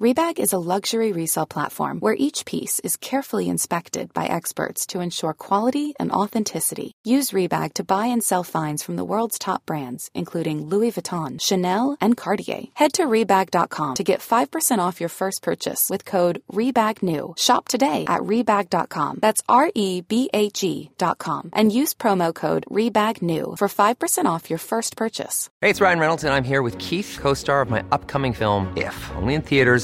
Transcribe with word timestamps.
Rebag 0.00 0.40
is 0.40 0.52
a 0.52 0.58
luxury 0.58 1.12
resale 1.12 1.46
platform 1.46 2.00
where 2.00 2.16
each 2.18 2.44
piece 2.46 2.80
is 2.80 2.96
carefully 2.96 3.48
inspected 3.48 4.12
by 4.12 4.26
experts 4.26 4.86
to 4.86 4.98
ensure 4.98 5.32
quality 5.32 5.94
and 6.00 6.10
authenticity. 6.10 6.90
Use 7.04 7.30
Rebag 7.30 7.74
to 7.74 7.84
buy 7.84 8.06
and 8.06 8.20
sell 8.20 8.42
finds 8.42 8.82
from 8.82 8.96
the 8.96 9.04
world's 9.04 9.38
top 9.38 9.64
brands, 9.66 10.10
including 10.12 10.66
Louis 10.66 10.90
Vuitton, 10.90 11.40
Chanel, 11.40 11.96
and 12.00 12.16
Cartier. 12.16 12.64
Head 12.74 12.94
to 12.94 13.04
Rebag.com 13.04 13.94
to 13.94 14.02
get 14.02 14.18
5% 14.18 14.78
off 14.78 14.98
your 14.98 15.08
first 15.08 15.42
purchase 15.42 15.88
with 15.88 16.04
code 16.04 16.42
REBAGNEW. 16.52 17.38
Shop 17.38 17.68
today 17.68 18.04
at 18.08 18.22
Rebag.com. 18.22 19.20
That's 19.22 19.42
R 19.48 19.70
E 19.76 20.00
B 20.00 20.28
A 20.34 20.50
G.com. 20.50 21.50
And 21.52 21.70
use 21.70 21.94
promo 21.94 22.34
code 22.34 22.64
REBAGNEW 22.68 23.58
for 23.58 23.68
5% 23.68 24.24
off 24.24 24.50
your 24.50 24.58
first 24.58 24.96
purchase. 24.96 25.50
Hey, 25.60 25.70
it's 25.70 25.80
Ryan 25.80 26.00
Reynolds, 26.00 26.24
and 26.24 26.34
I'm 26.34 26.42
here 26.42 26.62
with 26.62 26.78
Keith, 26.78 27.16
co 27.20 27.32
star 27.34 27.60
of 27.60 27.70
my 27.70 27.84
upcoming 27.92 28.32
film, 28.32 28.72
If, 28.76 28.96
only 29.14 29.34
in 29.34 29.42
theaters, 29.42 29.83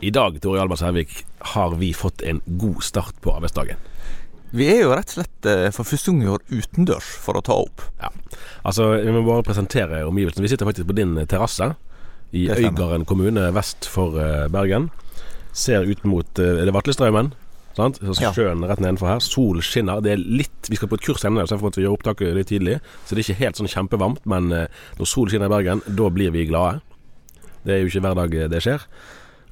I 0.00 0.10
dag, 0.10 0.40
Tore 0.40 0.60
Alba 0.60 0.76
Sævik, 0.76 1.24
har 1.38 1.74
vi 1.76 1.94
fått 1.94 2.22
en 2.22 2.40
god 2.46 2.82
start 2.82 3.14
på 3.20 3.34
arbeidsdagen. 3.34 3.76
Vi 4.50 4.68
er 4.72 4.82
jo 4.84 4.92
rett 4.94 5.10
og 5.12 5.16
slett 5.18 5.48
eh, 5.48 5.68
for 5.74 5.84
første 5.84 6.12
gang 6.12 6.22
i 6.24 6.30
år 6.32 6.44
utendørs 6.48 7.08
for 7.24 7.36
å 7.36 7.42
ta 7.44 7.56
opp. 7.60 7.82
Ja, 8.00 8.08
altså 8.64 8.94
Vi 8.96 9.12
må 9.12 9.20
bare 9.26 9.44
presentere 9.44 10.06
omgivelsene. 10.08 10.46
Vi 10.46 10.52
sitter 10.54 10.68
faktisk 10.68 10.88
på 10.88 10.96
din 10.96 11.12
terrasse 11.28 11.74
i. 12.32 12.48
Øygarden 12.48 13.04
kommune 13.08 13.50
vest 13.56 13.88
for 13.90 14.16
eh, 14.22 14.48
Bergen. 14.52 14.88
Ser 15.52 15.84
ut 15.84 16.04
mot 16.08 16.38
eh, 16.38 16.62
Er 16.62 16.64
det 16.68 16.74
Vatlestraumen? 16.76 17.34
Sant? 17.78 18.00
Så. 18.02 18.32
Sjøen 18.34 18.64
rett 18.66 18.82
nedenfor 18.82 19.12
her. 19.12 19.22
Sol 19.22 19.62
skinner. 19.62 20.02
Det 20.02 20.16
er 20.16 20.22
litt 20.22 20.70
Vi 20.70 20.78
skal 20.78 20.90
på 20.90 20.98
et 20.98 21.04
kurs 21.06 21.22
senere, 21.22 21.46
så 21.46 21.54
derfor 21.54 21.68
måtte 21.68 21.80
vi 21.80 21.86
gjøre 21.86 21.98
opptaket 21.98 22.34
litt 22.36 22.50
tidlig. 22.50 22.80
Så 23.06 23.14
det 23.14 23.22
er 23.22 23.28
ikke 23.28 23.44
helt 23.44 23.60
sånn 23.60 23.70
kjempevarmt, 23.70 24.24
men 24.28 24.50
eh, 24.52 24.80
når 24.98 25.08
sol 25.08 25.30
skinner 25.30 25.48
i 25.48 25.54
Bergen, 25.54 25.84
da 25.86 26.10
blir 26.12 26.34
vi 26.34 26.48
glade. 26.50 26.82
Det 27.62 27.76
er 27.76 27.82
jo 27.82 27.92
ikke 27.92 28.02
hver 28.04 28.18
dag 28.18 28.34
eh, 28.34 28.50
det 28.50 28.64
skjer. 28.64 28.88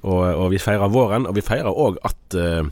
Og, 0.02 0.24
og 0.26 0.50
vi 0.52 0.60
feirer 0.62 0.92
våren, 0.92 1.28
og 1.30 1.38
vi 1.38 1.44
feirer 1.46 1.72
òg 1.72 1.96
at 2.06 2.36
uh, 2.38 2.68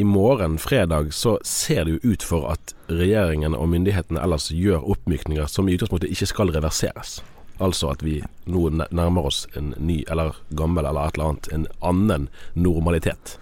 i 0.00 0.04
morgen, 0.08 0.56
fredag, 0.58 1.12
så 1.14 1.36
ser 1.46 1.86
det 1.86 1.96
jo 1.96 2.12
ut 2.12 2.24
for 2.26 2.48
at 2.50 2.74
regjeringen 2.90 3.54
og 3.54 3.68
myndighetene 3.70 4.20
ellers 4.24 4.48
gjør 4.50 4.84
oppmykninger 4.96 5.46
som 5.50 5.68
i 5.68 5.76
utgangspunktet 5.76 6.10
ikke 6.12 6.30
skal 6.32 6.52
reverseres. 6.56 7.20
Altså 7.62 7.92
at 7.94 8.02
vi 8.04 8.18
nå 8.50 8.66
nærmer 8.76 9.30
oss 9.30 9.46
en 9.56 9.72
ny, 9.78 10.02
eller 10.10 10.36
gammel, 10.58 10.84
eller 10.84 11.06
et 11.06 11.16
eller 11.16 11.30
annet, 11.30 11.52
en 11.54 11.68
annen 11.92 12.28
normalitet. 12.54 13.36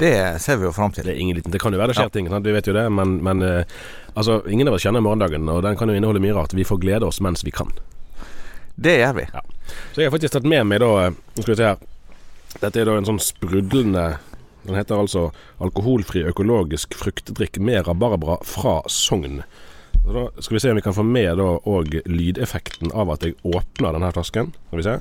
Det 0.00 0.40
ser 0.40 0.56
vi 0.60 0.64
jo 0.68 0.72
fram 0.72 0.92
til. 0.96 1.04
Det 1.04 1.14
ingen 1.20 1.36
liten 1.36 1.52
Det 1.52 1.60
kan 1.60 1.72
jo 1.74 1.78
være 1.80 1.92
det 1.92 1.98
skjer 1.98 2.08
Ja. 2.08 2.14
ting, 2.14 2.28
vi 2.42 2.52
vet 2.56 2.66
jo 2.66 2.72
det, 2.72 2.86
men, 2.90 3.18
men 3.22 3.42
eh, 3.44 3.64
altså, 4.14 4.40
ingen 4.48 4.68
av 4.68 4.74
oss 4.78 4.84
kjenner 4.86 5.04
morgendagen, 5.04 5.48
og 5.52 5.62
den 5.66 5.76
kan 5.76 5.88
jo 5.92 5.94
inneholde 5.98 6.22
mye 6.24 6.34
rart. 6.36 6.54
Vi 6.56 6.64
får 6.64 6.80
glede 6.80 7.06
oss 7.06 7.20
mens 7.20 7.44
vi 7.44 7.52
kan. 7.52 7.68
Det 8.80 8.96
gjør 8.98 9.14
vi. 9.20 9.26
Ja. 9.34 9.42
Så 9.92 10.00
jeg 10.00 10.08
har 10.08 10.14
faktisk 10.16 10.32
tatt 10.38 10.48
med 10.48 10.64
meg 10.66 10.80
da 10.80 10.88
eh, 11.06 11.10
Nå 11.36 11.42
skal 11.44 11.52
vi 11.54 11.58
se 11.60 11.68
her. 11.68 11.82
Dette 12.60 12.80
er 12.80 12.88
da 12.88 12.96
en 12.98 13.06
sånn 13.06 13.20
sprudlende 13.22 14.06
Den 14.64 14.74
heter 14.74 14.98
altså 14.98 15.28
Alkoholfri 15.62 16.24
økologisk 16.26 16.96
fruktdrikk 16.98 17.60
med 17.62 17.86
rabarbra 17.86 18.40
fra 18.44 18.80
Sogn. 18.90 19.42
Så 20.00 20.16
da 20.16 20.24
skal 20.42 20.56
vi 20.56 20.60
se 20.64 20.72
om 20.72 20.76
vi 20.80 20.82
kan 20.84 20.96
få 20.96 21.04
med 21.06 21.36
da 21.38 21.46
òg 21.68 22.00
lydeffekten 22.08 22.90
av 22.96 23.12
at 23.14 23.24
jeg 23.24 23.36
åpner 23.44 23.92
denne 23.96 24.10
flasken. 24.16 24.50
Skal 24.68 24.80
vi 24.82 24.86
se. 24.88 24.96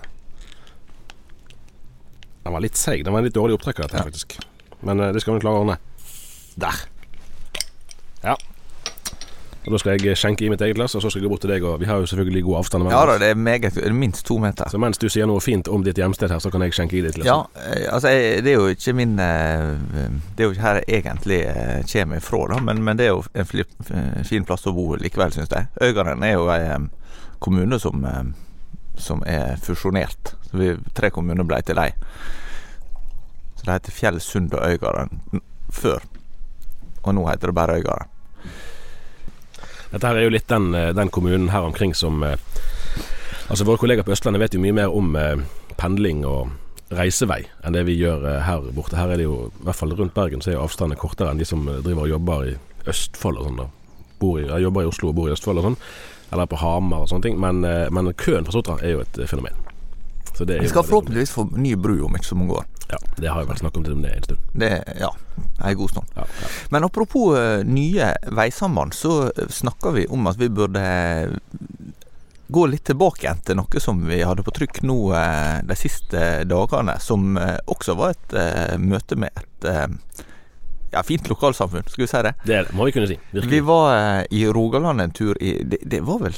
Den 2.43 2.53
var 2.55 2.63
litt 2.63 2.79
seig. 2.79 3.03
Den 3.05 3.13
var 3.15 3.23
en 3.23 3.27
litt 3.29 3.35
dårlig 3.35 3.57
opptrekker, 3.59 3.87
dette 3.87 3.99
her, 3.99 4.07
faktisk. 4.11 4.37
Men 4.85 4.99
eh, 4.99 5.11
det 5.13 5.23
skal 5.23 5.37
vi 5.37 5.43
klare 5.43 5.59
å 5.59 5.65
ordne. 5.65 5.79
Der. 6.59 6.79
Ja. 8.23 8.35
Og 9.65 9.73
Da 9.75 9.79
skal 9.81 9.99
jeg 9.99 10.17
skjenke 10.17 10.45
i 10.45 10.49
mitt 10.49 10.61
eget 10.63 10.77
glass, 10.79 10.95
og 10.95 11.03
så 11.03 11.11
skal 11.11 11.21
jeg 11.21 11.27
gå 11.27 11.33
bort 11.33 11.43
til 11.43 11.51
deg. 11.51 11.65
Og 11.67 11.81
vi 11.81 11.87
har 11.89 11.99
jo 12.01 12.07
selvfølgelig 12.09 12.43
god 12.47 12.57
avstand 12.61 12.89
Ja 12.89 13.01
da, 13.05 13.17
det 13.21 13.29
er 13.33 13.39
meget 13.39 13.75
minst 13.93 14.25
to 14.27 14.39
meter. 14.41 14.71
Så 14.71 14.79
mens 14.81 14.97
du 14.97 15.09
sier 15.11 15.27
noe 15.29 15.43
fint 15.43 15.67
om 15.67 15.83
ditt 15.85 15.99
hjemsted 15.99 16.31
her, 16.31 16.41
så 16.43 16.51
kan 16.51 16.63
jeg 16.65 16.75
skjenke 16.77 16.97
i 16.99 17.03
ditt 17.05 17.19
glass. 17.19 17.27
Ja, 17.27 17.65
eh, 17.67 17.85
altså 17.93 18.13
jeg, 18.15 18.43
det 18.47 18.53
er 18.53 18.57
jo 18.57 18.73
ikke 18.73 18.95
min 18.97 19.19
eh, 19.19 19.75
Det 20.35 20.43
er 20.43 20.47
jo 20.47 20.55
ikke 20.55 20.65
her 20.65 20.81
jeg 20.81 21.03
egentlig 21.03 21.41
kommer 21.91 22.23
ifra, 22.23 22.43
da, 22.53 22.59
men, 22.69 22.83
men 22.87 22.99
det 22.99 23.09
er 23.09 23.13
jo 23.13 23.23
en 23.35 24.25
fin 24.27 24.47
plass 24.47 24.67
å 24.67 24.75
bo 24.75 24.93
likevel, 24.99 25.35
syns 25.35 25.51
jeg. 25.53 25.69
Øygarden 25.83 26.23
er 26.23 26.37
jo 26.37 26.47
en 26.55 26.89
kommune 27.39 27.79
som, 27.79 28.03
som 28.99 29.23
er 29.27 29.59
fusjonert. 29.63 30.35
Så 30.49 30.59
vi, 30.59 30.73
tre 30.95 31.11
kommuner 31.13 31.47
ble 31.47 31.61
til 31.67 31.79
ei. 31.79 31.91
Det 33.69 33.75
heter 33.75 33.93
Fjell, 33.93 34.15
Sund 34.19 34.53
og 34.57 34.63
Øygarden 34.65 35.43
før. 35.69 36.01
Og 37.03 37.13
nå 37.13 37.25
heter 37.27 37.51
det 37.51 37.55
bare 37.55 37.75
Øygarden. 37.77 38.07
Dette 39.91 40.07
her 40.09 40.17
er 40.17 40.25
jo 40.25 40.31
litt 40.33 40.47
den, 40.49 40.73
eh, 40.73 40.89
den 40.93 41.09
kommunen 41.09 41.51
her 41.53 41.67
omkring 41.67 41.93
som 41.93 42.23
eh, 42.23 42.37
Altså 43.49 43.65
Våre 43.65 43.77
kollegaer 43.81 44.05
på 44.05 44.13
Østlandet 44.13 44.41
vet 44.41 44.53
jo 44.53 44.61
mye 44.61 44.73
mer 44.73 44.93
om 44.93 45.15
eh, 45.17 45.37
pendling 45.77 46.25
og 46.25 46.49
reisevei 46.93 47.43
enn 47.65 47.73
det 47.73 47.83
vi 47.85 47.95
gjør 47.97 48.25
her 48.45 48.65
borte. 48.73 48.97
Her 48.97 49.13
er 49.13 49.21
det 49.21 49.25
jo, 49.27 49.37
i 49.49 49.65
hvert 49.65 49.77
fall 49.77 49.93
rundt 49.97 50.13
Bergen, 50.13 50.41
så 50.41 50.51
er 50.51 50.57
jo 50.57 50.63
avstandene 50.65 50.97
kortere 51.01 51.29
enn 51.29 51.41
de 51.41 51.45
som 51.45 51.65
driver 51.65 52.07
og 52.07 52.13
jobber 52.13 52.45
i 52.49 52.55
Østfold 52.89 53.37
og 53.37 53.49
sånn. 53.49 53.61
da 53.61 53.67
bor 54.19 54.41
i, 54.41 54.47
Jobber 54.61 54.85
i 54.85 54.89
Oslo 54.89 55.09
og 55.09 55.17
bor 55.17 55.29
i 55.29 55.33
Østfold 55.33 55.61
og 55.61 55.67
sånn. 55.69 55.77
Eller 56.33 56.49
på 56.49 56.61
Hamar 56.61 57.05
og 57.05 57.09
sånne 57.09 57.25
ting. 57.25 57.37
Men, 57.41 57.61
men 57.93 58.13
køen 58.17 58.45
fra 58.45 58.53
Sotra 58.57 58.77
er 58.81 58.97
jo 58.97 59.05
et 59.05 59.21
fenomen. 59.29 59.57
Så 60.33 60.45
det 60.45 60.61
Vi 60.61 60.69
skal 60.73 60.85
forhåpentligvis 60.85 61.33
få 61.33 61.49
ny 61.57 61.75
bru 61.77 61.99
om 62.05 62.17
ikke 62.17 62.29
så 62.29 62.37
mange 62.37 62.57
år. 62.61 62.69
Ja, 62.89 62.97
det 63.17 63.29
har 63.29 63.43
jo 63.43 63.49
vært 63.51 63.61
snakk 63.61 63.77
om 63.77 63.83
det 63.85 63.93
det 64.01 64.11
en 64.15 64.23
stund. 64.25 64.45
Det, 64.53 64.69
ja, 64.97 65.09
en 65.61 65.77
god 65.77 65.91
stund. 65.91 66.13
Ja, 66.15 66.25
ja. 66.25 66.47
Men 66.73 66.87
apropos 66.87 67.37
eh, 67.37 67.61
nye 67.65 68.13
veisamband, 68.33 68.93
så 68.97 69.31
snakker 69.49 69.93
vi 69.93 70.07
om 70.09 70.25
at 70.27 70.39
vi 70.41 70.49
burde 70.49 70.81
eh, 70.81 71.35
gå 72.49 72.65
litt 72.65 72.87
tilbake 72.89 73.27
igjen 73.27 73.43
til 73.45 73.59
noe 73.59 73.83
som 73.83 74.01
vi 74.09 74.23
hadde 74.25 74.45
på 74.45 74.55
trykk 74.57 74.81
nå 74.89 74.97
eh, 75.13 75.59
de 75.69 75.77
siste 75.77 76.25
dagene, 76.49 76.97
som 76.99 77.37
også 77.69 77.97
var 77.99 78.17
et 78.17 78.37
møte 78.81 79.19
med 79.21 79.37
et 79.37 79.69
ja, 80.89 81.03
fint 81.05 81.29
lokalsamfunn, 81.29 81.85
skal 81.85 82.07
vi 82.07 82.09
si 82.09 82.23
det. 82.25 82.33
Det 82.49 82.63
må 82.73 82.89
vi 82.89 82.95
kunne 82.95 83.11
si. 83.11 83.19
Vi 83.37 83.61
var 83.61 84.25
i 84.33 84.47
Rogaland 84.49 85.05
en 85.05 85.13
tur 85.13 85.37
i 85.37 85.59
Det, 85.61 85.83
det 85.85 86.01
var 86.07 86.23
vel 86.25 86.33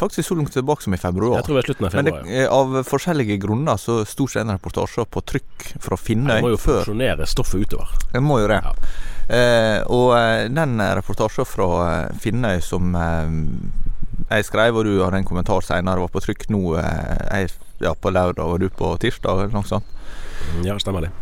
faktisk 0.00 0.28
så 0.30 0.36
langt 0.38 0.52
tilbake 0.54 0.82
som 0.84 0.94
i 0.94 1.00
februar. 1.00 1.36
Jeg 1.40 1.46
tror 1.48 1.58
det 1.58 1.62
er 1.62 1.68
slutten 1.68 1.86
av 1.88 1.94
Men 1.98 2.06
det, 2.08 2.14
februar. 2.16 2.38
eh, 2.38 2.48
av 2.58 2.78
forskjellige 2.88 3.36
grunner 3.42 3.76
så 3.82 3.98
sto 4.08 4.26
ikke 4.28 4.40
en 4.44 4.54
reportasje 4.54 5.04
på 5.10 5.22
trykk 5.32 5.66
fra 5.84 5.98
Jeg 5.98 6.04
Finnøy 6.06 6.40
må 6.44 6.52
jo 6.54 6.60
funksjonere 6.62 7.26
stoffet 7.28 7.66
utover. 7.66 7.92
Jeg 8.14 8.22
må 8.24 8.40
jo 8.42 8.48
det. 8.52 8.60
Ja. 8.64 8.72
Eh, 9.28 9.80
og 9.92 10.14
eh, 10.16 10.46
den 10.48 10.78
reportasjen 10.80 11.44
fra 11.48 11.68
eh, 11.86 12.16
Finnøy 12.22 12.60
som 12.64 12.94
eh, 12.96 13.32
jeg 14.28 14.44
skrev, 14.48 14.76
og 14.76 14.84
du 14.88 14.98
hadde 15.02 15.20
en 15.22 15.28
kommentar 15.28 15.60
senere, 15.64 16.00
var 16.04 16.12
på 16.12 16.20
trykk 16.24 16.48
nå 16.52 16.62
eh, 16.80 17.42
jeg, 17.44 17.52
ja, 17.84 17.94
på 17.94 18.10
lørdag, 18.12 18.44
og 18.44 18.60
du 18.60 18.68
på 18.68 18.94
tirsdag, 19.00 19.44
eller 19.46 19.54
noe 19.54 19.68
sånt. 19.68 19.84
Ja, 20.64 20.76
stemmer 20.80 21.06
det. 21.06 21.12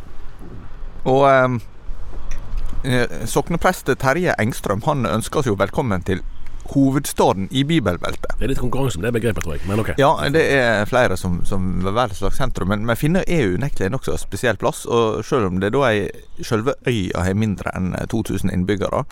Og 1.06 1.22
sokneprest 3.26 3.88
Terje 3.98 4.34
Engstrøm 4.38 4.82
han 4.86 5.06
ønsker 5.10 5.40
oss 5.40 5.48
jo 5.48 5.56
velkommen 5.58 6.02
til 6.06 6.20
hovedstaden 6.72 7.48
i 7.50 7.62
bibelbeltet. 7.68 8.36
Det 8.38 8.46
er 8.46 8.52
litt 8.52 8.60
konkurranse 8.62 8.98
om 8.98 9.04
det 9.06 9.12
begrepet, 9.16 9.44
tror 9.44 9.56
jeg. 9.56 9.64
Men 9.68 9.82
ok. 9.82 9.92
Ja, 10.00 10.10
det 10.32 10.44
er 10.54 10.88
flere 10.88 11.16
som, 11.20 11.40
som 11.48 11.86
et 11.86 12.16
slags 12.18 12.40
sentrum, 12.40 12.70
men, 12.72 12.86
men 12.88 12.98
Finner 12.98 13.24
er 13.28 13.44
jo 13.44 13.60
unektelig 13.60 13.88
en 13.88 13.96
nokså 13.96 14.16
spesiell 14.20 14.58
plass. 14.60 14.84
Og 14.86 15.22
selv 15.26 15.50
om 15.50 15.60
det 15.62 15.72
da 15.76 15.84
er 15.90 16.44
selve 16.44 16.76
øya 16.88 17.26
har 17.26 17.38
mindre 17.38 17.72
enn 17.76 17.92
2000 18.12 18.52
innbyggere, 18.52 19.04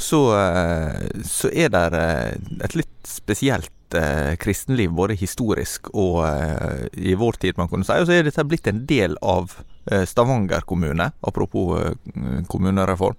så, 0.00 0.22
eh, 0.38 1.20
så 1.26 1.52
er 1.52 1.72
det 1.74 1.84
eh, 1.98 2.64
et 2.66 2.78
litt 2.78 2.96
spesielt 3.08 3.96
eh, 3.98 4.34
kristenliv, 4.42 4.92
både 4.96 5.18
historisk 5.18 5.90
og 5.92 6.22
eh, 6.26 6.86
i 7.12 7.14
vår 7.18 7.40
tid, 7.42 7.58
man 7.60 7.70
kunne 7.70 7.86
si. 7.86 7.98
Og 7.98 8.08
så 8.08 8.16
er 8.16 8.26
dette 8.26 8.46
blitt 8.48 8.68
en 8.70 8.84
del 8.88 9.18
av 9.22 9.54
eh, 9.90 10.06
Stavanger 10.08 10.66
kommune, 10.68 11.12
apropos 11.20 11.76
eh, 11.80 12.42
kommunereform. 12.48 13.18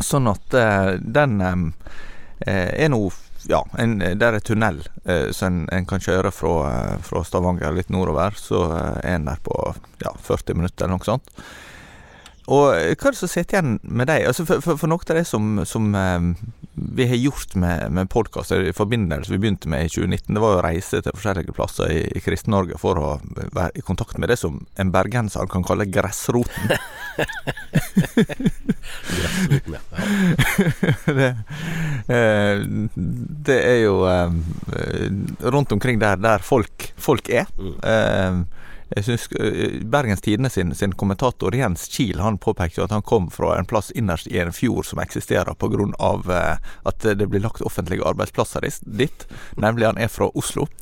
Sånn 0.00 0.30
at 0.30 0.54
eh, 0.56 0.94
den 1.00 1.40
eh, 1.42 2.70
er 2.84 2.88
nå 2.92 3.04
ja, 3.50 3.64
en, 3.78 3.96
der 3.98 4.38
er 4.38 4.44
tunnel 4.44 4.78
eh, 5.04 5.32
så 5.34 5.48
en, 5.48 5.64
en, 5.74 5.86
kan 5.86 6.02
kjøre 6.02 6.30
fra, 6.30 6.54
fra, 7.02 7.24
Stavanger 7.26 7.74
litt 7.74 7.90
nordover. 7.90 8.38
Så 8.38 8.64
er 8.72 9.16
en 9.16 9.28
der 9.28 9.42
på 9.42 9.56
ja, 10.02 10.14
40 10.22 10.58
minutter 10.60 10.86
eller 10.86 10.96
noe 10.96 11.08
sånt. 11.08 11.44
Og 12.52 12.72
hva 12.74 12.76
er 12.76 13.14
det 13.14 13.18
som 13.18 13.30
sitter 13.30 13.58
igjen 13.58 13.76
med 13.82 14.08
deg? 14.10 14.24
Altså 14.26 14.46
for, 14.46 14.62
for, 14.64 14.78
for, 14.78 14.90
noe 14.90 15.02
av 15.06 15.18
det 15.18 15.26
som, 15.28 15.60
som 15.68 15.92
vi 16.74 17.06
har 17.06 17.16
gjort 17.16 17.54
med, 17.54 17.92
med 17.94 18.10
podkaster 18.10 18.64
i 18.66 18.72
forbindelse 18.74 19.30
vi 19.30 19.38
begynte 19.38 19.70
med 19.70 19.86
i 19.86 19.92
2019, 19.92 20.34
det 20.34 20.42
var 20.42 20.56
å 20.56 20.64
reise 20.64 21.02
til 21.04 21.14
forskjellige 21.14 21.54
plasser 21.54 21.92
i, 21.92 22.00
i 22.16 22.22
Kristen-Norge 22.24 22.80
for 22.82 22.98
å 22.98 23.10
være 23.54 23.78
i 23.78 23.84
kontakt 23.86 24.18
med 24.18 24.32
det 24.32 24.38
som 24.40 24.58
en 24.80 24.92
bergenser 24.94 25.50
kan 25.52 25.66
kalle 25.66 25.86
gressroten. 25.86 26.72
ja. 29.72 29.80
det, 31.18 31.30
det, 33.46 33.58
er 33.58 33.78
jo 33.82 33.96
rundt 35.40 35.72
omkring 35.72 36.00
der, 36.02 36.16
der 36.16 36.46
folk, 36.46 36.92
folk 36.96 37.28
er. 37.28 37.50
Mm. 37.58 38.46
Jeg 38.96 39.04
synes 39.04 39.28
eh, 39.40 39.80
Bergens 39.88 40.20
Tidende 40.20 40.50
sin, 40.50 40.74
sin, 40.74 40.92
kommentator 40.92 41.54
Jens 41.56 41.88
Kiel 41.88 42.20
han 42.20 42.38
påpekte 42.38 42.84
at 42.84 42.90
han 42.92 43.02
kom 43.02 43.30
fra 43.32 43.58
en 43.58 43.66
plass 43.68 43.90
innerst 43.96 44.26
i 44.28 44.38
en 44.42 44.52
fjord 44.52 44.86
som 44.88 45.00
eksisterer 45.02 45.54
pga. 45.56 46.12
Eh, 46.36 46.56
at 46.88 46.98
det 47.18 47.28
blir 47.28 47.44
lagt 47.44 47.64
offentlige 47.64 48.04
arbeidsplasser 48.04 48.68
dit. 48.82 49.26
Nemlig 49.56 49.86
han 49.86 49.98
er 49.98 50.08
fra 50.12 50.30
Oslo. 50.34 50.66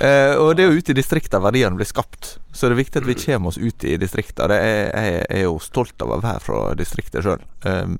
eh, 0.00 0.34
og 0.36 0.54
det 0.56 0.64
er 0.64 0.70
jo 0.70 0.78
ute 0.82 0.94
i 0.94 0.98
distrikta 0.98 1.40
verdiene 1.42 1.78
blir 1.78 1.88
skapt. 1.88 2.36
Så 2.52 2.68
det 2.68 2.76
er 2.76 2.82
viktig 2.82 3.02
at 3.02 3.08
vi 3.08 3.18
kommer 3.24 3.52
oss 3.52 3.60
ut 3.60 3.84
i 3.88 3.98
distrikta. 4.00 4.48
Jeg, 4.52 5.26
er 5.28 5.44
jo 5.46 5.58
stolt 5.62 6.02
av 6.04 6.16
å 6.16 6.22
være 6.22 6.42
fra 6.44 6.64
distriktet 6.78 7.26
sjøl. 7.26 7.44
Eh, 7.68 7.94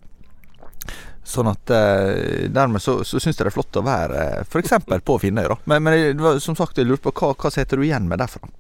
Sånn 1.23 1.47
at 1.47 1.71
eh, 1.71 2.49
Dermed 2.51 2.83
så, 2.83 2.97
så 3.07 3.21
syns 3.23 3.39
jeg 3.39 3.47
det 3.47 3.53
er 3.53 3.55
flott 3.55 3.79
å 3.79 3.85
være 3.87 4.23
eh, 4.23 4.41
f.eks. 4.43 4.75
på 5.07 5.19
Finnøy. 5.23 5.45
da 5.53 5.57
Men, 5.71 5.85
men 5.87 6.23
var, 6.23 6.41
som 6.43 6.59
sagt, 6.59 6.79
jeg 6.79 6.89
lurte 6.91 7.07
på 7.07 7.15
hva, 7.21 7.37
hva 7.39 7.53
setter 7.55 7.79
du 7.79 7.87
igjen 7.87 8.09
med 8.11 8.19
derfra? 8.23 8.51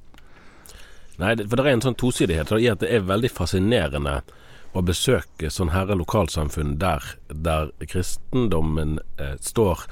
Nei, 1.20 1.34
for 1.42 1.58
det 1.58 1.66
er 1.66 1.74
en 1.74 1.84
sånn 1.84 1.98
tosidighet 1.98 2.54
i 2.56 2.70
at 2.70 2.80
det 2.82 2.90
er 2.94 3.04
veldig 3.06 3.30
fascinerende 3.34 4.20
å 4.72 4.80
besøke 4.86 5.50
sånn 5.52 5.74
herre 5.74 5.98
lokalsamfunn 5.98 6.78
der, 6.80 7.04
der 7.28 7.72
kristendommen 7.90 8.96
eh, 9.20 9.34
står 9.42 9.84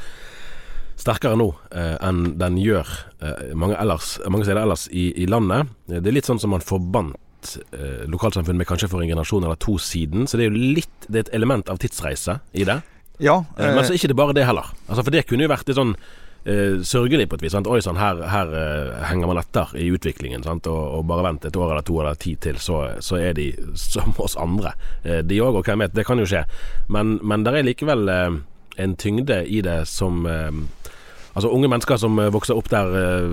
sterkere 1.00 1.38
nå 1.40 1.48
eh, 1.72 1.96
enn 2.04 2.34
den 2.40 2.58
gjør 2.60 2.88
eh, 3.24 3.50
mange, 3.58 3.78
ellers, 3.80 4.18
mange 4.28 4.46
steder 4.46 4.62
ellers 4.62 4.86
i, 4.92 5.10
i, 5.16 5.26
landet. 5.30 5.72
Det 5.88 6.04
er 6.04 6.16
litt 6.16 6.28
sånn 6.28 6.40
som 6.42 6.52
man 6.54 6.64
forbandt 6.64 7.56
eh, 7.72 8.06
lokalsamfunn 8.10 8.58
med 8.60 8.68
kanskje 8.68 8.90
for 8.92 9.02
en 9.02 9.10
generasjon 9.10 9.46
eller 9.46 9.60
to 9.60 9.78
siden. 9.80 10.28
Så 10.28 10.38
det 10.38 10.46
er 10.46 10.52
jo 10.52 10.72
litt 10.80 11.06
Det 11.08 11.16
er 11.16 11.28
et 11.28 11.36
element 11.40 11.70
av 11.72 11.80
tidsreise 11.80 12.40
i 12.52 12.66
det. 12.68 12.80
Ja. 13.20 13.42
Eh, 13.56 13.74
men 13.74 13.84
så 13.84 13.94
er 13.94 14.00
ikke 14.00 14.12
det 14.12 14.18
bare 14.20 14.36
det 14.36 14.48
heller. 14.48 14.72
Altså 14.88 15.04
For 15.04 15.14
det 15.14 15.26
kunne 15.28 15.46
jo 15.46 15.52
vært 15.52 15.68
litt 15.68 15.80
sånn 15.80 15.94
eh, 16.44 16.80
sørgelig 16.84 17.28
på 17.30 17.38
et 17.38 17.46
vis. 17.46 17.54
Sant? 17.56 17.68
Oi 17.70 17.80
sann, 17.84 18.00
her, 18.00 18.20
her 18.32 18.52
henger 19.08 19.30
man 19.30 19.40
etter 19.40 19.72
i 19.80 19.88
utviklingen. 19.92 20.44
Sant? 20.46 20.68
Og, 20.70 20.80
og, 20.98 21.06
bare 21.08 21.26
vent 21.30 21.48
et 21.48 21.56
år 21.56 21.72
eller 21.72 21.86
to 21.86 22.00
eller 22.00 22.20
ti 22.20 22.36
til, 22.40 22.60
så, 22.60 22.82
så 23.04 23.20
er 23.20 23.36
de 23.38 23.50
som 23.78 24.12
oss 24.20 24.36
andre. 24.40 24.74
Eh, 25.04 25.22
de 25.24 25.40
òg, 25.40 25.60
og 25.60 25.68
hvem 25.68 25.84
vet, 25.86 25.96
det 25.96 26.06
kan 26.08 26.20
jo 26.20 26.28
skje. 26.28 26.44
Men, 26.92 27.18
men 27.24 27.46
det 27.46 27.56
er 27.56 27.68
likevel 27.68 28.12
eh, 28.12 28.40
en 28.80 28.96
tyngde 28.96 29.42
i 29.48 29.60
det 29.64 29.82
som 29.90 30.24
Altså 31.40 31.54
Unge 31.56 31.70
mennesker 31.72 31.96
som 31.96 32.18
eh, 32.20 32.28
vokser 32.34 32.58
opp 32.58 32.66
der, 32.68 32.90
eh, 33.00 33.30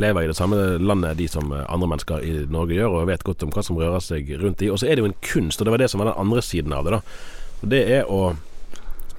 lever 0.00 0.24
i 0.24 0.28
det 0.30 0.36
samme 0.38 0.56
landet 0.80 1.18
de 1.18 1.26
som 1.28 1.50
eh, 1.52 1.66
andre 1.68 1.90
mennesker 1.90 2.22
i 2.24 2.30
Norge 2.48 2.78
gjør, 2.78 2.94
og 2.96 3.10
vet 3.10 3.24
godt 3.26 3.44
om 3.44 3.50
hva 3.52 3.64
som 3.66 3.76
rører 3.76 4.00
seg 4.00 4.30
rundt 4.40 4.62
de. 4.62 4.70
Og 4.72 4.80
så 4.80 4.88
er 4.88 4.96
det 4.96 5.04
jo 5.04 5.10
en 5.10 5.18
kunst, 5.20 5.60
og 5.60 5.68
det 5.68 5.74
var 5.74 5.82
det 5.82 5.90
som 5.92 6.00
var 6.00 6.08
den 6.08 6.22
andre 6.22 6.40
siden 6.40 6.72
av 6.72 6.88
det. 6.88 6.96
da 6.96 7.02
Og 7.60 7.74
Det 7.74 7.82
er 7.98 8.08
å 8.08 8.20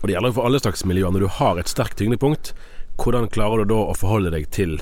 Og 0.01 0.07
det 0.09 0.15
gjelder 0.15 0.33
for 0.33 0.49
alle 0.49 0.57
slags 0.57 0.81
miljøer. 0.89 1.13
Når 1.13 1.21
du 1.21 1.33
har 1.38 1.59
et 1.61 1.69
sterkt 1.69 1.99
tyngdepunkt, 2.01 2.55
hvordan 2.97 3.29
klarer 3.29 3.61
du 3.61 3.75
da 3.75 3.83
å 3.85 3.93
forholde 3.93 4.31
deg 4.33 4.47
til 4.49 4.79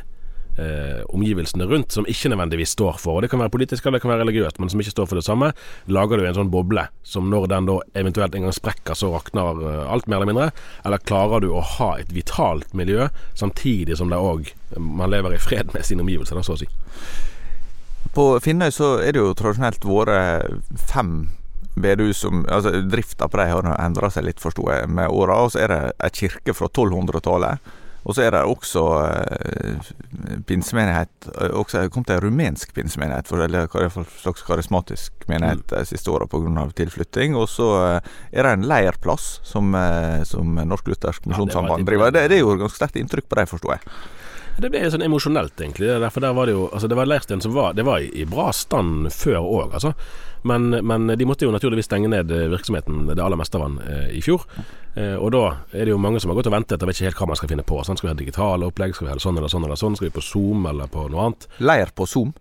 eh, 0.60 1.02
omgivelsene 1.16 1.66
rundt, 1.70 1.94
som 1.96 2.08
ikke 2.10 2.32
nødvendigvis 2.34 2.76
står 2.76 3.00
for. 3.02 3.18
Og 3.18 3.22
Det 3.22 3.32
kan 3.32 3.40
være 3.40 3.54
politisk 3.54 3.86
eller 3.86 3.98
det 3.98 4.04
kan 4.04 4.12
være 4.12 4.26
religiøst, 4.26 4.60
men 4.60 4.70
som 4.70 4.84
ikke 4.84 4.94
står 4.96 5.10
for 5.10 5.20
det 5.20 5.26
samme. 5.26 5.52
Lager 5.88 6.20
du 6.20 6.28
en 6.28 6.38
sånn 6.38 6.52
boble 6.54 6.86
som 7.04 7.32
når 7.32 7.50
den 7.54 7.70
da 7.70 7.80
eventuelt 8.02 8.36
en 8.36 8.48
gang 8.48 8.56
sprekker, 8.56 8.98
så 8.98 9.12
rakner 9.14 9.64
uh, 9.64 9.92
alt, 9.94 10.08
mer 10.08 10.20
eller 10.20 10.32
mindre? 10.34 10.52
Eller 10.86 11.02
klarer 11.02 11.44
du 11.44 11.50
å 11.54 11.64
ha 11.78 11.94
et 12.00 12.14
vitalt 12.14 12.74
miljø, 12.78 13.10
samtidig 13.40 13.98
som 13.98 14.12
det 14.12 14.20
òg 14.20 14.54
man 14.78 15.10
lever 15.10 15.34
i 15.34 15.42
fred 15.42 15.74
med 15.74 15.86
sine 15.88 16.06
omgivelser, 16.06 16.38
da, 16.38 16.46
så 16.46 16.58
å 16.58 16.62
si? 16.62 16.70
På 18.14 18.32
Finnøy 18.42 18.72
så 18.74 18.98
er 19.04 19.14
det 19.14 19.22
jo 19.22 19.36
tradisjonelt 19.38 19.86
vært 19.86 20.80
fem 20.90 21.30
bedehus 21.80 22.18
som 22.18 22.46
altså 22.50 22.82
Drifta 22.82 23.28
på 23.30 23.38
dem 23.38 23.70
har 23.70 23.84
endra 23.84 24.10
seg 24.12 24.26
litt, 24.28 24.42
forsto 24.42 24.66
jeg, 24.72 24.90
med 24.90 25.12
åra. 25.12 25.44
Og 25.44 25.54
så 25.54 25.64
er 25.64 25.74
det 25.74 25.82
ei 26.04 26.12
kirke 26.16 26.56
fra 26.58 26.70
1200-tallet 26.70 27.76
og 28.04 28.16
så 28.16 28.24
er 28.24 28.34
det 28.36 28.44
også 28.48 28.84
eh, 29.06 29.90
pinsemenighet 30.48 31.28
også, 31.28 31.84
også 31.84 31.90
kom 31.94 32.06
til 32.08 32.16
en 32.16 32.24
rumensk 32.24 32.72
pinsemenighet, 32.76 33.28
for, 33.28 33.44
eller 33.44 33.68
hva 33.72 33.90
slags 34.22 34.46
karismatisk 34.48 35.28
menighet 35.30 35.66
de 35.70 35.82
mm. 35.84 35.90
siste 35.92 36.12
åra 36.12 36.28
pga. 36.30 36.68
tilflytting. 36.76 37.36
Og 37.36 37.50
så 37.52 37.68
eh, 37.82 38.14
er 38.32 38.48
det 38.48 38.54
en 38.56 38.68
leirplass 38.70 39.40
som, 39.48 39.74
eh, 39.76 40.24
som 40.28 40.56
Norsk 40.60 40.88
Luthersk 40.88 41.28
Misjonssamband 41.30 41.84
ja, 41.84 41.90
driver. 41.92 42.16
Det, 42.16 42.28
det, 42.32 42.42
jo 42.42 42.56
ganske 42.56 42.80
sterkt 42.80 43.00
inntrykk 43.02 43.30
på 43.30 43.42
det, 43.42 43.50
forstår 43.52 43.78
jeg. 43.78 43.94
Det 44.60 44.72
ble 44.72 44.82
sånn 44.92 45.06
emosjonelt, 45.06 45.56
egentlig. 45.62 45.88
Derfor 46.04 46.24
der 46.24 46.34
var 46.36 46.50
det 46.50 46.56
jo 46.58 46.66
Altså, 46.70 46.90
det 46.92 46.98
var 47.00 47.08
leirstein 47.08 47.42
som 47.42 47.54
var 47.56 47.78
Det 47.78 47.86
var 47.88 48.04
i, 48.04 48.26
bra 48.30 48.50
stand 48.56 49.12
før 49.14 49.40
òg, 49.40 49.78
altså. 49.80 49.94
Men, 50.48 50.70
men, 50.88 51.08
de 51.20 51.26
måtte 51.28 51.44
jo 51.44 51.52
naturligvis 51.52 51.90
stenge 51.90 52.08
ned 52.08 52.32
virksomheten, 52.32 53.10
det 53.12 53.20
aller 53.20 53.40
meste 53.40 53.60
av 53.60 53.66
den, 53.66 53.80
eh, 53.84 54.06
i 54.16 54.22
fjor. 54.24 54.46
Eh, 54.96 55.18
og 55.20 55.34
da 55.36 55.42
er 55.74 55.84
det 55.84 55.92
jo 55.92 56.00
mange 56.00 56.22
som 56.24 56.32
har 56.32 56.40
gått 56.40 56.48
og 56.48 56.56
ventet 56.56 56.80
og 56.80 56.88
vet 56.88 56.96
ikke 56.96 57.10
helt 57.10 57.20
hva 57.20 57.28
man 57.34 57.40
skal 57.40 57.52
finne 57.52 57.66
på. 57.68 57.82
Sånn, 57.84 58.00
skal 58.00 58.08
vi 58.08 58.14
ha 58.14 58.20
digitale 58.22 58.70
opplegg? 58.70 58.96
Skal 58.96 59.10
vi 59.10 59.12
ha 59.12 59.20
sånn 59.20 59.40
eller 59.40 59.52
sånn 59.52 59.68
eller 59.68 59.80
sånn? 59.80 59.98
Skal 60.00 60.08
vi 60.08 60.16
på 60.16 60.24
Zoom 60.24 60.70
eller 60.72 60.88
på 60.92 61.10
noe 61.12 61.28
annet? 61.28 61.50
Leir 61.60 61.92
på 61.92 62.08
Zoom? 62.08 62.32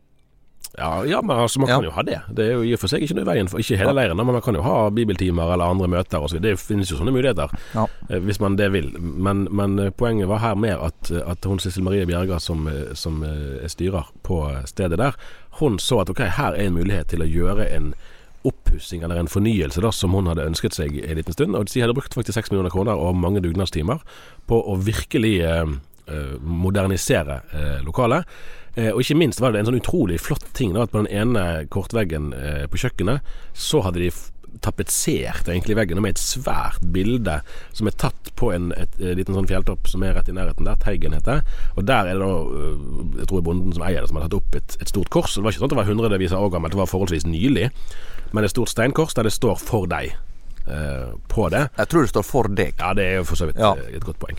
Ja, 0.76 1.04
ja, 1.04 1.22
men 1.22 1.36
altså, 1.36 1.60
man 1.60 1.68
kan 1.68 1.84
jo 1.84 1.90
ha 1.90 2.02
det. 2.06 2.18
Det 2.34 2.44
er 2.44 2.52
jo 2.52 2.66
i 2.66 2.74
og 2.76 2.82
for 2.82 2.92
seg 2.92 3.02
ikke 3.02 3.16
noe 3.18 3.24
i 3.24 3.28
veien 3.30 3.48
for 3.50 3.62
ikke 3.62 3.78
hele 3.80 3.94
leiren, 3.96 4.18
men 4.20 4.28
man 4.30 4.44
kan 4.44 4.58
jo 4.58 4.62
ha 4.66 4.74
bibeltimer 4.94 5.54
eller 5.54 5.72
andre 5.72 5.88
møter 5.90 6.22
osv. 6.22 6.38
Det 6.44 6.54
finnes 6.60 6.92
jo 6.92 6.98
sånne 7.00 7.14
muligheter, 7.14 7.54
ja. 7.74 7.86
Eh, 8.08 8.20
hvis 8.22 8.40
man 8.42 8.58
det 8.60 8.68
vil. 8.74 8.92
Men, 9.00 9.46
men, 9.50 9.78
eh, 9.82 9.90
poenget 9.90 10.30
var 10.30 10.42
her 10.44 10.60
mer 10.60 10.84
at, 10.90 11.10
at 11.10 11.48
hun 11.48 11.58
Sissel 11.62 11.86
Marie 11.86 12.06
Bjerga, 12.06 12.38
som, 12.42 12.68
eh, 12.70 12.94
som 12.98 13.24
er 13.26 13.66
styrer 13.72 14.12
på 14.26 14.44
stedet 14.68 15.00
der, 15.00 15.18
hun 15.58 15.80
så 15.82 16.02
at 16.04 16.12
ok, 16.12 16.22
her 16.38 16.54
er 16.54 16.68
en 16.68 16.78
mulighet 16.78 17.10
til 17.10 17.24
å 17.24 17.28
gjøre 17.28 17.66
en 17.74 17.92
oppussing 18.46 19.02
eller 19.02 19.18
en 19.18 19.28
fornyelse 19.28 19.82
da, 19.82 19.90
som 19.92 20.14
hun 20.14 20.28
hadde 20.30 20.46
ønsket 20.46 20.76
seg 20.76 20.94
en 21.02 21.18
liten 21.18 21.34
stund. 21.34 21.56
Og 21.58 21.66
de 21.66 21.82
hadde 21.82 21.96
brukt 21.96 22.14
faktisk 22.14 22.38
6 22.38 22.52
millioner 22.52 22.72
kroner 22.72 22.98
og 22.98 23.18
mange 23.18 23.42
dugnadstimer 23.44 24.04
på 24.48 24.60
å 24.62 24.76
virkelig 24.78 25.34
eh, 25.44 26.34
modernisere 26.40 27.42
eh, 27.52 27.78
lokalet. 27.84 28.28
Eh, 28.78 28.92
og 28.92 29.02
ikke 29.02 29.18
minst 29.18 29.42
var 29.42 29.52
det 29.52 29.62
en 29.62 29.70
sånn 29.72 29.80
utrolig 29.80 30.20
flott 30.22 30.46
ting 30.54 30.74
da, 30.76 30.86
at 30.86 30.94
på 30.94 31.02
den 31.02 31.10
ene 31.10 31.66
kortveggen 31.72 32.30
eh, 32.36 32.66
på 32.70 32.78
kjøkkenet, 32.84 33.26
så 33.58 33.82
hadde 33.82 34.04
de 34.04 34.10
tapetsert 34.64 35.48
egentlig 35.48 35.76
veggen 35.76 36.00
med 36.02 36.16
et 36.16 36.22
svært 36.22 36.82
bilde 36.94 37.38
som 37.76 37.88
er 37.90 37.96
tatt 38.00 38.30
på 38.38 38.50
en 38.54 38.70
et, 38.74 38.94
et, 38.98 39.16
liten 39.18 39.36
sånn 39.36 39.48
fjelltopp 39.50 39.90
som 39.90 40.04
er 40.06 40.14
rett 40.16 40.30
i 40.30 40.34
nærheten 40.34 40.66
der. 40.66 40.78
Teigen 40.82 41.14
heter 41.14 41.42
Og 41.76 41.84
der 41.88 42.08
er 42.08 42.16
det 42.16 42.22
da 42.22 42.30
øh, 42.30 42.78
Jeg 43.20 43.28
tror 43.30 43.44
bonden 43.44 43.74
som 43.76 43.84
eier 43.86 44.02
det, 44.02 44.10
som 44.10 44.18
har 44.18 44.26
tatt 44.26 44.38
opp 44.38 44.56
et, 44.58 44.78
et 44.80 44.90
stort 44.90 45.10
kors. 45.14 45.36
Det 45.36 45.44
var 45.44 45.54
ikke 45.54 45.62
sånn 45.62 45.70
at 45.70 45.74
det 45.74 45.80
var 45.82 45.90
hundrevis 45.90 46.34
av 46.36 46.46
år 46.46 46.54
gammelt, 46.56 46.74
det 46.74 46.82
var 46.82 46.90
forholdsvis 46.90 47.28
nylig. 47.28 47.68
Men 48.32 48.44
et 48.46 48.54
stort 48.54 48.72
steinkors 48.72 49.16
der 49.18 49.28
det 49.28 49.34
står 49.36 49.60
'for 49.60 49.90
deg' 49.90 50.14
eh, 50.68 51.12
på 51.28 51.48
det. 51.50 51.68
Jeg 51.76 51.88
tror 51.88 52.02
det 52.02 52.14
står 52.14 52.26
'for 52.26 52.48
deg'. 52.48 52.74
Ja, 52.78 52.94
det 52.94 53.04
er 53.04 53.14
jo 53.20 53.24
for 53.24 53.36
så 53.36 53.46
vidt 53.46 53.58
ja. 53.58 53.74
et 53.74 54.04
godt 54.04 54.18
poeng. 54.18 54.38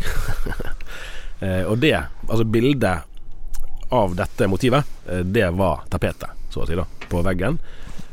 eh, 1.46 1.64
og 1.66 1.82
det, 1.82 1.96
altså 2.30 2.46
bildet 2.46 3.09
av 3.90 4.16
dette 4.16 4.48
motivet, 4.48 4.86
eh, 5.10 5.24
det 5.26 5.50
var 5.58 5.86
tapetet, 5.90 6.30
så 6.50 6.64
å 6.64 6.68
si, 6.68 6.78
da, 6.78 6.86
på 7.10 7.24
veggen. 7.26 7.60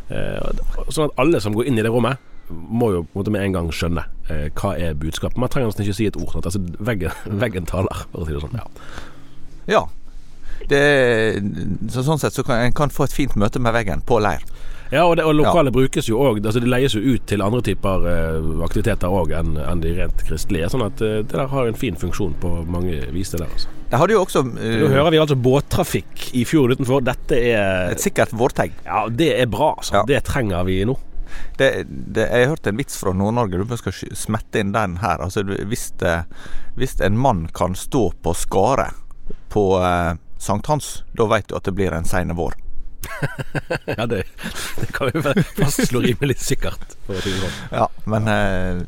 Eh, 0.08 0.62
sånn 0.88 1.10
at 1.10 1.20
alle 1.20 1.40
som 1.42 1.56
går 1.56 1.68
inn 1.68 1.78
i 1.78 1.84
det 1.84 1.92
rommet, 1.92 2.22
må 2.48 2.92
jo 2.94 3.02
på 3.02 3.16
en 3.16 3.20
måte 3.20 3.32
med 3.34 3.42
en 3.42 3.54
gang 3.56 3.68
skjønne 3.74 4.04
eh, 4.30 4.48
hva 4.54 4.76
er 4.78 4.94
budskapet. 4.98 5.38
Man 5.40 5.50
trenger 5.50 5.72
nesten 5.72 5.82
ikke 5.82 5.96
si 5.98 6.06
et 6.06 6.18
ord. 6.20 6.36
Altså, 6.38 6.62
veggen, 6.78 7.14
veggen 7.42 7.66
taler, 7.66 8.04
for 8.12 8.22
å 8.22 8.28
si 8.28 8.36
det 8.36 8.42
sånn. 8.44 8.58
Ja. 8.60 8.66
ja. 9.72 9.84
Det, 10.70 10.82
så 11.92 12.02
sånn 12.06 12.22
sett 12.22 12.34
så 12.34 12.44
kan 12.46 12.62
en 12.64 12.74
kan 12.74 12.90
få 12.90 13.06
et 13.06 13.14
fint 13.14 13.34
møte 13.38 13.60
med 13.62 13.74
veggen 13.76 14.04
på 14.06 14.20
leir. 14.22 14.46
Ja, 14.92 15.02
og, 15.04 15.16
det, 15.18 15.24
og 15.26 15.34
lokale 15.34 15.72
brukes 15.74 16.08
jo 16.08 16.20
òg. 16.22 16.38
Altså, 16.44 16.60
det 16.62 16.70
leies 16.70 16.94
jo 16.94 17.02
ut 17.02 17.24
til 17.26 17.42
andre 17.42 17.62
typer 17.66 18.04
uh, 18.06 18.50
aktiviteter 18.66 19.10
òg 19.10 19.34
enn 19.34 19.56
en 19.62 19.82
de 19.82 19.94
rent 19.96 20.22
kristelige. 20.28 20.70
Sånn 20.72 20.86
at 20.86 21.02
uh, 21.02 21.18
det 21.22 21.32
der 21.32 21.50
har 21.50 21.70
en 21.70 21.78
fin 21.78 21.98
funksjon 21.98 22.36
på 22.42 22.52
mange 22.70 23.00
vis, 23.14 23.32
det 23.34 23.42
der. 23.42 23.50
Altså. 23.50 23.72
Det 23.90 24.00
hadde 24.02 24.16
jo 24.16 24.22
også 24.22 24.44
uh, 24.46 24.62
Nå 24.82 24.92
hører 24.92 25.10
vi 25.14 25.20
altså 25.22 25.38
båttrafikk 25.48 26.28
i 26.38 26.46
fjorden 26.48 26.78
utenfor. 26.78 27.02
Dette 27.06 27.40
er 27.50 27.96
et 27.96 28.02
sikkert 28.02 28.34
vårtegn. 28.36 28.78
Ja, 28.86 29.06
det 29.10 29.32
er 29.40 29.50
bra, 29.50 29.74
altså. 29.74 30.00
Ja. 30.00 30.06
Det 30.14 30.22
trenger 30.30 30.66
vi 30.68 30.80
nå. 30.86 30.98
Det, 31.58 31.86
det, 31.88 32.28
jeg 32.30 32.46
har 32.46 32.54
hørt 32.54 32.66
en 32.66 32.78
vits 32.78 32.98
fra 33.00 33.12
Nord-Norge. 33.16 33.64
Du 33.64 33.76
skal 33.80 33.96
smette 34.16 34.60
inn 34.60 34.74
den 34.76 34.98
her. 35.02 35.22
Altså, 35.24 35.42
hvis, 35.42 35.88
det, 36.00 36.18
hvis 36.76 36.98
en 37.04 37.18
mann 37.18 37.46
kan 37.56 37.74
stå 37.78 38.10
på 38.22 38.34
skaret 38.36 38.94
på 39.52 39.64
eh, 39.80 40.14
sankthans, 40.38 41.02
da 41.16 41.26
vet 41.30 41.48
du 41.48 41.56
at 41.56 41.66
det 41.66 41.74
blir 41.76 41.94
en 41.96 42.06
sein 42.08 42.34
vår. 42.36 42.54
Ja, 43.98 44.06
det, 44.06 44.24
det 44.80 44.88
kan 44.94 45.10
vi 45.12 45.22
vel 45.24 45.42
fastslå 45.56 46.02
rimelig 46.04 46.38
sikkert. 46.42 46.96
Sånn. 47.06 47.58
Ja, 47.72 47.86
men 48.10 48.28
eh, 48.30 48.82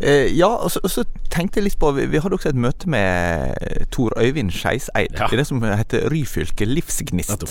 eh, 0.00 0.28
Ja, 0.36 0.50
og 0.54 0.70
så, 0.74 0.82
og 0.84 0.92
så 0.92 1.04
tenkte 1.32 1.58
jeg 1.58 1.66
litt 1.68 1.78
på 1.80 1.90
Vi, 1.96 2.04
vi 2.12 2.20
hadde 2.22 2.36
også 2.36 2.52
et 2.52 2.58
møte 2.60 2.88
med 2.90 3.88
Tor 3.94 4.14
Øyvind 4.20 4.52
Skeiseid. 4.54 5.16
Ja. 5.18 5.28
i 5.32 5.38
det 5.40 5.46
som 5.48 5.62
heter 5.64 6.06
Ryfylke 6.12 6.66
Livsgnist. 6.68 7.44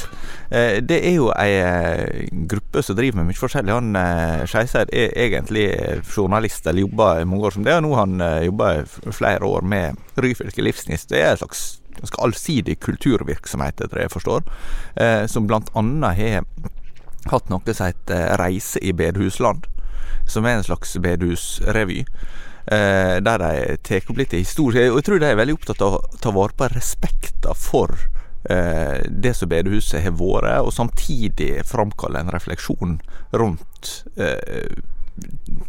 Eh, 0.51 0.79
det 0.83 0.99
er 1.03 1.17
jo 1.17 1.29
ei 1.35 1.51
eh, 1.59 2.25
gruppe 2.49 2.83
som 2.85 2.97
driver 2.99 3.21
med 3.21 3.31
mye 3.31 3.41
forskjellig. 3.41 3.75
Han 3.75 3.95
eh, 3.99 4.45
Skeiseid 4.49 4.93
er 4.93 5.13
egentlig 5.27 5.67
journalist, 6.07 6.67
eller 6.67 6.85
jobba 6.87 7.13
i 7.21 7.27
mange 7.29 7.49
år 7.49 7.57
som 7.57 7.67
det, 7.67 7.75
og 7.79 7.85
nå 7.87 7.93
han 7.99 8.19
eh, 8.21 8.41
jobba 8.49 8.73
flere 9.11 9.45
år 9.49 9.65
med 9.75 10.19
Ryfylke 10.19 10.65
Livsgnist. 10.65 11.09
Det 11.11 11.21
er 11.23 11.33
en 11.35 11.43
slags 11.43 11.65
ganske 11.99 12.21
allsidig 12.25 12.79
kulturvirksomhet, 12.83 13.81
etter 13.81 13.99
det 13.99 14.07
jeg 14.07 14.15
forstår, 14.15 14.47
eh, 14.95 15.25
som 15.31 15.49
annet 15.51 16.19
har 16.19 16.47
hatt 17.31 17.51
noe 17.51 17.73
som 17.73 17.87
heter 17.87 18.37
Reise 18.41 18.81
i 18.83 18.91
bedehusland, 18.91 19.67
som 20.27 20.45
er 20.45 20.57
en 20.57 20.67
slags 20.67 20.97
bedehusrevy. 20.99 22.03
Eh, 22.65 23.19
der 23.19 23.41
de 23.41 23.77
tar 23.83 24.05
opp 24.07 24.19
litt 24.21 24.35
historie. 24.37 24.87
Og 24.91 25.01
jeg 25.01 25.07
tror 25.09 25.19
de 25.19 25.27
er 25.27 25.39
veldig 25.39 25.57
opptatt 25.57 25.83
av 25.83 25.97
å 25.97 26.19
ta 26.23 26.31
vare 26.31 26.55
på 26.55 26.69
respekten 26.71 27.59
for 27.59 27.91
eh, 28.47 29.03
det 29.09 29.33
som 29.35 29.51
bedehuset 29.51 30.03
har 30.05 30.15
vært, 30.15 30.63
og 30.63 30.71
samtidig 30.75 31.65
framkalle 31.67 32.23
en 32.23 32.31
refleksjon 32.31 33.01
rundt 33.35 33.91
eh, 34.15 34.79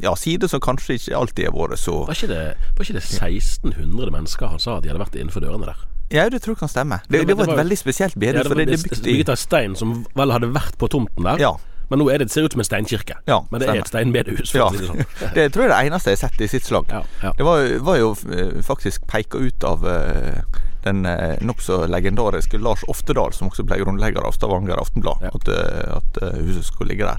ja, 0.01 0.15
sider 0.17 0.49
som 0.49 0.63
kanskje 0.63 0.97
ikke 1.01 1.19
alltid 1.19 1.51
har 1.51 1.57
vært 1.57 1.83
så 1.83 1.99
Var 2.07 2.17
ikke, 2.17 2.31
det, 2.31 2.45
var 2.77 2.87
ikke 2.87 2.97
det 2.97 3.05
1600 3.11 4.15
mennesker 4.15 4.55
han 4.55 4.63
sa 4.63 4.79
at 4.79 4.87
de 4.87 4.93
hadde 4.93 5.03
vært 5.03 5.19
innenfor 5.19 5.45
dørene 5.45 5.69
der? 5.69 5.83
Ja, 6.15 6.29
det 6.31 6.41
tror 6.45 6.55
jeg 6.55 6.63
kan 6.63 6.71
stemme. 6.73 7.01
Det, 7.05 7.11
Det 7.11 7.19
var- 7.21 7.27
det 7.27 7.37
var 7.43 7.55
et 7.55 7.61
veldig 7.67 7.79
spesielt 7.81 8.15
Ja, 8.15 8.33
det 8.33 8.49
var 8.49 8.55
det, 8.55 8.67
det 8.67 8.67
det 8.67 8.81
er 8.81 8.89
bygd 8.95 9.05
bygget 9.05 9.29
av 9.35 9.37
stein 9.43 9.75
som 9.77 10.07
vel 10.15 10.31
hadde 10.31 10.53
vært 10.55 10.79
på 10.79 10.89
tomten 10.89 11.25
der. 11.27 11.39
Ja. 11.43 11.55
Men 11.91 11.99
nå 12.01 12.07
er 12.11 12.19
det, 12.19 12.31
ser 12.33 12.47
ut 12.47 12.53
som 12.55 12.61
en 12.61 12.65
steinkirke. 12.65 13.13
Ja, 13.29 13.41
Men 13.51 13.61
det 13.61 13.67
stemmer. 13.69 13.77
er 13.77 13.81
et 13.85 13.89
steinbedehus, 13.93 14.55
Ja. 14.55 14.71
si 14.71 14.79
det 14.79 14.87
sånn. 14.89 15.05
Det 15.35 15.53
tror 15.53 15.63
jeg 15.67 15.71
er 15.71 15.83
det 15.83 15.93
eneste 15.93 16.11
jeg 16.11 16.19
har 16.19 16.29
sett 16.29 16.41
i 16.41 16.47
sitt 16.49 16.65
slag. 16.65 16.87
Ja, 16.89 17.03
ja. 17.23 17.33
Det 17.37 17.45
var, 17.45 17.79
var 17.85 17.97
jo 17.99 18.15
eh, 18.33 18.63
faktisk 18.65 19.07
peka 19.07 19.37
ut 19.39 19.65
av 19.65 19.85
eh, 19.87 20.41
den 20.85 21.05
eh, 21.07 21.37
nokså 21.45 21.87
legendariske 21.89 22.59
Lars 22.59 22.83
Oftedal, 22.89 23.33
som 23.37 23.51
også 23.51 23.65
ble 23.69 23.77
grunnlegger 23.85 24.25
av 24.25 24.33
Stavanger 24.33 24.81
Aftenblad, 24.81 25.23
at, 25.29 25.49
at 25.49 26.23
huset 26.41 26.65
skulle 26.65 26.89
ligge 26.95 27.05
der. 27.05 27.19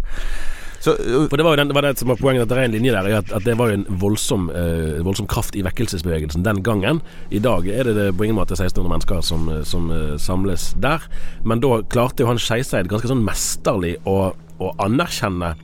Så, 0.85 0.93
uh, 0.93 1.25
For 1.29 1.39
det 1.39 1.45
var 1.45 1.55
jo 1.55 1.61
den, 1.63 1.73
var 1.73 1.85
det 1.85 1.97
som 1.99 2.11
var 2.11 2.19
poenget, 2.21 2.45
at 2.45 2.51
det 2.51 2.59
er 2.61 2.69
en 2.69 2.75
linje 2.75 2.93
der, 2.93 3.09
at, 3.17 3.31
at 3.33 3.45
det 3.47 3.57
var 3.57 3.71
jo 3.71 3.79
en 3.79 3.85
voldsom, 4.01 4.49
uh, 4.53 5.01
voldsom 5.05 5.27
kraft 5.31 5.57
i 5.57 5.63
vekkelsesbevegelsen 5.65 6.45
den 6.45 6.61
gangen. 6.65 7.01
I 7.33 7.41
dag 7.41 7.65
er 7.71 7.89
det, 7.89 7.95
det 7.97 8.09
på 8.17 8.27
ingen 8.27 8.37
måte 8.37 8.57
1600 8.57 8.91
mennesker 8.93 9.23
som, 9.25 9.49
som 9.65 9.89
uh, 9.89 10.15
samles 10.21 10.73
der. 10.81 11.05
Men 11.43 11.63
da 11.63 11.79
klarte 11.89 12.21
jo 12.21 12.29
han 12.29 12.41
Skeiseid 12.41 12.91
ganske 12.91 13.09
sånn 13.09 13.25
mesterlig 13.25 13.95
å, 14.05 14.35
å 14.61 14.75
anerkjenne 14.85 15.55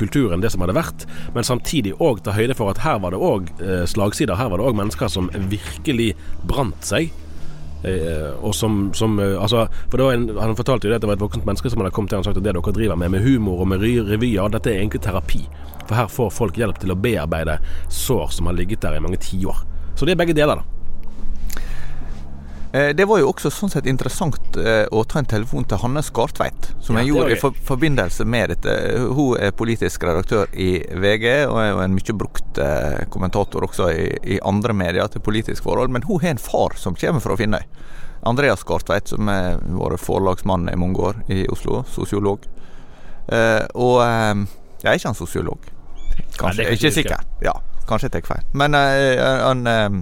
kulturen, 0.00 0.40
det 0.40 0.48
som 0.48 0.62
hadde 0.64 0.72
vært, 0.72 1.02
men 1.34 1.44
samtidig 1.44 1.90
òg 2.00 2.22
ta 2.24 2.32
høyde 2.32 2.54
for 2.56 2.72
at 2.72 2.78
her 2.80 3.02
var 3.04 3.12
det 3.12 3.18
òg 3.20 3.50
slagsider. 3.92 4.38
Her 4.40 4.48
var 4.48 4.62
det 4.62 4.64
òg 4.64 4.78
mennesker 4.78 5.12
som 5.12 5.28
virkelig 5.52 6.14
brant 6.48 6.88
seg. 6.88 7.10
Eh, 7.86 8.30
og 8.42 8.54
som, 8.58 8.88
som 8.94 9.12
eh, 9.22 9.36
altså, 9.38 9.68
For 9.86 10.00
det 10.00 10.06
en, 10.10 10.24
Han 10.34 10.56
fortalte 10.58 10.88
jo 10.88 10.90
det 10.90 10.96
at 10.98 11.04
det 11.04 11.10
var 11.12 11.14
et 11.14 11.22
voksent 11.22 11.44
menneske 11.46 11.70
som 11.70 11.78
hadde 11.78 11.92
kommet 11.94 12.10
til 12.10 12.18
og 12.18 12.26
sagt 12.26 12.40
at 12.40 12.42
det 12.42 12.50
dere 12.50 12.72
driver 12.74 12.98
med, 12.98 13.12
med 13.14 13.22
humor 13.22 13.62
og 13.62 13.68
med 13.70 13.84
revyer, 13.84 14.50
dette 14.50 14.72
er 14.72 14.80
egentlig 14.80 15.04
terapi. 15.04 15.44
For 15.84 15.94
her 15.96 16.10
får 16.10 16.34
folk 16.34 16.58
hjelp 16.58 16.80
til 16.82 16.92
å 16.92 16.98
bearbeide 16.98 17.60
sår 17.88 18.34
som 18.34 18.50
har 18.50 18.58
ligget 18.58 18.82
der 18.82 18.98
i 18.98 19.04
mange 19.04 19.20
tiår. 19.22 19.62
Så 19.94 20.06
det 20.06 20.14
er 20.14 20.20
begge 20.20 20.36
deler, 20.36 20.60
da. 20.60 20.77
Eh, 22.72 22.90
det 22.96 23.06
var 23.08 23.20
jo 23.20 23.30
også 23.32 23.50
sånn 23.52 23.72
sett 23.72 23.88
interessant 23.90 24.56
eh, 24.60 24.84
å 24.90 25.04
ta 25.08 25.20
en 25.20 25.28
telefon 25.28 25.66
til 25.68 25.80
Hanne 25.82 26.02
Skartveit, 26.04 26.70
som 26.84 26.98
Ja, 26.98 27.04
jeg 27.04 27.12
gjorde 27.12 27.36
i 27.36 27.40
for, 27.40 27.60
forbindelse 27.70 28.26
med 28.28 28.54
dette. 28.54 28.74
Hun 29.14 29.38
er 29.40 29.54
politisk 29.56 30.04
redaktør 30.08 30.50
i 30.52 30.70
VG, 30.88 31.28
og 31.48 31.60
er 31.62 31.70
jo 31.70 31.80
en 31.84 31.96
mye 31.96 32.18
brukt 32.24 32.60
eh, 32.64 33.04
kommentator 33.14 33.68
også 33.68 33.90
i, 33.94 34.06
i 34.36 34.40
andre 34.46 34.76
medier 34.76 35.10
til 35.12 35.24
politisk 35.24 35.66
forhold. 35.68 35.94
Men 35.94 36.06
hun 36.08 36.22
har 36.24 36.36
en 36.36 36.42
far 36.42 36.76
som 36.80 36.98
kommer 36.98 37.24
fra 37.24 37.38
Finnøy. 37.38 37.64
Andreas 38.28 38.64
Skartveit, 38.64 39.08
som 39.08 39.28
har 39.30 39.60
vært 39.62 40.02
forlagsmann 40.02 40.66
i 40.72 40.76
mange 40.76 41.00
år 41.00 41.20
i 41.30 41.44
Oslo. 41.54 41.84
Sosiolog. 41.94 42.48
Og 43.78 44.00
jeg 44.82 44.90
er 44.90 44.98
ikke 44.98 45.10
han 45.10 45.18
sosiolog? 45.18 45.66
Kanskje, 46.38 46.62
Nei, 46.62 46.68
er 46.68 46.76
ikke 46.76 46.86
ikke 46.86 46.94
sikker. 46.94 47.24
Ja, 47.42 47.54
kanskje 47.88 48.08
jeg 48.08 48.14
tar 48.18 48.28
feil. 48.28 48.46
Men 48.58 48.76
eh, 48.78 49.18
han 49.42 49.66
er 49.66 49.98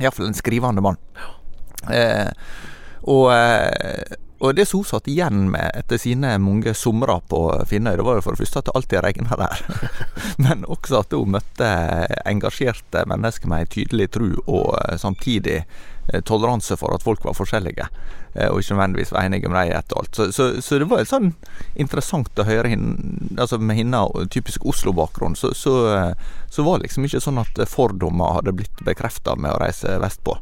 iallfall 0.00 0.30
en 0.30 0.38
skrivende 0.38 0.82
mann. 0.84 0.98
Eh, 1.90 2.30
og, 3.02 3.32
eh, 3.34 4.16
og 4.42 4.56
det 4.58 4.68
hun 4.72 4.84
satt 4.86 5.08
igjen 5.10 5.46
med 5.52 5.70
etter 5.78 6.00
sine 6.02 6.34
mange 6.42 6.74
somre 6.74 7.18
på 7.30 7.44
Finnøy, 7.70 7.94
det 7.98 8.06
var 8.06 8.18
jo 8.18 8.24
for 8.26 8.34
det 8.34 8.42
første 8.42 8.62
at 8.62 8.68
det 8.68 8.76
alltid 8.78 9.04
regna 9.06 9.38
der. 9.38 9.62
Men 10.44 10.66
også 10.66 11.02
at 11.02 11.14
hun 11.14 11.34
møtte 11.36 11.70
engasjerte 12.26 13.04
mennesker 13.10 13.50
med 13.50 13.64
en 13.64 13.72
tydelig 13.76 14.10
tro, 14.18 14.32
og 14.46 14.74
eh, 14.82 14.98
samtidig 14.98 15.62
toleranse 16.26 16.74
for 16.74 16.90
at 16.90 17.04
folk 17.06 17.22
var 17.22 17.36
forskjellige. 17.38 17.84
Og 18.50 18.56
ikke 18.58 18.74
nødvendigvis 18.74 19.12
var 19.14 19.28
enige 19.28 19.46
med 19.46 19.68
dem 19.68 19.76
etter 19.76 20.00
alt. 20.00 20.16
Så, 20.18 20.24
så, 20.34 20.48
så 20.58 20.80
det 20.80 20.88
var 20.90 21.04
sånn 21.06 21.28
interessant 21.78 22.40
å 22.42 22.46
høre 22.48 22.72
henne 22.72 23.28
Altså 23.38 23.60
med 23.62 23.78
henne 23.78 24.00
og 24.08 24.26
typisk 24.34 24.66
Oslo-bakgrunn, 24.66 25.36
så, 25.38 25.52
så 25.54 26.64
var 26.66 26.80
det 26.80 26.88
liksom 26.88 27.06
ikke 27.06 27.22
sånn 27.22 27.38
at 27.44 27.62
fordommer 27.70 28.34
hadde 28.40 28.56
blitt 28.58 28.82
bekrefta 28.82 29.36
med 29.38 29.54
å 29.54 29.62
reise 29.62 29.94
vestpå. 30.02 30.34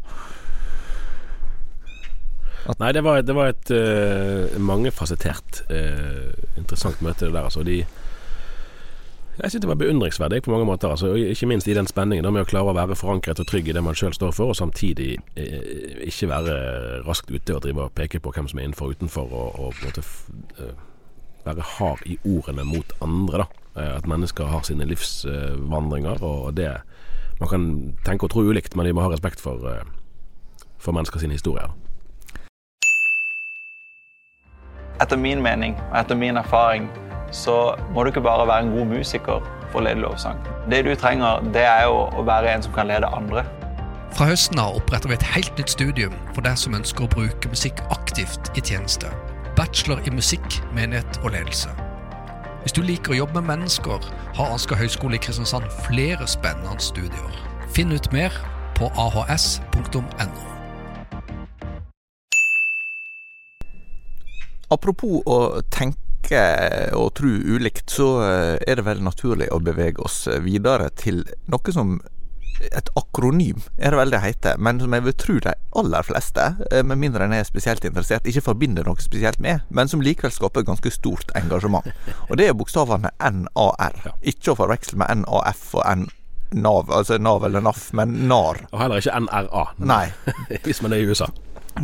Nei, 2.78 2.92
det 2.92 3.02
var, 3.04 3.22
det 3.26 3.34
var 3.34 3.50
et 3.50 3.72
uh, 3.74 4.58
mangefasettert, 4.62 5.64
uh, 5.72 6.30
interessant 6.60 7.02
møte, 7.02 7.26
det 7.26 7.34
der. 7.34 7.48
Altså, 7.48 7.64
de 7.66 7.82
jeg 9.40 9.54
synes 9.54 9.62
det 9.62 9.70
var 9.70 9.78
beundringsverdig 9.80 10.42
på 10.44 10.50
mange 10.52 10.66
måter. 10.68 10.90
Altså, 10.92 11.14
ikke 11.14 11.46
minst 11.48 11.68
i 11.70 11.74
den 11.74 11.86
spenningen 11.88 12.26
da 12.26 12.32
med 12.34 12.44
å 12.44 12.48
klare 12.50 12.74
å 12.74 12.76
være 12.76 12.96
forankret 12.98 13.40
og 13.40 13.46
trygg 13.48 13.70
i 13.70 13.72
det 13.72 13.80
man 13.80 13.96
sjøl 13.96 14.12
står 14.12 14.34
for, 14.36 14.52
og 14.52 14.58
samtidig 14.58 15.14
eh, 15.40 16.02
ikke 16.04 16.28
være 16.28 16.56
raskt 17.06 17.32
ute 17.32 17.56
og 17.56 17.62
drive 17.64 17.86
og 17.86 17.94
peke 17.96 18.20
på 18.20 18.34
hvem 18.36 18.50
som 18.50 18.60
er 18.60 18.68
innenfor 18.68 18.90
og 18.90 18.98
utenfor, 18.98 19.32
og, 19.32 19.56
og 19.56 19.78
på 19.78 19.86
en 19.86 19.88
måte 19.88 20.04
eh, 20.60 20.84
være 21.46 21.68
hard 21.78 22.04
i 22.04 22.18
ordene 22.28 22.66
mot 22.68 22.92
andre. 23.00 23.46
da 23.46 23.60
Eh, 23.76 23.96
At 23.96 24.06
mennesker 24.06 24.44
har 24.44 24.62
sine 24.62 24.84
livsvandringer, 24.84 26.22
og 26.22 26.56
det 26.56 26.80
Man 27.40 27.48
kan 27.48 27.94
tenke 28.04 28.24
og 28.24 28.30
tro 28.30 28.42
ulikt, 28.44 28.76
men 28.76 28.84
de 28.84 28.92
må 28.92 29.00
ha 29.00 29.08
respekt 29.08 29.40
for, 29.40 29.64
eh, 29.64 29.84
for 30.76 30.92
mennesker 30.92 31.20
sine 31.20 31.32
historier. 31.32 31.68
Da. 31.68 31.89
Etter 35.00 35.16
min 35.16 35.40
mening 35.42 35.78
og 35.90 36.00
etter 36.02 36.18
min 36.18 36.36
erfaring 36.36 36.90
så 37.32 37.74
må 37.94 38.02
du 38.02 38.10
ikke 38.10 38.24
bare 38.24 38.46
være 38.48 38.66
en 38.66 38.74
god 38.74 38.90
musiker 38.90 39.46
for 39.70 39.80
å 39.80 39.84
lede 39.86 40.02
lovsang. 40.02 40.38
Det 40.70 40.82
du 40.84 40.92
trenger, 40.98 41.40
det 41.54 41.64
er 41.64 41.86
jo 41.86 42.04
å 42.10 42.24
være 42.26 42.52
en 42.52 42.66
som 42.66 42.74
kan 42.74 42.90
lede 42.90 43.08
andre. 43.08 43.44
Fra 44.16 44.26
høsten 44.26 44.58
av 44.58 44.76
oppretter 44.80 45.08
vi 45.08 45.16
et 45.16 45.28
helt 45.34 45.52
nytt 45.58 45.70
studium 45.70 46.16
for 46.34 46.44
deg 46.44 46.58
som 46.58 46.74
ønsker 46.76 47.06
å 47.06 47.12
bruke 47.12 47.52
musikk 47.52 47.80
aktivt 47.94 48.50
i 48.58 48.64
tjeneste. 48.64 49.12
Bachelor 49.56 50.02
i 50.06 50.12
musikk, 50.14 50.58
menighet 50.74 51.20
og 51.22 51.32
ledelse. 51.36 51.70
Hvis 52.64 52.76
du 52.76 52.82
liker 52.84 53.14
å 53.14 53.22
jobbe 53.22 53.40
med 53.40 53.54
mennesker, 53.54 54.04
har 54.36 54.52
Ansgar 54.52 54.82
høgskole 54.82 55.16
i 55.16 55.22
Kristiansand 55.22 55.70
flere 55.86 56.28
spennende 56.28 56.76
studier. 56.82 57.42
Finn 57.72 57.94
ut 57.94 58.10
mer 58.12 58.34
på 58.76 58.90
ahs.no. 58.98 60.49
Apropos 64.70 65.20
å 65.26 65.38
tenke 65.72 66.40
og 66.94 67.10
tro 67.18 67.30
ulikt, 67.30 67.90
så 67.90 68.08
eh, 68.22 68.56
er 68.62 68.78
det 68.78 68.86
vel 68.86 69.02
naturlig 69.02 69.50
å 69.50 69.58
bevege 69.64 70.04
oss 70.04 70.26
videre 70.44 70.90
til 70.94 71.24
noe 71.50 71.74
som 71.74 71.96
et 72.60 72.90
akronym, 72.98 73.62
er 73.78 73.94
det 73.94 73.98
vel 73.98 74.12
det 74.12 74.20
heter, 74.22 74.58
men 74.60 74.80
som 74.82 74.92
jeg 74.94 75.04
vil 75.06 75.16
tro 75.18 75.36
de 75.42 75.54
aller 75.80 76.06
fleste, 76.06 76.46
eh, 76.70 76.84
med 76.84 77.00
mindre 77.00 77.24
en 77.24 77.34
er 77.34 77.48
spesielt 77.48 77.84
interessert, 77.88 78.28
ikke 78.28 78.44
forbinder 78.44 78.86
noe 78.86 79.00
spesielt 79.00 79.40
med, 79.40 79.64
men 79.70 79.88
som 79.88 80.02
likevel 80.04 80.32
skaper 80.34 80.66
ganske 80.68 80.92
stort 80.92 81.32
engasjement. 81.38 81.86
Og 82.28 82.36
det 82.36 82.50
er 82.50 82.56
bokstavene 82.58 83.12
NAR. 83.18 84.00
Ikke 84.20 84.52
å 84.52 84.58
forveksle 84.60 85.00
med 85.00 85.24
NAF 85.24 85.70
og 85.78 85.86
N 85.88 86.08
NAV, 86.50 86.88
altså 86.90 87.14
NAV 87.22 87.44
eller 87.46 87.62
NAF, 87.62 87.92
men 87.94 88.14
NAR. 88.26 88.64
Og 88.72 88.80
heller 88.80 88.98
ikke 88.98 89.20
NRA, 89.22 89.68
Nei. 89.86 90.08
hvis 90.64 90.82
man 90.82 90.96
er 90.96 91.04
i 91.04 91.06
USA. 91.06 91.28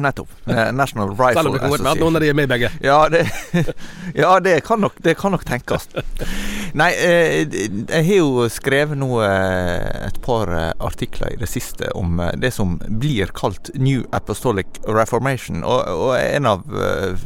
Nettopp. 0.02 0.30
Eh, 0.46 0.72
National 0.76 1.10
Rifle 1.14 1.34
Selv 1.38 1.50
om 1.50 1.56
det 1.56 1.62
kan 1.62 1.72
godt 1.72 1.84
være 1.84 1.96
at 1.96 2.02
noen 2.04 2.18
av 2.18 2.24
de 2.24 2.30
er 2.32 2.38
med 2.38 2.50
begge. 2.50 2.70
Ja, 2.84 2.98
det, 3.12 3.24
ja, 4.22 4.32
det, 4.44 4.58
kan, 4.66 4.82
nok, 4.84 4.98
det 5.04 5.16
kan 5.20 5.34
nok 5.34 5.46
tenkes. 5.48 5.88
Nei, 6.76 6.90
eh, 6.92 7.46
jeg 7.88 8.04
har 8.04 8.18
jo 8.18 8.46
skrevet 8.52 8.98
nå 9.00 9.08
eh, 9.24 10.08
et 10.10 10.18
par 10.24 10.50
eh, 10.52 10.72
artikler 10.84 11.32
i 11.32 11.38
det 11.40 11.48
siste 11.48 11.88
om 11.96 12.18
det 12.36 12.50
som 12.52 12.74
blir 13.00 13.30
kalt 13.36 13.70
New 13.80 14.02
Apostolic 14.16 14.80
Reformation. 14.84 15.62
Og, 15.64 15.88
og 15.88 16.12
en 16.20 16.48
av, 16.50 16.66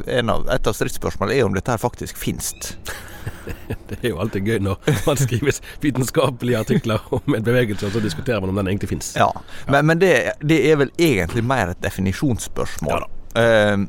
en 0.06 0.30
av, 0.36 0.46
et 0.54 0.70
av 0.70 0.76
stridsspørsmålene 0.78 1.40
er 1.40 1.48
om 1.48 1.56
dette 1.58 1.74
her 1.74 1.82
faktisk 1.82 2.20
finnes. 2.20 2.52
Det 3.90 3.98
er 4.00 4.12
jo 4.14 4.20
alltid 4.22 4.46
gøy 4.48 4.60
når 4.64 4.78
man 5.04 5.18
skriver 5.20 5.58
vitenskapelige 5.82 6.60
artikler 6.62 7.02
om 7.12 7.34
en 7.36 7.44
bevegelse, 7.44 7.88
og 7.90 7.92
så 7.96 8.00
diskuterer 8.00 8.40
man 8.40 8.52
om 8.54 8.60
den 8.62 8.70
egentlig 8.70 8.88
finnes. 8.94 9.10
Ja, 9.18 9.28
Men, 9.68 9.84
men 9.90 10.00
det, 10.00 10.12
det 10.40 10.60
er 10.70 10.78
vel 10.80 10.92
egentlig 10.96 11.42
mer 11.44 11.74
et 11.74 11.82
definisjonsspørsmål. 11.84 13.04
Eh, 13.36 13.82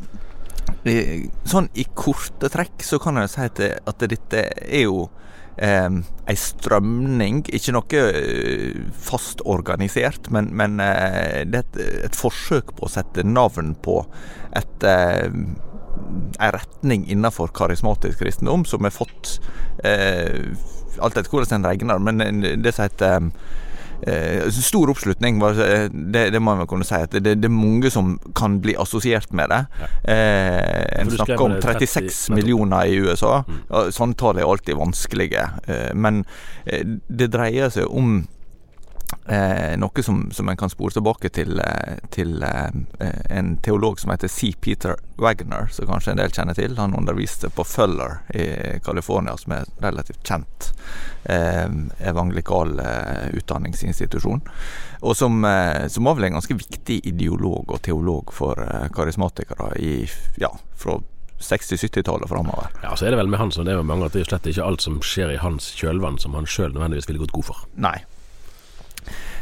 i- 0.89 1.29
sånn 1.47 1.69
i 1.79 1.85
korte 1.95 2.49
trekk 2.51 2.83
så 2.85 2.99
kan 3.01 3.21
jeg 3.21 3.31
si 3.31 3.45
at, 3.45 3.61
det, 3.61 3.71
at 3.87 4.03
dette 4.11 4.43
er 4.65 4.83
jo 4.87 5.05
eh, 5.57 5.89
ei 6.29 6.37
strømning, 6.39 7.43
ikke 7.51 7.75
noe 7.75 8.03
eh, 8.11 8.77
fast 8.95 9.43
organisert, 9.45 10.29
men, 10.31 10.51
men 10.55 10.79
eh, 10.83 11.41
det 11.49 11.63
er 11.63 11.65
et, 11.65 11.81
et 12.11 12.17
forsøk 12.17 12.75
på 12.77 12.87
å 12.87 12.93
sette 12.93 13.25
navn 13.27 13.75
på 13.83 14.01
et 14.57 14.87
eh, 14.87 15.27
ei 16.41 16.51
retning 16.55 17.05
innenfor 17.11 17.51
karismatisk 17.55 18.21
kristendom 18.23 18.63
som 18.65 18.87
har 18.87 18.95
fått 18.95 19.39
eh, 19.83 20.51
Alt 21.01 21.15
etter 21.15 21.31
hvordan 21.31 21.61
en 21.61 21.65
regner, 21.69 22.01
men 22.03 22.41
det 22.61 22.73
som 22.75 22.83
heter 22.83 23.13
eh, 23.15 23.29
Stor 24.55 24.89
oppslutning, 24.89 25.39
det, 25.41 26.23
det 26.33 26.41
må 26.41 26.55
man 26.57 26.67
kunne 26.69 26.85
si. 26.87 26.97
at 26.97 27.13
det, 27.13 27.35
det 27.41 27.47
er 27.49 27.53
mange 27.53 27.91
som 27.93 28.15
kan 28.37 28.59
bli 28.63 28.75
assosiert 28.79 29.33
med 29.33 29.51
det. 29.53 29.61
Eh, 30.09 31.01
en 31.01 31.11
snakker 31.11 31.41
om 31.41 31.57
36 31.61 31.61
30 31.61 31.87
36 31.87 32.29
millioner 32.35 32.89
i 32.89 32.99
USA. 33.01 33.41
Mm. 33.47 33.91
Sånne 33.93 34.17
tall 34.19 34.39
er 34.39 34.47
alltid 34.47 34.79
vanskelige. 34.79 35.47
Eh, 35.67 35.91
men 35.93 36.23
eh, 36.65 36.85
det 37.07 37.31
dreier 37.33 37.71
seg 37.73 37.89
om 37.89 38.21
Eh, 39.25 39.77
noe 39.79 40.03
som, 40.03 40.23
som 40.31 40.49
en 40.49 40.57
kan 40.57 40.69
spore 40.69 40.95
tilbake 40.95 41.29
til, 41.33 41.59
eh, 41.59 41.99
til 42.13 42.43
eh, 42.43 42.69
en 43.29 43.53
teolog 43.63 43.99
som 43.99 44.11
heter 44.11 44.31
C. 44.31 44.53
Peter 44.59 44.95
Wagner, 45.21 45.67
som 45.71 45.89
kanskje 45.89 46.15
en 46.15 46.21
del 46.21 46.33
kjenner 46.33 46.57
til. 46.57 46.77
Han 46.79 46.95
underviste 46.97 47.51
på 47.53 47.65
Fuller 47.67 48.21
i 48.33 48.79
California, 48.85 49.37
som 49.37 49.55
er 49.55 49.65
et 49.65 49.85
relativt 49.85 50.23
kjent 50.27 50.71
eh, 51.23 51.67
evangelikal 52.11 52.79
eh, 52.79 53.29
utdanningsinstitusjon. 53.39 54.43
Og 55.01 55.17
som, 55.17 55.45
eh, 55.45 55.87
som 55.87 56.09
var 56.09 56.17
vel 56.19 56.29
en 56.29 56.39
ganske 56.39 56.57
viktig 56.57 57.01
ideolog 57.13 57.71
og 57.71 57.81
teolog 57.85 58.33
for 58.35 58.59
eh, 58.61 58.89
karismatikere 58.93 59.73
i, 59.81 59.95
ja, 60.41 60.51
fra 60.77 60.99
60-70-tallet 61.41 62.29
framover. 62.29 62.67
Ja, 62.83 62.95
så 62.95 63.05
er 63.05 63.13
det 63.15 63.21
vel 63.21 63.29
med 63.31 63.39
han 63.41 63.51
som 63.51 63.65
det 63.65 63.73
er 63.73 63.81
med 63.81 63.89
mange, 63.89 64.09
at 64.09 64.15
det 64.15 64.25
er 64.25 64.31
slett 64.31 64.49
ikke 64.51 64.65
alt 64.65 64.85
som 64.85 64.99
skjer 65.05 65.33
i 65.33 65.41
hans 65.41 65.71
kjølvann 65.77 66.19
som 66.21 66.37
han 66.37 66.49
sjøl 66.49 66.73
nødvendigvis 66.73 67.09
ville 67.09 67.23
gått 67.23 67.33
god 67.37 67.49
for. 67.49 67.63
Nei. 67.81 67.97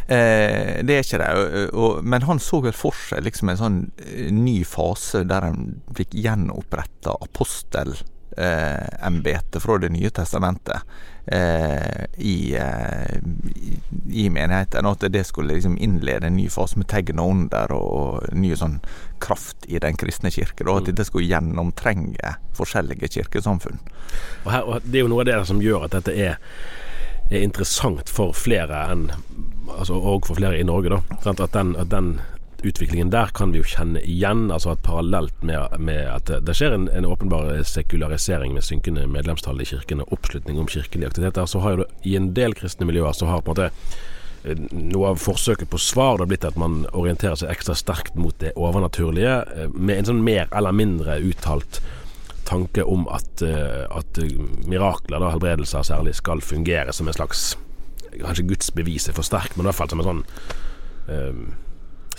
Eh, 0.10 0.82
det 0.82 0.96
er 0.96 1.04
ikke 1.06 1.20
det. 1.22 1.30
Og, 1.38 1.70
og, 1.78 2.02
men 2.04 2.24
han 2.26 2.40
så 2.42 2.62
vel 2.66 2.74
for 2.74 2.96
seg 2.98 3.22
liksom 3.28 3.50
en 3.52 3.60
sånn 3.60 3.92
eh, 4.02 4.32
ny 4.34 4.64
fase 4.66 5.22
der 5.30 5.46
han 5.46 5.86
fikk 5.98 6.14
gjenoppretta 6.18 7.12
apostelembetet 7.28 9.62
fra 9.62 9.78
Det 9.78 9.90
nye 9.94 10.10
testamentet 10.10 10.82
eh, 11.30 12.10
i, 12.18 12.58
eh, 12.58 13.22
i, 13.54 13.78
i 14.24 14.26
menigheten. 14.34 14.90
At 14.90 15.06
det 15.14 15.24
skulle 15.30 15.54
liksom 15.54 15.78
innlede 15.78 16.26
en 16.28 16.38
ny 16.40 16.50
fase 16.50 16.80
med 16.82 16.90
tegn 16.90 17.22
og 17.22 17.30
under 17.36 17.70
og, 17.78 17.88
og 18.00 18.34
ny 18.34 18.58
sånn 18.58 18.82
kraft 19.22 19.70
i 19.70 19.78
den 19.78 19.94
kristne 19.94 20.34
kirke. 20.34 20.66
Da, 20.66 20.82
at 20.82 20.90
dette 20.90 21.06
skulle 21.06 21.30
gjennomtrenge 21.30 22.34
forskjellige 22.58 23.14
kirkesamfunn. 23.20 23.78
Og, 24.42 24.50
her, 24.56 24.66
og 24.66 24.82
Det 24.82 24.98
er 24.98 25.06
jo 25.06 25.14
noe 25.14 25.22
av 25.28 25.30
det 25.30 25.38
som 25.54 25.62
gjør 25.62 25.86
at 25.86 25.94
dette 26.00 26.18
er, 26.18 26.42
er 27.30 27.46
interessant 27.46 28.10
for 28.10 28.34
flere 28.34 28.90
enn 28.90 29.14
altså, 29.78 29.94
Og 29.94 30.28
for 30.28 30.40
flere 30.40 30.60
i 30.60 30.64
Norge, 30.68 30.90
da. 30.90 31.02
At, 31.30 31.54
den, 31.54 31.76
at 31.76 31.90
den 31.92 32.20
utviklingen 32.64 33.12
der 33.12 33.32
kan 33.36 33.54
vi 33.54 33.62
jo 33.62 33.68
kjenne 33.68 34.02
igjen. 34.04 34.52
altså 34.52 34.74
at 34.74 34.84
Parallelt 34.84 35.44
med, 35.44 35.80
med 35.80 36.04
at 36.10 36.32
det, 36.46 36.56
skjer 36.56 36.76
en, 36.76 36.90
en 36.90 37.08
åpenbar 37.08 37.52
sekularisering 37.64 38.54
med 38.54 38.64
synkende 38.64 39.08
medlemstall 39.08 39.62
i 39.62 39.68
kirken 39.70 40.04
og 40.04 40.14
oppslutning 40.14 40.60
om 40.60 40.68
kirkelige 40.68 41.08
aktiviteter, 41.08 41.46
så 41.46 41.64
har 41.64 41.76
jo 41.76 41.84
det 41.84 41.90
i 42.04 42.16
en 42.20 42.34
del 42.34 42.56
kristne 42.58 42.88
miljøer 42.90 43.16
så 43.16 43.30
har 43.30 43.44
på 43.44 43.54
en 43.54 43.58
måte 43.58 43.70
eh, 44.44 44.66
noe 44.72 45.14
av 45.14 45.22
forsøket 45.24 45.72
på 45.72 45.80
svar 45.80 46.18
det 46.18 46.26
har 46.26 46.34
blitt 46.34 46.50
at 46.52 46.60
man 46.60 46.84
orienterer 46.92 47.40
seg 47.40 47.54
ekstra 47.54 47.78
sterkt 47.78 48.20
mot 48.20 48.36
det 48.44 48.56
overnaturlige, 48.60 49.40
eh, 49.56 49.72
med 49.74 50.02
en 50.02 50.12
sånn 50.12 50.24
mer 50.26 50.52
eller 50.52 50.76
mindre 50.76 51.22
uttalt 51.32 51.82
tanke 52.50 52.84
om 52.84 53.08
at, 53.14 53.42
eh, 53.46 53.86
at 53.90 54.18
eh, 54.18 54.38
mirakler, 54.68 55.22
da, 55.22 55.32
helbredelser 55.36 55.86
særlig, 55.86 56.16
skal 56.18 56.42
fungere 56.42 56.94
som 56.96 57.08
en 57.08 57.16
slags 57.16 57.54
Kanskje 58.18 58.48
Guds 58.50 58.72
bevis 58.76 59.10
er 59.10 59.18
for 59.18 59.28
sterk, 59.28 59.56
men 59.56 59.66
i 59.66 59.70
hvert 59.70 59.80
fall 59.80 59.92
som 59.92 60.02
en 60.04 60.10
sånn 60.10 60.24
eh, 61.14 61.42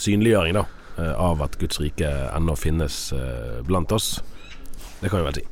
synliggjøring 0.01 0.59
da, 0.59 0.67
eh, 0.97 1.15
av 1.15 1.43
at 1.47 1.59
Guds 1.61 1.81
rike 1.83 2.11
ennå 2.31 2.57
finnes 2.59 3.09
eh, 3.17 3.61
blant 3.67 3.93
oss. 3.97 4.19
Det 5.01 5.11
kan 5.11 5.23
vi 5.23 5.31
vel 5.31 5.41
si. 5.41 5.47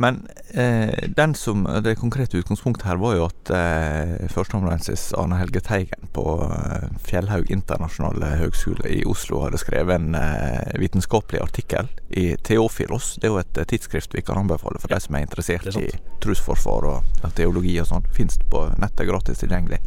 Men 0.00 0.26
eh, 0.54 1.08
den 1.16 1.34
som, 1.34 1.66
det 1.84 1.94
konkrete 1.94 2.38
utgangspunktet 2.38 2.86
her 2.88 2.96
var 2.96 3.18
jo 3.18 3.26
at 3.26 3.50
eh, 3.52 4.28
førsteamanuensis 4.32 5.10
Arne 5.20 5.36
Helge 5.36 5.60
Teigen 5.60 6.08
på 6.16 6.24
eh, 6.46 6.86
Fjellhaug 7.04 7.50
internasjonale 7.52 8.30
høgskole 8.40 8.88
i 8.88 9.02
Oslo 9.04 9.42
hadde 9.44 9.60
skrevet 9.60 10.00
en 10.00 10.16
eh, 10.16 10.72
vitenskapelig 10.80 11.42
artikkel 11.44 11.92
i 12.16 12.30
Theofilos. 12.48 13.12
Det 13.20 13.28
er 13.28 13.34
jo 13.34 13.42
et 13.42 13.60
eh, 13.60 13.68
tidsskrift 13.74 14.16
vi 14.16 14.24
kan 14.24 14.40
anbefale 14.40 14.80
for 14.80 14.88
de 14.88 15.02
som 15.04 15.20
er 15.20 15.26
interessert 15.28 15.68
er 15.68 15.76
i 15.82 15.92
trosforsvar 16.24 16.88
og, 16.94 17.14
og 17.20 17.36
teologi 17.36 17.76
og 17.84 17.92
sånn. 17.92 18.08
Fins 18.16 18.40
på 18.40 18.70
nettet 18.80 19.04
gratis 19.10 19.44
tilgjengelig. 19.44 19.82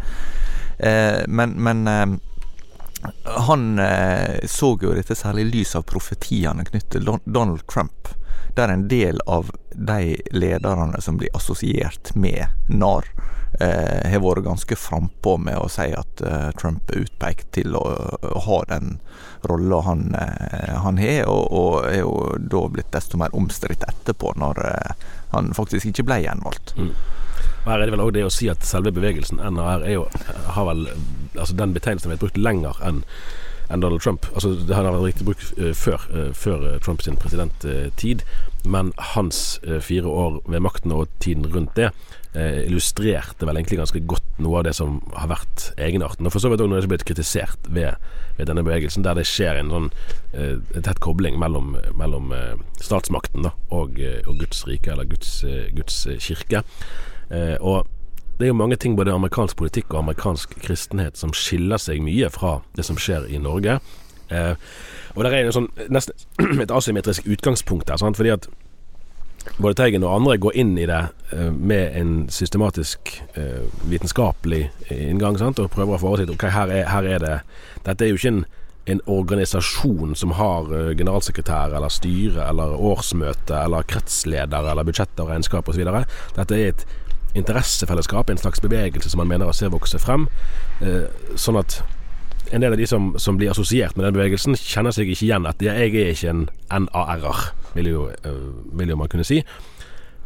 Eh, 0.78 1.23
men 1.26 1.58
men 1.58 1.88
eh, 1.89 2.06
han 3.49 3.63
så 4.47 4.76
jo 4.80 4.93
dette 4.93 5.17
særlig 5.17 5.43
i 5.43 5.56
lys 5.58 5.73
av 5.76 5.84
profetiene 5.89 6.63
knyttet 6.69 6.93
til 7.02 7.10
Donald 7.26 7.65
Trump, 7.67 8.13
der 8.56 8.73
en 8.73 8.88
del 8.88 9.21
av 9.25 9.51
de 9.71 10.17
lederne 10.32 11.01
som 11.01 11.17
blir 11.17 11.34
assosiert 11.34 12.13
med 12.15 12.45
NAR, 12.69 13.06
eh, 13.60 14.12
har 14.12 14.21
vært 14.21 14.45
ganske 14.45 14.75
frampå 14.75 15.38
med 15.38 15.58
å 15.58 15.69
si 15.69 15.89
at 15.93 16.21
eh, 16.21 16.49
Trump 16.60 16.91
er 16.91 17.06
utpekt 17.06 17.51
til 17.58 17.75
å, 17.77 17.84
å 18.21 18.43
ha 18.47 18.60
den 18.69 18.97
rolla 19.49 19.82
han, 19.88 20.15
eh, 20.15 20.75
han 20.86 21.01
har, 21.01 21.25
og, 21.29 21.49
og 21.51 21.89
er 21.89 22.01
jo 22.03 22.13
da 22.38 22.63
blitt 22.69 22.93
desto 22.93 23.19
mer 23.21 23.34
omstridt 23.36 23.86
etterpå, 23.88 24.36
når 24.39 24.63
eh, 24.69 25.06
han 25.34 25.53
faktisk 25.58 25.89
ikke 25.91 26.08
ble 26.08 26.21
gjenvalgt. 26.25 26.75
Mm. 26.77 26.93
Her 27.63 27.79
er 27.79 27.88
det 27.88 27.93
vel 27.95 28.03
også 28.03 28.15
det 28.17 28.25
å 28.27 28.34
si 28.34 28.49
at 28.51 28.65
selve 28.67 28.91
bevegelsen 28.95 29.39
NAR 29.56 29.86
er 29.88 29.97
jo, 29.97 30.08
har 30.51 30.67
vel 30.67 30.88
altså 31.34 31.56
Den 31.58 31.71
betegnelsen 31.73 32.12
har 32.12 32.17
vært 32.17 32.25
brukt 32.27 32.41
lenger 32.43 32.77
enn 32.86 32.99
enn 33.73 33.81
Donald 33.81 34.01
Trump. 34.01 34.27
Altså 34.33 34.53
Det 34.55 34.75
har 34.75 34.88
vært 34.88 35.07
riktig 35.07 35.27
brukt 35.27 35.53
eh, 35.57 35.73
før, 35.77 36.07
eh, 36.13 36.31
før 36.38 36.67
eh, 36.69 36.79
Trumps 36.83 37.09
presidenttid, 37.19 38.23
men 38.63 38.93
hans 39.13 39.59
fire 39.83 40.07
år 40.07 40.41
ved 40.47 40.62
makten 40.63 40.93
og 40.95 41.09
tiden 41.19 41.49
rundt 41.51 41.75
det 41.75 41.89
illustrerte 42.33 43.45
vel 43.45 43.59
egentlig 43.59 43.77
ganske 43.77 43.99
godt 44.09 44.39
noe 44.41 44.62
av 44.62 44.63
det 44.65 44.71
som 44.73 44.95
har 45.13 45.27
vært 45.29 45.67
egenarten. 45.77 46.25
Og 46.25 46.33
for 46.33 46.41
så 46.41 46.49
vidt 46.49 46.63
òg 46.63 46.71
når 46.71 46.79
det 46.79 46.88
er 46.88 46.91
blitt 46.95 47.05
kritisert 47.05 47.67
ved, 47.69 47.99
ved 48.39 48.49
denne 48.49 48.63
bevegelsen, 48.65 49.03
der 49.05 49.19
det 49.19 49.27
skjer 49.29 49.59
en 49.59 49.69
sånn 49.69 49.89
eh, 50.31 50.55
tett 50.79 51.03
kobling 51.03 51.38
mellom, 51.38 51.75
mellom 51.99 52.33
eh, 52.33 52.55
statsmakten 52.81 53.45
da, 53.45 53.51
og, 53.69 53.99
og 53.99 54.39
Guds 54.41 54.63
rike, 54.65 54.95
eller 54.95 55.12
Guds, 55.12 55.43
Guds 55.77 55.99
kirke. 56.23 56.63
Eh, 57.33 57.55
og 57.62 57.88
det 58.37 58.47
er 58.47 58.51
jo 58.53 58.57
mange 58.57 58.75
ting 58.81 58.97
både 58.97 59.13
amerikansk 59.13 59.57
politikk 59.59 59.93
og 59.93 60.03
amerikansk 60.03 60.55
kristenhet 60.63 61.19
som 61.19 61.33
skiller 61.37 61.81
seg 61.81 62.01
mye 62.03 62.29
fra 62.33 62.57
det 62.77 62.85
som 62.87 62.97
skjer 62.97 63.27
i 63.29 63.41
Norge. 63.41 63.77
Eh, 64.33 64.53
og 65.13 65.23
det 65.23 65.33
er 65.33 65.45
jo 65.45 65.55
sånn, 65.59 65.69
nesten 65.93 66.17
et 66.63 66.73
asymmetrisk 66.73 67.27
utgangspunkt 67.29 67.89
der, 67.91 68.01
sant? 68.01 68.17
fordi 68.17 68.33
at 68.33 68.49
både 69.59 69.75
Teigen 69.75 70.05
og 70.07 70.15
andre 70.15 70.37
går 70.41 70.57
inn 70.59 70.73
i 70.79 70.87
det 70.89 71.01
eh, 71.35 71.51
med 71.51 71.97
en 71.99 72.15
systematisk 72.31 73.13
eh, 73.37 73.63
vitenskapelig 73.91 74.65
inngang 74.89 75.37
sant? 75.39 75.61
og 75.61 75.71
prøver 75.73 75.97
å 75.97 76.01
få 76.01 76.13
oversikt. 76.13 76.33
Ok, 76.33 76.47
her 76.53 76.73
er, 76.73 76.89
her 76.89 77.07
er 77.15 77.23
det 77.23 77.37
Dette 77.83 78.05
er 78.05 78.13
jo 78.13 78.19
ikke 78.19 78.33
en, 78.33 78.43
en 78.95 79.03
organisasjon 79.11 80.17
som 80.19 80.35
har 80.39 80.73
eh, 80.73 80.91
generalsekretær 80.97 81.75
eller 81.75 81.93
styre 81.93 82.47
eller 82.49 82.75
årsmøte 82.79 83.61
eller 83.61 83.85
kretsleder 83.87 84.71
eller 84.71 84.87
budsjett 84.87 85.21
og 85.21 85.31
regnskap 85.33 85.69
osv. 85.69 85.85
Dette 86.39 86.59
er 86.59 86.73
et 86.73 86.87
interessefellesskap, 87.35 88.29
en 88.29 88.37
slags 88.37 88.61
bevegelse 88.61 89.09
som 89.09 89.21
man 89.23 89.31
mener 89.31 89.49
å 89.49 89.55
se 89.55 89.69
vokse 89.71 89.99
frem. 90.01 90.27
Eh, 90.81 91.09
sånn 91.39 91.59
at 91.59 91.81
en 92.53 92.61
del 92.61 92.75
av 92.75 92.77
de 92.77 92.87
som, 92.87 93.13
som 93.17 93.37
blir 93.39 93.51
assosiert 93.53 93.97
med 93.97 94.05
den 94.05 94.17
bevegelsen, 94.17 94.57
kjenner 94.59 94.93
seg 94.93 95.09
ikke 95.09 95.25
igjen 95.25 95.47
at 95.49 95.61
jeg 95.63 95.93
er 95.93 96.13
ikke 96.13 96.33
en 96.33 96.47
NAR-er, 96.85 97.47
vil, 97.73 97.89
eh, 98.13 98.41
vil 98.77 98.93
jo 98.93 98.99
man 98.99 99.09
kunne 99.11 99.25
si. 99.27 99.41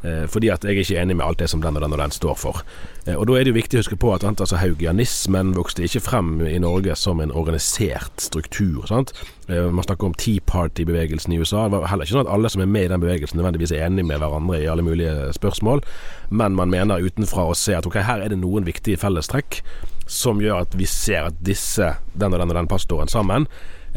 Eh, 0.05 0.27
fordi 0.29 0.51
at 0.53 0.61
jeg 0.61 0.75
er 0.75 0.83
ikke 0.83 0.99
enig 1.01 1.15
med 1.17 1.25
alt 1.25 1.39
det 1.41 1.49
som 1.49 1.61
den 1.61 1.75
og 1.75 1.81
den 1.81 1.93
og 1.95 1.99
den 1.99 2.13
står 2.13 2.35
for. 2.37 2.61
Eh, 3.07 3.15
og 3.15 3.27
Da 3.27 3.33
er 3.33 3.43
det 3.43 3.53
jo 3.53 3.57
viktig 3.57 3.77
å 3.77 3.81
huske 3.81 3.97
på 3.97 4.13
at 4.13 4.23
altså, 4.23 4.59
haugianismen 4.61 5.55
vokste 5.57 5.83
ikke 5.83 6.03
frem 6.05 6.41
i 6.45 6.59
Norge 6.61 6.95
som 6.95 7.19
en 7.19 7.31
organisert 7.31 8.21
struktur. 8.21 8.85
sant? 8.85 9.13
Eh, 9.49 9.71
man 9.71 9.83
snakker 9.83 10.05
om 10.05 10.13
Tea 10.13 10.39
Party-bevegelsen 10.45 11.33
i 11.33 11.39
USA. 11.39 11.63
Det 11.65 11.71
var 11.71 11.87
heller 11.87 12.05
ikke 12.05 12.13
sånn 12.13 12.27
at 12.27 12.33
alle 12.33 12.49
som 12.49 12.61
er 12.61 12.69
med 12.69 12.85
i 12.85 12.93
den 12.93 13.01
bevegelsen 13.01 13.41
nødvendigvis 13.41 13.71
er 13.71 13.87
enige 13.87 14.05
med 14.05 14.19
hverandre 14.19 14.61
i 14.61 14.67
alle 14.67 14.83
mulige 14.83 15.33
spørsmål, 15.33 15.81
men 16.29 16.55
man 16.55 16.69
mener 16.69 17.01
utenfra 17.01 17.49
å 17.49 17.55
se 17.55 17.73
at 17.73 17.85
ok, 17.85 17.95
her 17.95 18.21
er 18.21 18.29
det 18.29 18.39
noen 18.39 18.65
viktige 18.65 18.97
fellestrekk 18.97 19.63
som 20.05 20.39
gjør 20.39 20.61
at 20.61 20.75
vi 20.77 20.85
ser 20.85 21.31
at 21.31 21.41
disse, 21.41 21.97
den 22.13 22.33
og 22.33 22.39
den 22.39 22.49
og 22.49 22.55
den 22.55 22.67
pastoren 22.67 23.09
sammen, 23.09 23.47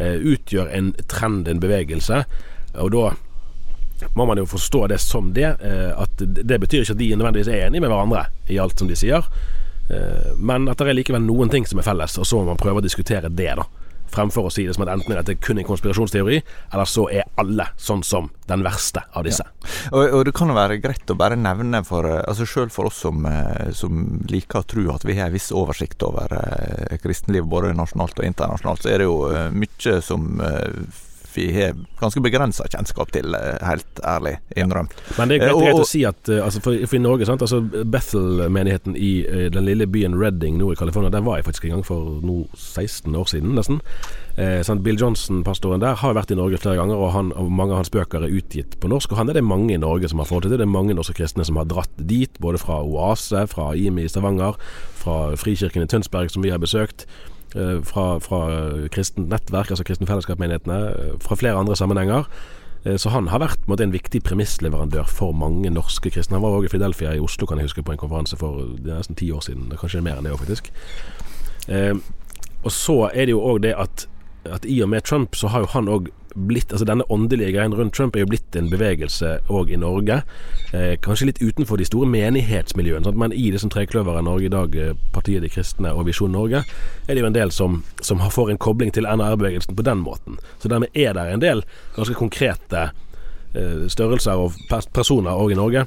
utgjør 0.00 0.70
en 0.72 0.94
trend, 1.08 1.46
en 1.46 1.60
bevegelse. 1.60 2.24
Og 2.80 2.90
da 2.90 3.10
må 4.14 4.26
man 4.28 4.40
jo 4.40 4.48
forstå 4.48 4.86
det 4.92 5.00
som 5.02 5.32
det. 5.36 5.56
Eh, 5.60 5.90
at 5.94 6.20
det 6.20 6.60
betyr 6.62 6.84
ikke 6.84 6.96
at 6.96 7.02
de 7.02 7.10
nødvendigvis 7.16 7.52
er 7.52 7.66
enige 7.66 7.84
med 7.84 7.92
hverandre 7.92 8.26
i 8.48 8.60
alt 8.62 8.78
som 8.78 8.90
de 8.90 8.98
sier. 8.98 9.26
Eh, 9.90 10.32
men 10.36 10.68
at 10.70 10.78
det 10.78 10.90
er 10.90 10.98
likevel 11.00 11.22
noen 11.24 11.50
ting 11.52 11.66
som 11.66 11.80
er 11.80 11.86
felles, 11.86 12.18
og 12.18 12.26
så 12.26 12.40
må 12.40 12.52
man 12.52 12.60
prøve 12.60 12.82
å 12.82 12.84
diskutere 12.84 13.30
det, 13.30 13.52
da. 13.58 13.66
Fremfor 14.10 14.48
å 14.48 14.50
si 14.50 14.64
det 14.66 14.74
som 14.74 14.82
at 14.82 14.90
enten 14.90 15.14
er 15.14 15.22
det 15.22 15.36
kun 15.38 15.60
en 15.62 15.66
konspirasjonsteori, 15.66 16.40
eller 16.74 16.88
så 16.90 17.04
er 17.14 17.28
alle 17.38 17.68
sånn 17.78 18.02
som 18.06 18.26
den 18.50 18.64
verste 18.66 19.04
av 19.14 19.22
disse. 19.26 19.44
Ja. 19.46 19.76
Og, 19.92 20.02
og, 20.02 20.24
det 20.26 20.34
kan 20.34 20.50
jo 20.50 20.56
være 20.58 20.80
greit 20.82 21.12
å 21.12 21.18
bare 21.18 21.38
nevne 21.38 21.84
for 21.86 22.08
altså 22.18 22.46
Selv 22.48 22.74
for 22.74 22.90
oss 22.90 22.98
som, 23.04 23.22
eh, 23.26 23.70
som, 23.76 24.00
liker 24.30 24.64
å 24.64 24.66
tro 24.66 24.88
at 24.94 25.06
vi 25.06 25.14
har 25.18 25.30
en 25.30 25.36
viss 25.36 25.52
oversikt 25.54 26.02
over 26.06 26.34
eh, 26.40 26.98
kristenliv 27.02 27.46
både 27.50 27.70
nasjonalt 27.78 28.18
og 28.18 28.26
internasjonalt, 28.26 28.82
så 28.82 28.90
er 28.90 29.02
det 29.02 29.06
jo 29.06 29.20
mye 29.54 30.00
som 30.02 30.42
eh, 30.42 30.82
vi 31.36 31.46
har 31.54 31.76
ganske 32.00 32.22
begrensa 32.24 32.66
kjennskap 32.70 33.12
til, 33.12 33.34
eh, 33.34 33.58
helt 33.66 34.02
ærlig 34.04 34.38
innrømt. 34.56 34.94
Men 35.18 35.28
det 35.28 35.36
er 35.36 35.46
greit, 35.46 35.56
eh, 35.56 35.64
greit 35.66 35.82
å 35.82 35.88
si 35.88 36.04
at 36.04 36.28
eh, 36.28 36.44
altså 36.44 36.62
for, 36.64 36.86
for, 36.86 36.96
i 36.96 37.02
Norge 37.02 37.26
sant? 37.28 37.42
Altså 37.42 37.60
Bethel-menigheten 37.60 38.96
i 38.96 39.12
den 39.52 39.64
lille 39.64 39.86
byen 39.86 40.18
Redding 40.18 40.58
nord 40.58 40.76
i 40.76 40.80
California, 40.80 41.10
der 41.10 41.26
var 41.26 41.38
jeg 41.38 41.48
faktisk 41.50 41.64
en 41.64 41.78
gang 41.78 41.86
for 41.86 42.20
nå 42.24 42.42
16 42.54 43.14
år 43.14 43.30
siden, 43.30 43.54
nesten. 43.58 43.80
Eh, 44.40 44.74
Bill 44.74 45.00
Johnson-pastoren 45.00 45.80
der 45.82 45.98
har 46.00 46.14
vært 46.14 46.30
i 46.32 46.38
Norge 46.38 46.58
flere 46.58 46.78
ganger, 46.78 46.96
og, 46.96 47.10
han, 47.12 47.32
og, 47.36 47.50
mange 47.52 47.74
av 47.74 47.82
hans 47.82 47.92
bøker 47.92 48.24
er 48.24 48.32
utgitt 48.32 48.78
på 48.80 48.88
norsk. 48.88 49.12
Og 49.12 49.20
han 49.20 49.28
er 49.28 49.36
det 49.36 49.44
mange 49.44 49.74
i 49.74 49.80
Norge 49.80 50.08
som 50.08 50.22
har 50.22 50.30
fått 50.30 50.46
til. 50.46 50.56
Det 50.56 50.64
er 50.64 50.70
mange 50.70 50.96
norske 50.96 51.16
kristne 51.18 51.44
som 51.44 51.58
har 51.60 51.68
dratt 51.68 51.92
dit, 51.98 52.32
både 52.40 52.60
fra 52.62 52.80
Oase, 52.80 53.44
fra 53.50 53.72
IMI 53.76 54.06
i 54.06 54.12
Stavanger, 54.12 54.56
fra 55.02 55.34
Frikirken 55.40 55.84
i 55.84 55.90
Tønsberg, 55.90 56.32
som 56.32 56.46
vi 56.46 56.54
har 56.54 56.62
besøkt. 56.62 57.06
Eh, 57.56 57.80
fra, 57.82 58.20
fra 58.22 58.40
kristent 58.94 59.28
nettverk, 59.28 59.72
altså 59.72 59.84
kristne 59.84 60.06
fellesskapsmenighetene, 60.06 60.80
eh, 60.90 61.14
fra 61.20 61.34
flere 61.34 61.58
andre 61.58 61.76
sammenhenger. 61.76 62.28
Eh, 62.84 62.96
så 62.96 63.10
han 63.10 63.28
har 63.28 63.42
vært 63.42 63.66
måtte, 63.66 63.82
en 63.82 63.92
viktig 63.92 64.22
premissleverandør 64.22 65.08
for 65.10 65.32
mange 65.32 65.70
norske 65.70 66.10
kristne. 66.10 66.38
Han 66.38 66.42
var 66.42 66.60
òg 66.60 66.64
i 66.64 66.72
Fidelfia 66.72 67.14
i 67.16 67.20
Oslo, 67.20 67.46
kan 67.46 67.58
jeg 67.58 67.66
huske, 67.66 67.82
på 67.82 67.92
en 67.92 67.98
konferanse 67.98 68.38
for 68.38 68.62
nesten 68.86 69.16
ti 69.16 69.30
år 69.30 69.42
siden. 69.42 69.72
Kanskje 69.74 70.02
mer 70.02 70.20
enn 70.20 70.24
det 70.24 70.32
òg, 70.32 70.38
faktisk. 70.38 70.70
Eh, 71.68 71.94
og 72.62 72.70
så 72.70 73.10
er 73.14 73.26
det 73.26 73.34
jo 73.34 73.42
òg 73.42 73.62
det 73.62 73.74
at, 73.74 74.06
at 74.44 74.64
i 74.64 74.80
og 74.82 74.88
med 74.88 75.02
Trump, 75.02 75.34
så 75.34 75.48
har 75.48 75.60
jo 75.60 75.72
han 75.74 75.88
òg 75.88 76.08
blitt 76.34 76.72
Altså 76.72 76.86
denne 76.86 77.04
åndelige 77.10 77.52
greien 77.52 77.74
rundt 77.74 77.94
Trump 77.94 78.16
er 78.16 78.24
jo 78.24 78.30
blitt 78.30 78.56
en 78.56 78.70
bevegelse 78.70 79.38
òg 79.50 79.72
i 79.74 79.78
Norge. 79.80 80.20
Eh, 80.72 80.94
kanskje 81.02 81.30
litt 81.30 81.42
utenfor 81.42 81.80
de 81.80 81.86
store 81.88 82.08
menighetsmiljøene, 82.10 83.04
sant? 83.04 83.18
men 83.18 83.34
i 83.34 83.50
det 83.50 83.60
som 83.62 83.72
trekløveret 83.72 84.24
Norge 84.24 84.46
i 84.46 84.52
dag, 84.52 84.76
eh, 84.76 84.94
Partiet 85.12 85.42
De 85.42 85.50
kristne 85.50 85.92
og 85.92 86.06
Visjon 86.06 86.32
Norge, 86.32 86.64
er 87.08 87.14
det 87.14 87.20
jo 87.24 87.26
en 87.30 87.36
del 87.36 87.50
som, 87.50 87.82
som 88.00 88.22
får 88.22 88.50
en 88.50 88.58
kobling 88.58 88.94
til 88.94 89.08
NR-bevegelsen 89.08 89.76
på 89.76 89.86
den 89.86 90.04
måten. 90.04 90.38
Så 90.58 90.68
dermed 90.68 90.94
er 90.94 91.14
det 91.18 91.26
en 91.32 91.42
del 91.42 91.64
ganske 91.96 92.14
konkrete 92.14 92.90
eh, 93.54 93.88
størrelser 93.88 94.38
og 94.38 94.54
personer 94.94 95.34
òg 95.34 95.56
i 95.56 95.58
Norge 95.58 95.86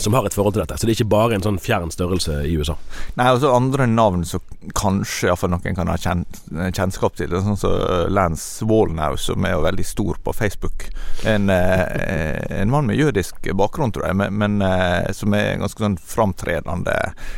som 0.00 0.14
har 0.14 0.24
et 0.26 0.34
forhold 0.34 0.54
til 0.54 0.62
dette. 0.62 0.78
Så 0.78 0.86
det 0.86 0.94
er 0.94 0.98
ikke 1.00 1.12
bare 1.12 1.36
en 1.36 1.44
sånn 1.44 1.58
fjern 1.60 1.90
størrelse 1.92 2.38
i 2.48 2.54
USA. 2.56 2.76
Nei, 3.18 3.26
også 3.28 3.52
andre 3.52 3.86
navn 3.90 4.24
som 4.28 4.40
kanskje 4.76 5.28
iallfall 5.28 5.52
noen 5.52 5.76
kan 5.76 5.90
ha 5.92 5.98
kjen 6.00 6.24
kjennskap 6.76 7.18
til. 7.18 7.34
Sånn 7.34 7.58
som 7.58 7.60
så 7.60 8.06
Lance 8.08 8.64
Wallnow, 8.68 9.18
som 9.20 9.44
er 9.44 9.56
jo 9.56 9.66
veldig 9.66 9.86
stor 9.86 10.20
på 10.24 10.34
Facebook. 10.36 10.88
En, 11.28 11.50
eh, 11.52 11.84
en 12.62 12.72
mann 12.72 12.88
med 12.88 13.00
jødisk 13.00 13.52
bakgrunn, 13.56 13.92
tror 13.92 14.08
jeg, 14.08 14.20
men, 14.22 14.40
men 14.40 14.64
eh, 14.64 15.12
som 15.16 15.36
er 15.36 15.60
ganske 15.60 15.84
sånn 15.84 16.00
framtredende 16.00 16.96
eh, 16.96 17.30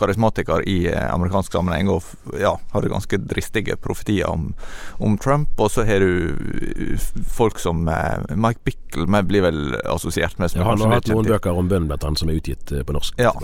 karismatiker 0.00 0.68
i 0.68 0.92
eh, 0.92 1.14
amerikansk 1.14 1.52
sammenheng 1.52 1.90
og 1.92 2.04
ja, 2.40 2.54
hadde 2.72 2.88
ganske 2.88 3.18
dristige 3.20 3.76
profetier 3.76 4.30
om, 4.30 4.52
om 4.98 5.18
Trump. 5.20 5.52
Og 5.60 5.70
så 5.70 5.84
har 5.84 6.00
du 6.00 6.32
eh, 6.32 7.08
folk 7.28 7.60
som 7.60 7.88
eh, 7.88 8.36
Mike 8.36 8.64
Bickle 8.64 9.22
blir 9.28 9.44
vel 9.44 9.60
assosiert 9.84 10.38
med 10.40 10.50
som 10.50 10.62
ja, 10.62 10.70
Han 10.70 10.86
har 10.86 10.96
hatt 10.98 11.10
noen 11.12 11.28
bøker 11.28 11.56
om 11.56 11.68
bønn 11.68 11.88
blant 11.90 12.06
annet 12.06 12.22
som 12.22 12.32
er 12.32 12.40
utgitt 12.40 12.72
på 12.86 12.96
norsk. 12.96 13.20
Ja, 13.20 13.34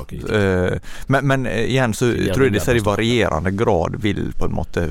men, 1.06 1.26
men, 1.28 1.46
igjen 1.46 1.94
så 1.94 2.08
tror 2.32 2.48
jeg 2.48 2.56
disse 2.56 2.74
i 2.76 2.84
varierende 2.84 3.52
grad 3.56 4.00
vil 4.02 4.30
på 4.36 4.48
en 4.48 4.56
måte 4.56 4.88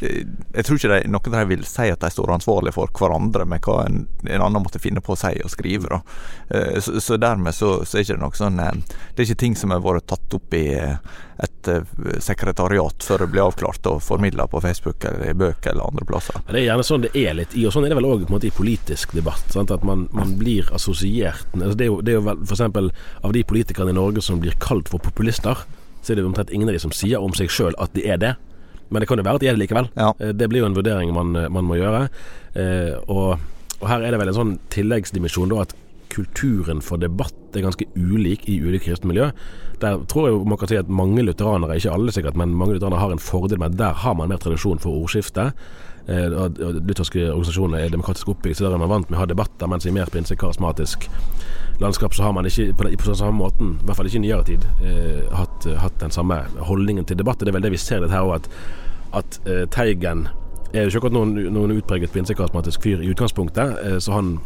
Jeg 0.00 0.64
tror 0.64 0.78
ikke 0.78 0.90
de, 0.90 0.98
noen 1.12 1.34
av 1.34 1.38
dem 1.38 1.52
vil 1.52 1.66
si 1.68 1.90
at 1.92 2.02
de 2.02 2.10
står 2.12 2.34
ansvarlig 2.38 2.74
for 2.74 2.90
hverandre 2.96 3.46
med 3.48 3.62
hva 3.64 3.84
en, 3.84 4.04
en 4.24 4.46
annen 4.48 4.64
måtte 4.64 4.82
finne 4.82 5.04
på 5.04 5.14
å 5.14 5.18
si 5.18 5.32
og 5.44 5.52
skrive. 5.52 6.00
Uh, 6.48 6.80
så, 6.80 6.98
så, 7.00 7.18
dermed 7.20 7.54
så, 7.54 7.76
så 7.84 7.98
er 7.98 8.02
det 8.02 8.14
ikke 8.14 8.22
noe 8.22 8.36
sånn 8.36 8.60
Det 9.16 9.23
er 9.24 9.30
ikke 9.32 9.42
ting 9.42 9.56
som 9.58 9.72
har 9.74 9.82
vært 9.84 10.06
tatt 10.10 10.36
opp 10.36 10.54
i 10.56 10.64
et 10.74 11.68
eh, 11.70 11.94
sekretariat 12.22 13.06
før 13.06 13.24
det 13.24 13.30
blir 13.32 13.44
avklart 13.44 13.88
og 13.90 14.02
formidla 14.04 14.46
på 14.50 14.60
Facebook 14.62 15.04
eller 15.08 15.32
i 15.32 15.36
bøker 15.38 15.72
eller 15.72 15.90
andre 15.90 16.06
plasser. 16.08 16.38
Det 16.48 16.60
er 16.60 16.66
gjerne 16.68 16.86
sånn 16.86 17.06
det 17.06 17.12
er 17.18 17.38
litt 17.40 17.56
i, 17.58 17.66
og 17.66 17.74
sånn 17.74 17.86
er 17.86 17.94
det 17.94 17.98
vel 17.98 18.10
òg 18.10 18.26
i 18.28 18.52
politisk 18.54 19.16
debatt. 19.16 19.44
Sant? 19.52 19.72
At 19.74 19.86
man, 19.86 20.06
man, 20.14 20.36
blir 20.38 20.68
assosiert 20.74 21.46
altså 21.54 21.76
det, 21.78 21.86
er 21.86 21.92
jo, 21.92 22.00
det 22.04 22.14
er 22.14 22.18
jo 22.20 22.26
vel 22.28 22.42
f.eks. 22.44 22.64
av 23.24 23.34
de 23.34 23.44
politikerne 23.48 23.94
i 23.94 23.98
Norge 23.98 24.22
som 24.24 24.40
blir 24.42 24.56
kalt 24.62 24.90
for 24.92 25.02
populister, 25.02 25.64
så 26.02 26.12
er 26.12 26.20
det 26.20 26.26
omtrent 26.26 26.52
ingen 26.52 26.68
av 26.68 26.76
de 26.76 26.82
som 26.82 26.92
sier 26.94 27.22
om 27.22 27.34
seg 27.36 27.52
sjøl 27.52 27.76
at 27.80 27.94
de 27.96 28.04
er 28.06 28.20
det. 28.20 28.34
Men 28.92 29.02
det 29.02 29.08
kan 29.08 29.18
jo 29.18 29.24
være 29.26 29.40
at 29.40 29.44
de 29.44 29.48
er 29.50 29.56
det 29.56 29.64
likevel. 29.64 29.88
Ja. 29.96 30.12
Eh, 30.20 30.34
det 30.36 30.48
blir 30.52 30.62
jo 30.62 30.68
en 30.68 30.76
vurdering 30.76 31.14
man, 31.16 31.32
man 31.32 31.66
må 31.66 31.78
gjøre. 31.80 32.06
Eh, 32.54 32.92
og, 33.08 33.40
og, 33.80 33.86
her 33.90 34.04
er 34.04 34.14
det 34.14 34.20
vel 34.20 34.30
en 34.30 34.38
sånn 34.38 34.54
tilleggsdimensjon 34.74 35.50
da 35.50 35.64
at 35.64 35.74
kulturen 36.14 36.82
for 36.84 37.00
debatt 37.02 37.56
er 37.56 37.64
ganske 37.66 37.86
ulik 37.94 38.48
i 38.50 38.60
ulike 38.62 38.88
kristne 38.88 39.10
miljø. 39.10 39.30
Der 39.82 40.04
tror 40.10 40.28
jeg 40.28 40.44
man 40.48 40.58
kan 40.58 40.70
si 40.70 40.78
at 40.78 40.88
mange 40.88 41.22
lutheranere, 41.22 41.76
ikke 41.76 41.92
alle 41.94 42.14
sikkert, 42.14 42.36
men 42.36 42.54
mange 42.54 42.76
lutheranere 42.76 43.02
har 43.02 43.14
en 43.14 43.22
fordel 43.22 43.58
med 43.58 43.74
at 43.74 43.78
der 43.78 43.98
har 44.04 44.14
man 44.14 44.30
mer 44.30 44.42
tradisjon 44.42 44.78
for 44.82 44.94
ordskifte. 44.94 45.50
Eh, 46.08 46.28
lutherske 46.28 47.30
organisasjoner 47.32 47.78
er 47.78 47.92
demokratisk 47.94 48.28
oppbygd, 48.28 48.58
så 48.58 48.66
der 48.66 48.76
er 48.76 48.82
man 48.82 48.92
vant 48.92 49.10
med 49.10 49.18
å 49.18 49.22
ha 49.22 49.28
debatter, 49.28 49.70
mens 49.70 49.86
i 49.86 49.94
mer 49.94 50.10
pinsekarismatisk 50.12 51.08
landskap 51.80 52.14
så 52.14 52.22
har 52.22 52.32
man 52.36 52.46
ikke 52.46 52.74
på, 52.76 52.90
på 53.00 53.14
samme 53.14 53.38
måten, 53.38 53.78
i 53.80 53.86
hvert 53.86 53.96
fall 53.96 54.06
ikke 54.06 54.20
i 54.20 54.24
nyere 54.26 54.44
tid, 54.46 54.66
eh, 54.84 55.24
hatt, 55.34 55.66
hatt, 55.80 55.98
den 56.00 56.14
samme 56.14 56.42
holdningen 56.68 57.08
til 57.08 57.18
debatt. 57.18 57.40
Det 57.40 57.50
er 57.50 57.58
vel 57.58 57.66
det 57.66 57.74
vi 57.74 57.80
ser 57.80 58.04
litt 58.04 58.14
her 58.14 58.26
òg, 58.28 58.36
at, 58.36 58.50
at 59.22 59.40
eh, 59.48 59.64
Teigen 59.72 60.28
er 60.74 60.84
jo 60.84 60.90
ikke 60.90 61.04
akkurat 61.04 61.16
noen, 61.16 61.34
noen 61.54 61.76
utpreget 61.78 62.12
pinsekarismatisk 62.14 62.82
fyr 62.84 63.02
i 63.02 63.10
utgangspunktet, 63.14 63.78
eh, 63.86 63.98
så 64.02 64.14
han 64.18 64.36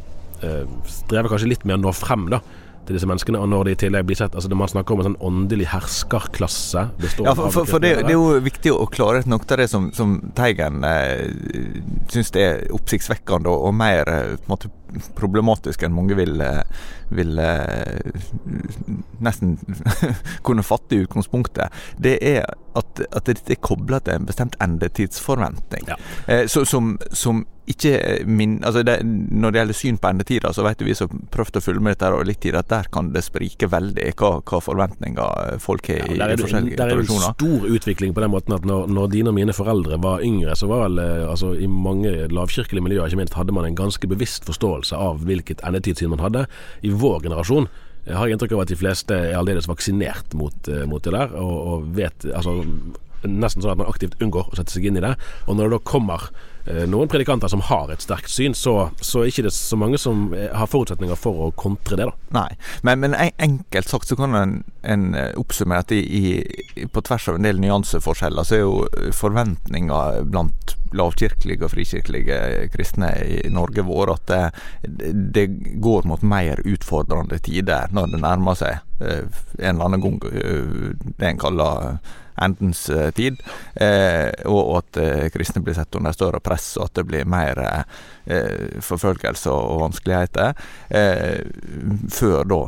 strever 0.88 1.32
kanskje 1.32 1.50
litt 1.50 1.64
med 1.68 1.78
å 1.78 1.88
nå 1.88 1.94
frem 1.96 2.28
da 2.32 2.42
til 2.88 2.96
disse 2.96 3.08
menneskene. 3.08 3.40
Og 3.42 3.50
når 3.52 3.68
de 3.68 3.74
i 3.74 3.80
tillegg 3.82 4.08
blir 4.08 4.18
sett 4.18 4.34
altså 4.36 4.50
Man 4.54 4.70
snakker 4.70 4.94
om 4.94 5.02
en 5.02 5.10
sånn 5.10 5.20
åndelig 5.28 5.68
herskerklasse. 5.72 6.84
Ja, 7.24 7.34
for, 7.36 7.50
for, 7.54 7.68
for 7.68 7.84
det, 7.84 7.94
det, 8.00 8.14
er 8.14 8.16
jo 8.16 8.40
viktig 8.44 8.72
å 8.74 8.88
klare 8.90 9.22
ut 9.22 9.30
noe 9.30 9.44
av 9.44 9.60
det 9.60 9.68
som, 9.70 9.90
som 9.96 10.18
Teigen 10.38 10.82
eh, 10.88 11.28
syns 12.12 12.32
er 12.38 12.64
oppsiktsvekkende 12.74 13.52
og, 13.52 13.68
og 13.68 13.76
mer 13.76 14.12
eh, 14.12 14.36
måte 14.50 14.72
problematisk 15.18 15.82
enn 15.84 15.92
mange 15.92 16.16
vil, 16.16 16.40
eh, 16.40 16.62
vil 17.12 17.36
eh, 17.42 18.08
nesten 19.24 19.58
kunne 20.46 20.64
fatte 20.66 20.96
i 20.96 21.04
utgangspunktet. 21.04 21.76
Det 22.00 22.16
er 22.24 22.48
at, 22.78 23.04
at 23.10 23.28
dette 23.28 23.52
er 23.52 23.60
kobla 23.60 24.00
til 24.00 24.16
en 24.16 24.28
bestemt 24.28 24.56
endetidsforventning. 24.64 25.92
Ja. 25.92 26.00
Eh, 26.26 26.46
så, 26.48 26.64
som, 26.68 26.96
som 27.12 27.44
ikke 27.72 27.92
eh, 27.98 28.26
min, 28.26 28.58
altså 28.64 28.82
det, 28.86 28.98
Når 29.04 29.52
det 29.52 29.60
gjelder 29.60 29.76
syn 29.76 29.98
på 30.00 30.10
endetida, 30.10 30.52
så 30.54 30.64
vet 30.66 30.82
vi 30.84 30.94
som 30.96 31.22
prøvde 31.32 31.60
å 31.60 31.64
følge 31.64 31.84
med 31.84 31.96
dette 31.96 32.10
over 32.12 32.28
litt 32.28 32.40
tid, 32.44 32.56
at 32.58 32.70
der 32.70 32.88
kan 32.92 33.10
det 33.14 33.24
sprike 33.26 33.68
veldig 33.70 34.12
hva, 34.18 34.30
hva 34.42 34.60
forventninger 34.64 35.58
folk 35.62 35.90
har 35.92 36.04
ja, 36.04 36.28
i, 36.30 36.36
i 36.36 36.40
forskjellige 36.40 36.78
tradisjoner. 36.80 37.08
Det 37.08 37.16
er 37.16 37.32
en 37.32 37.34
stor 37.34 37.76
utvikling 37.78 38.14
på 38.16 38.24
den 38.24 38.32
måten 38.34 38.56
at 38.56 38.68
når, 38.68 38.86
når, 38.92 39.10
dine 39.14 39.32
og 39.32 39.38
mine 39.38 39.56
foreldre 39.56 40.00
var 40.04 40.24
yngre, 40.24 40.56
så 40.58 40.70
var 40.70 40.86
vel 40.86 41.02
eh, 41.04 41.26
altså, 41.28 41.52
i 41.56 41.68
mange 41.70 42.14
lavkirkelige 42.32 42.84
miljøer 42.84 43.10
ikke 43.10 43.22
minst, 43.22 43.36
hadde 43.38 43.56
man 43.56 43.68
en 43.68 43.78
ganske 43.78 44.10
bevisst 44.10 44.48
forståelse 44.48 44.96
av 44.96 45.24
hvilket 45.28 45.64
endetidssyn 45.66 46.14
man 46.14 46.24
hadde. 46.24 46.46
I 46.84 46.94
vår 46.94 47.28
generasjon 47.28 47.68
jeg 48.08 48.16
har 48.16 48.30
inntrykk 48.32 48.54
av 48.56 48.62
at 48.62 48.70
de 48.70 48.76
fleste 48.80 49.12
er 49.12 49.34
aldeles 49.36 49.66
vaksinert 49.68 50.32
mot, 50.38 50.70
mot 50.88 51.04
det 51.04 51.12
der, 51.12 51.34
og, 51.36 51.56
og 51.68 51.90
vet 51.98 52.24
altså 52.30 52.62
nesten 53.26 53.62
sånn 53.62 53.72
at 53.72 53.80
man 53.80 53.90
aktivt 53.90 54.18
unngår 54.22 54.52
å 54.52 54.58
sette 54.58 54.74
seg 54.74 54.86
inn 54.88 54.98
i 54.98 55.04
det. 55.04 55.14
Og 55.46 55.58
når 55.58 55.70
det 55.70 55.78
da 55.78 55.84
kommer 55.90 56.28
eh, 56.28 56.47
noen 56.86 57.08
predikanter 57.08 57.48
som 57.48 57.62
har 57.64 57.92
et 57.92 58.02
sterkt 58.04 58.30
syn, 58.30 58.54
så, 58.54 58.90
så 59.00 59.22
er 59.22 59.28
det 59.28 59.34
ikke 59.34 59.52
så 59.54 59.78
mange 59.80 59.98
som 60.00 60.32
eh, 60.36 60.50
har 60.52 60.70
forutsetninger 60.70 61.18
for 61.18 61.48
å 61.48 61.50
kontre 61.56 61.96
det. 61.98 62.08
da. 62.08 62.16
Nei, 62.36 62.48
men, 62.86 63.04
men 63.04 63.16
enkelt 63.16 63.88
sagt 63.88 64.10
så 64.10 64.18
kan 64.18 64.36
en, 64.36 64.58
en 64.82 65.06
oppsummere 65.40 65.84
at 65.86 65.94
i, 65.96 66.02
i, 66.02 66.88
på 66.92 67.04
tvers 67.06 67.30
av 67.32 67.38
en 67.38 67.48
del 67.48 67.62
nyanseforskjeller, 67.62 68.44
så 68.44 68.58
er 68.58 68.64
jo 68.64 69.12
forventninga 69.16 70.02
blant 70.28 70.76
lavkirkelige 70.96 71.66
og 71.66 71.72
frikirkelige 71.74 72.68
kristne 72.72 73.10
i 73.20 73.50
Norge 73.52 73.84
vår 73.84 74.14
at 74.14 74.30
det, 74.30 75.10
det, 75.36 75.44
går 75.84 76.08
mot 76.08 76.22
mer 76.24 76.62
utfordrende 76.64 77.36
tider 77.44 77.92
når 77.92 78.14
det 78.14 78.22
nærmer 78.22 78.56
seg 78.56 78.80
en 79.04 79.28
eller 79.74 79.84
annen 79.84 80.00
gang 80.00 80.16
det 81.20 81.28
en 81.28 81.42
kaller 81.42 81.98
endens 82.44 82.90
eh, 82.90 83.10
tid, 83.10 83.40
eh, 83.74 84.30
og 84.46 84.78
at 84.78 85.00
eh, 85.02 85.26
kristne 85.34 85.62
blir 85.64 85.76
sett 85.76 85.94
under 85.98 86.14
større 86.16 86.40
press, 86.44 86.70
og 86.78 86.88
at 86.88 87.00
det 87.00 87.06
blir 87.08 87.28
mer 87.28 87.60
forfølgelse 88.84 89.48
og 89.48 89.78
vanskeligheter, 89.80 90.50
før 92.12 92.42
da 92.44 92.58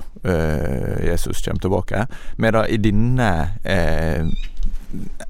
Jesus 1.04 1.42
kommer 1.44 1.60
tilbake. 1.60 2.06
Medan 2.40 2.64
i 2.72 2.78
denne 2.80 3.28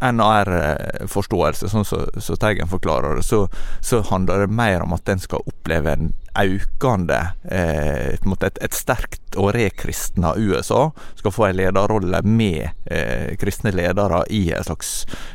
NAR-forståelse, 0.00 1.68
sånn 1.68 1.84
som 1.84 2.06
så, 2.06 2.20
så 2.22 2.36
Teigen 2.40 2.70
forklarer 2.70 3.18
det, 3.18 3.26
så, 3.26 3.42
så, 3.82 4.00
handler 4.12 4.46
det 4.46 4.54
mer 4.54 4.84
om 4.84 4.94
at 4.96 5.10
en 5.10 5.20
skal 5.20 5.44
oppleve 5.50 5.96
en 5.96 6.12
økende 6.38 7.18
eh, 7.50 8.14
et, 8.14 8.58
et, 8.62 8.74
sterkt 8.74 9.36
og 9.38 9.52
rekristna 9.54 10.32
USA 10.38 10.90
skal 11.18 11.34
få 11.34 11.46
en 11.48 11.58
lederrolle 11.58 12.22
med 12.26 12.68
eh, 12.86 13.34
kristne 13.40 13.72
ledere 13.74 14.22
i 14.30 14.42
en 14.54 14.66
slags 14.66 14.92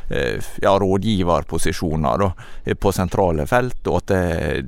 eh, 0.08 0.40
ja, 0.62 0.72
rådgiverposisjoner 0.80 2.24
da, 2.24 2.30
på 2.80 2.92
sentrale 2.96 3.46
felt, 3.50 3.80
og 3.86 4.00
at 4.02 4.12
det, 4.12 4.64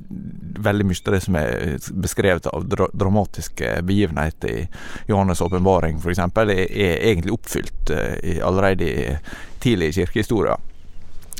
veldig 0.59 0.87
mye 0.89 1.03
av 1.05 1.15
det 1.15 1.23
som 1.25 1.39
er 1.39 1.91
beskrevet 2.05 2.49
av 2.53 2.65
dra 2.69 2.89
dramatiske 2.93 3.79
begivenheter 3.87 4.49
i 4.49 4.65
Johannes' 5.09 5.43
åpenbaring 5.45 5.99
f.eks., 5.99 6.21
er, 6.25 6.55
er 6.55 7.05
egentlig 7.11 7.35
oppfylt 7.35 7.93
eh, 7.95 8.41
allerede 8.45 8.89
i 8.89 9.05
tidlig 9.59 9.91
i 9.91 10.01
kirkehistoria. 10.01 10.57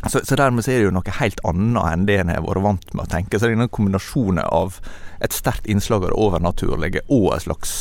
Så, 0.08 0.22
så, 0.24 0.36
dermed 0.40 0.64
så 0.64 0.72
er 0.72 0.80
det 0.80 0.88
jo 0.88 0.96
noe 0.96 1.18
helt 1.20 1.42
annet 1.48 1.84
enn 1.92 2.06
det 2.08 2.20
en 2.22 2.32
har 2.32 2.46
vært 2.46 2.64
vant 2.64 2.94
med 2.96 3.04
å 3.04 3.12
tenke. 3.12 3.36
Så 3.36 3.50
det 3.50 3.58
er 3.58 3.66
en 3.66 3.72
kombinasjon 3.76 4.40
av 4.46 4.80
et 5.20 5.36
sterkt 5.36 5.68
innslag 5.68 6.06
av 6.06 6.14
det 6.14 6.20
overnaturlige 6.24 7.04
og 7.12 7.34
en 7.36 7.44
slags 7.50 7.74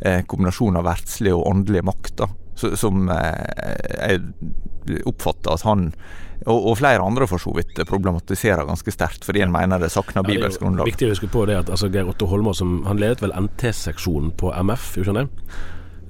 eh, 0.00 0.22
kombinasjon 0.30 0.78
av 0.78 0.86
verdslig 0.86 1.34
og 1.34 1.46
åndelig 1.50 1.82
makt, 1.90 2.22
da, 2.22 2.30
som 2.78 3.10
eh, 3.10 4.20
jeg 4.92 5.02
oppfatter 5.06 5.56
at 5.56 5.66
han 5.66 5.90
og, 6.46 6.56
og, 6.56 6.76
flere 6.78 7.04
andre 7.04 7.26
for 7.28 7.42
så 7.42 7.52
vidt 7.52 7.76
problematiserer 7.88 8.64
ganske 8.64 8.94
sterkt, 8.94 9.26
fordi 9.28 9.42
en 9.44 9.52
mener 9.52 9.82
det 9.82 9.90
sakner 9.92 10.24
bibelsk 10.24 10.62
grunnlag. 10.62 10.88
Ja, 10.88 10.94
viktig 10.94 11.10
å 11.10 11.12
huske 11.12 11.28
på 11.28 11.44
det 11.50 11.58
at 11.58 11.72
altså, 11.72 11.90
Geir 11.92 12.08
Otto 12.08 12.30
Holmås 12.30 12.62
han 12.64 13.02
ledet 13.02 13.20
vel 13.20 13.34
NT-seksjonen 13.36 14.32
på 14.40 14.54
MF, 14.56 14.94
gjorde 14.96 15.12
han 15.12 15.20
det? 15.20 15.50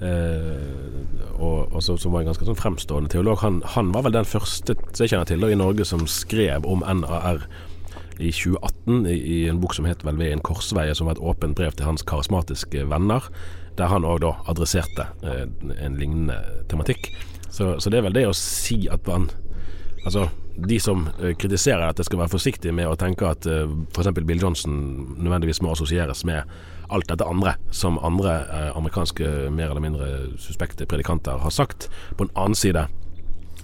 Eh, 0.01 1.31
og, 1.37 1.73
og 1.73 1.83
så, 1.85 1.97
som 2.01 2.15
var 2.15 2.23
en 2.23 2.31
ganske 2.31 2.47
sånn 2.49 2.59
fremstående 2.59 3.13
teolog. 3.13 3.41
Han, 3.45 3.61
han, 3.75 3.93
var 3.95 4.07
vel 4.07 4.17
den 4.17 4.29
første 4.29 4.77
jeg 4.97 5.13
kjenner 5.13 5.29
til 5.29 5.43
da, 5.43 5.51
i 5.53 5.59
Norge 5.61 5.87
som 5.89 6.07
skrev 6.09 6.69
om 6.69 6.85
NAR 6.85 7.45
i 8.21 8.31
2018 8.33 9.07
i, 9.09 9.17
i 9.17 9.39
en 9.49 9.61
bok 9.61 9.75
som 9.77 9.89
het 9.89 10.05
vel 10.05 10.19
'Ved 10.21 10.33
en 10.33 10.45
korsveie', 10.45 10.95
som 10.95 11.09
var 11.09 11.17
et 11.17 11.25
åpent 11.25 11.57
brev 11.57 11.73
til 11.73 11.89
hans 11.89 12.03
karismatiske 12.03 12.85
venner, 12.89 13.29
der 13.79 13.89
han 13.89 14.05
òg 14.05 14.21
da 14.21 14.35
adresserte 14.49 15.09
eh, 15.25 15.47
en 15.81 15.97
lignende 15.97 16.37
tematikk. 16.69 17.13
Så, 17.51 17.81
så, 17.81 17.91
det 17.91 17.99
er 17.99 18.09
vel 18.09 18.15
det 18.15 18.29
å 18.29 18.37
si 18.37 18.87
at 18.89 19.07
man 19.09 19.31
Altså, 20.01 20.31
de 20.57 20.79
som 20.81 21.03
uh, 21.21 21.35
kritiserer 21.37 21.91
at 21.91 21.99
det 21.99 22.07
skal 22.07 22.23
være 22.23 22.33
forsiktig 22.33 22.73
med 22.73 22.89
å 22.89 22.97
tenke 22.97 23.27
at 23.29 23.45
eh, 23.45 23.69
f.eks. 23.93 24.09
Bill 24.25 24.41
Johnson 24.41 24.79
nødvendigvis 25.19 25.61
må 25.61 25.75
assosieres 25.75 26.25
med 26.25 26.49
alt 26.91 27.09
dette 27.09 27.27
andre 27.27 27.57
som 27.75 27.99
andre 28.05 28.37
eh, 28.47 28.71
amerikanske 28.77 29.51
mer 29.51 29.71
eller 29.71 29.85
mindre 29.85 30.09
suspekte 30.39 30.87
predikanter 30.87 31.43
har 31.43 31.55
sagt. 31.55 31.89
På 32.17 32.27
en 32.27 32.35
annen 32.35 32.59
side 32.59 32.87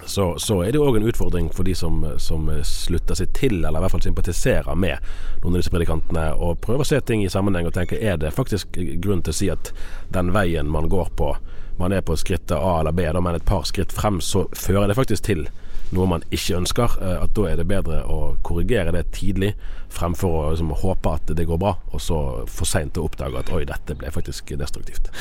så, 0.05 0.39
så 0.39 0.61
er 0.63 0.71
det 0.71 0.81
òg 0.81 0.99
en 0.99 1.07
utfordring 1.09 1.49
for 1.53 1.67
de 1.67 1.73
som, 1.75 1.99
som, 2.21 2.47
slutter 2.63 3.17
seg 3.17 3.31
til, 3.35 3.59
eller 3.59 3.79
i 3.79 3.83
hvert 3.83 3.95
fall 3.95 4.05
sympatiserer 4.05 4.77
med 4.79 5.03
noen 5.41 5.55
av 5.55 5.59
disse 5.59 5.73
predikantene, 5.73 6.29
og 6.35 6.61
prøver 6.63 6.85
å 6.85 6.87
se 6.87 7.01
ting 7.01 7.25
i 7.25 7.31
sammenheng 7.33 7.67
og 7.67 7.75
tenke 7.75 7.99
er 7.99 8.19
det 8.21 8.35
faktisk 8.35 8.77
grunn 9.03 9.23
til 9.25 9.33
å 9.33 9.39
si 9.39 9.49
at 9.51 9.71
den 10.13 10.31
veien 10.35 10.69
man 10.71 10.89
går 10.91 11.11
på, 11.19 11.33
man 11.81 11.93
er 11.93 12.05
på 12.05 12.17
skrittet 12.17 12.57
A 12.57 12.79
eller 12.79 12.95
B, 12.95 13.05
da, 13.09 13.21
men 13.21 13.37
et 13.37 13.47
par 13.47 13.65
skritt 13.69 13.93
frem, 13.93 14.21
så 14.21 14.47
fører 14.55 14.87
det 14.89 14.97
faktisk 14.97 15.27
til 15.27 15.47
noe 15.95 16.07
man 16.09 16.23
ikke 16.33 16.57
ønsker, 16.59 16.97
eh, 17.01 17.17
at 17.23 17.33
da 17.37 17.49
er 17.49 17.59
det 17.59 17.67
bedre 17.69 18.01
å 18.09 18.35
korrigere 18.45 18.93
det 18.95 19.05
tidlig 19.15 19.53
fremfor 19.93 20.39
å 20.39 20.47
liksom, 20.51 20.73
håpe 20.83 21.13
at 21.19 21.35
det 21.37 21.47
går 21.47 21.61
bra, 21.61 21.77
og 21.91 22.03
så 22.03 22.21
for 22.51 22.69
seint 22.69 22.97
å 22.97 23.05
oppdage 23.07 23.39
at 23.39 23.53
oi, 23.55 23.63
dette 23.67 23.95
ble 23.97 24.11
faktisk 24.13 24.55
destruktivt. 24.59 25.11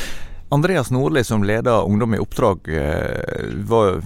Andreas 0.48 0.90
Nordli, 0.90 1.24
som 1.24 1.44
leder 1.44 1.84
Ungdom 1.84 2.14
i 2.14 2.18
oppdrag, 2.18 2.58
eh, 2.68 3.44
var 3.56 4.02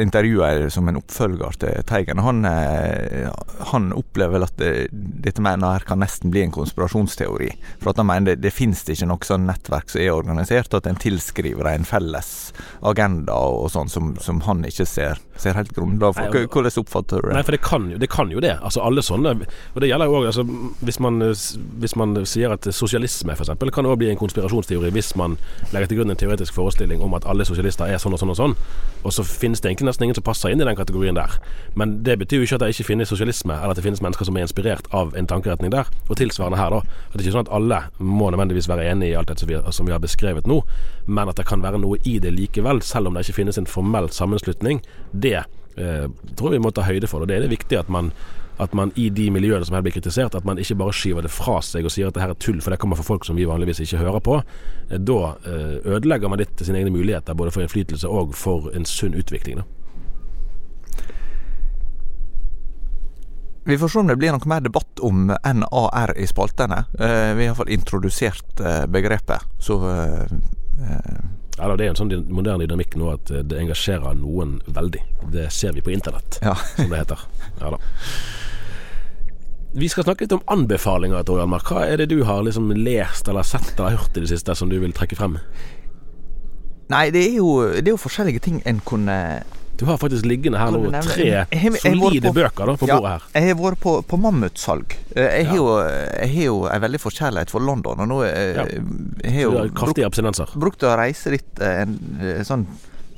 intervjua 0.00 0.70
som 0.70 0.88
en 0.88 0.96
oppfølger 0.96 1.58
til 1.60 1.82
Teigen. 1.84 2.18
Han, 2.24 2.44
eh, 2.44 3.28
han 3.68 3.92
opplever 3.92 4.32
vel 4.38 4.46
at 4.46 4.56
det, 4.56 4.88
dette 4.92 5.42
med 5.44 5.60
NR 5.60 5.84
kan 5.84 6.00
nesten 6.00 6.32
bli 6.32 6.40
en 6.42 6.54
konspirasjonsteori. 6.54 7.50
For 7.82 7.92
at 7.92 8.00
han 8.00 8.08
mener 8.08 8.32
det, 8.32 8.40
det 8.46 8.54
finnes 8.56 8.80
ikke 8.88 9.10
noe 9.10 9.28
sånn 9.28 9.44
nettverk 9.44 9.92
som 9.92 10.00
er 10.00 10.14
organisert, 10.14 10.72
at 10.72 10.88
en 10.88 10.96
tilskriver 10.96 11.68
en 11.68 11.84
felles 11.84 12.32
agenda 12.80 13.36
og 13.36 13.68
sånn 13.74 13.92
som, 13.92 14.14
som 14.24 14.40
han 14.48 14.64
ikke 14.64 14.88
ser, 14.88 15.20
ser 15.36 15.58
helt 15.58 15.76
grunnlag 15.76 16.16
for. 16.16 16.32
Hvordan 16.48 16.80
oppfatter 16.80 17.20
du 17.20 17.28
det? 17.28 17.36
Nei, 17.36 17.44
for 17.44 17.58
det 17.58 17.62
kan, 17.66 17.90
det 18.00 18.10
kan 18.12 18.32
jo 18.32 18.40
det. 18.40 18.56
Altså 18.64 18.80
alle 18.80 19.04
sånne 19.04 19.34
Og 19.36 19.78
det 19.82 19.88
gjelder 19.90 20.08
jo 20.08 20.16
òg 20.16 20.30
altså, 20.30 20.46
hvis, 20.80 20.98
hvis, 21.82 21.96
man 22.00 22.16
sier 22.24 22.56
at 22.56 22.72
sosialisme 22.72 23.36
f.eks. 23.36 23.52
kan 23.74 23.92
òg 23.92 24.00
bli 24.00 24.08
en 24.14 24.20
konspirasjonsteori 24.20 24.94
hvis 24.94 25.12
man 25.20 25.36
legger 25.74 25.90
til 25.90 26.00
grunn 26.00 26.14
en 26.14 26.18
teoretisk 26.18 26.54
forestilling 26.56 27.02
om 27.04 27.14
at 27.18 27.26
alle 27.28 27.46
sosialister 27.46 27.90
er 27.90 28.00
sånn 28.02 28.14
og 28.16 28.20
sånn 28.22 28.32
og 28.32 28.38
sånn, 28.38 28.54
og 29.02 29.14
så 29.14 29.24
finnes 29.26 29.62
det 29.62 29.70
egentlig 29.70 29.90
nesten 29.90 30.06
ingen 30.06 30.18
som 30.18 30.26
passer 30.26 30.54
inn 30.54 30.62
i 30.62 30.68
den 30.68 30.78
kategorien 30.78 31.18
der. 31.18 31.38
Men 31.78 31.98
det 32.06 32.16
betyr 32.22 32.40
jo 32.40 32.48
ikke 32.48 32.58
at 32.60 32.64
det 32.64 32.70
ikke 32.74 32.88
finnes 32.90 33.10
sosialisme, 33.12 33.56
eller 33.56 33.74
at 33.74 33.80
det 33.80 33.86
finnes 33.86 34.02
mennesker 34.04 34.28
som 34.28 34.38
er 34.38 34.46
inspirert 34.46 34.88
av 34.94 35.16
en 35.18 35.28
tankeretning 35.30 35.74
der. 35.74 35.90
Og 36.08 36.18
tilsvarende 36.20 36.60
her, 36.60 36.74
da. 36.74 37.00
At 37.08 37.16
det 37.16 37.22
er 37.22 37.26
ikke 37.26 37.36
sånn 37.38 37.46
at 37.48 37.52
alle 37.58 37.80
må 37.98 38.30
nødvendigvis 38.30 38.70
være 38.70 38.86
enig 38.92 39.10
i 39.12 39.18
alt 39.18 39.32
dette 39.32 39.44
som 39.44 39.50
vi, 39.50 39.58
som 39.76 39.90
vi 39.90 39.96
har 39.96 40.02
beskrevet 40.02 40.48
nå, 40.50 40.62
men 41.06 41.32
at 41.32 41.40
det 41.40 41.48
kan 41.48 41.64
være 41.64 41.82
noe 41.82 42.00
i 42.08 42.16
det 42.22 42.32
likevel, 42.34 42.82
selv 42.84 43.10
om 43.10 43.18
det 43.18 43.26
ikke 43.26 43.40
finnes 43.42 43.60
en 43.60 43.68
formell 43.68 44.08
sammenslutning. 44.14 44.80
Det 45.12 45.36
eh, 45.42 46.06
tror 46.38 46.54
vi 46.54 46.62
må 46.62 46.72
ta 46.74 46.86
høyde 46.86 47.10
for, 47.10 47.24
og 47.24 47.30
det 47.30 47.38
er 47.38 47.46
det 47.46 47.54
viktig 47.54 47.80
at 47.80 47.92
man 47.92 48.14
at 48.58 48.72
man 48.72 48.92
i 48.94 49.08
de 49.10 49.30
miljøene 49.34 49.66
som 49.66 49.74
her 49.74 49.82
blir 49.82 49.94
kritisert, 49.96 50.34
at 50.34 50.46
man 50.46 50.58
ikke 50.62 50.76
bare 50.78 50.94
skyver 50.94 51.26
det 51.26 51.32
fra 51.34 51.58
seg 51.64 51.86
og 51.86 51.92
sier 51.94 52.08
at 52.08 52.16
det 52.16 52.22
her 52.22 52.34
er 52.34 52.40
tull, 52.40 52.60
for 52.62 52.74
det 52.74 52.78
kommer 52.82 52.98
fra 52.98 53.06
folk 53.06 53.26
som 53.26 53.38
vi 53.38 53.48
vanligvis 53.50 53.82
ikke 53.82 54.02
hører 54.02 54.22
på. 54.24 54.40
Eh, 54.90 54.98
da 54.98 55.20
eh, 55.42 55.78
ødelegger 55.96 56.30
man 56.30 56.42
litt 56.42 56.62
sine 56.62 56.78
egne 56.82 56.94
muligheter, 56.94 57.34
både 57.34 57.54
for 57.54 57.64
innflytelse 57.64 58.10
og 58.10 58.36
for 58.38 58.70
en 58.74 58.86
sunn 58.86 59.16
utvikling. 59.18 59.62
Da. 59.62 59.66
Vi 63.64 63.78
får 63.80 63.88
se 63.88 63.98
om 63.98 64.10
det 64.10 64.18
blir 64.20 64.34
noe 64.34 64.48
mer 64.50 64.60
debatt 64.60 65.00
om 65.02 65.30
NAR 65.32 66.12
i 66.20 66.26
spaltene. 66.28 66.84
Eh, 66.94 67.32
vi 67.34 67.46
har 67.46 67.48
iallfall 67.48 67.72
introdusert 67.74 68.62
begrepet, 68.92 69.48
så 69.58 69.80
ja, 71.54 71.68
Det 71.76 71.84
er 71.84 71.92
en 71.92 71.96
sånn 71.96 72.10
moderne 72.34 72.66
dynamikk 72.66 72.96
nå 72.98 73.12
at 73.12 73.30
det 73.46 73.58
engasjerer 73.62 74.16
noen 74.18 74.56
veldig. 74.66 75.00
Det 75.32 75.46
ser 75.54 75.72
vi 75.72 75.84
på 75.86 75.94
internett, 75.94 76.40
ja. 76.42 76.54
som 76.74 76.90
det 76.90 77.04
heter. 77.04 77.28
Ja 77.60 77.76
da. 77.76 77.78
Vi 79.74 79.88
skal 79.90 80.06
snakke 80.06 80.24
litt 80.24 80.34
om 80.36 80.44
anbefalinger. 80.46 81.24
Tor 81.26 81.40
Hjalmar. 81.40 81.64
Hva 81.66 81.82
er 81.88 81.98
det 81.98 82.12
du 82.12 82.20
har 82.28 82.44
liksom 82.46 82.70
lest 82.78 83.28
eller 83.30 83.46
sett 83.46 83.74
eller 83.74 83.98
hørt 83.98 84.14
i 84.14 84.22
det 84.22 84.30
siste 84.30 84.54
som 84.54 84.70
du 84.70 84.78
vil 84.78 84.94
trekke 84.94 85.18
frem? 85.18 85.40
Nei, 86.92 87.08
det 87.10 87.24
er 87.26 87.36
jo, 87.40 87.50
det 87.74 87.88
er 87.88 87.94
jo 87.96 88.00
forskjellige 88.00 88.44
ting 88.44 88.62
en 88.68 88.80
kunne 88.86 89.18
du 89.74 89.84
har 89.88 89.96
faktisk 89.98 90.22
liggende 90.30 90.58
her 90.60 90.70
nå 90.70 90.86
tre 91.02 91.40
solide 91.82 92.30
bøker 92.30 92.68
da, 92.70 92.74
på 92.78 92.86
bordet 92.86 93.10
her. 93.10 93.24
Jeg 93.34 93.48
har 93.48 93.56
vært 93.58 93.80
på, 93.82 93.94
på 94.06 94.18
mammutsalg. 94.22 94.94
Eh, 95.16 95.40
jeg 95.40 95.48
har, 95.48 95.56
jo, 95.58 95.64
jeg 95.82 96.44
en 96.76 96.84
veldig 96.84 97.00
forkjærlighet 97.02 97.50
for 97.50 97.66
London, 97.66 98.04
og 98.04 98.06
nå 98.06 98.20
jeg, 98.22 98.52
ja. 98.54 98.66
jeg 99.24 99.34
har 99.34 99.42
jo 99.42 99.64
brukt. 99.74 100.54
Brukt 100.54 100.86
å 100.86 100.94
reise 101.00 101.34
dit 101.34 101.58
eh, 101.58 101.80
en, 101.82 101.98
en 102.36 102.46
sånn 102.46 102.68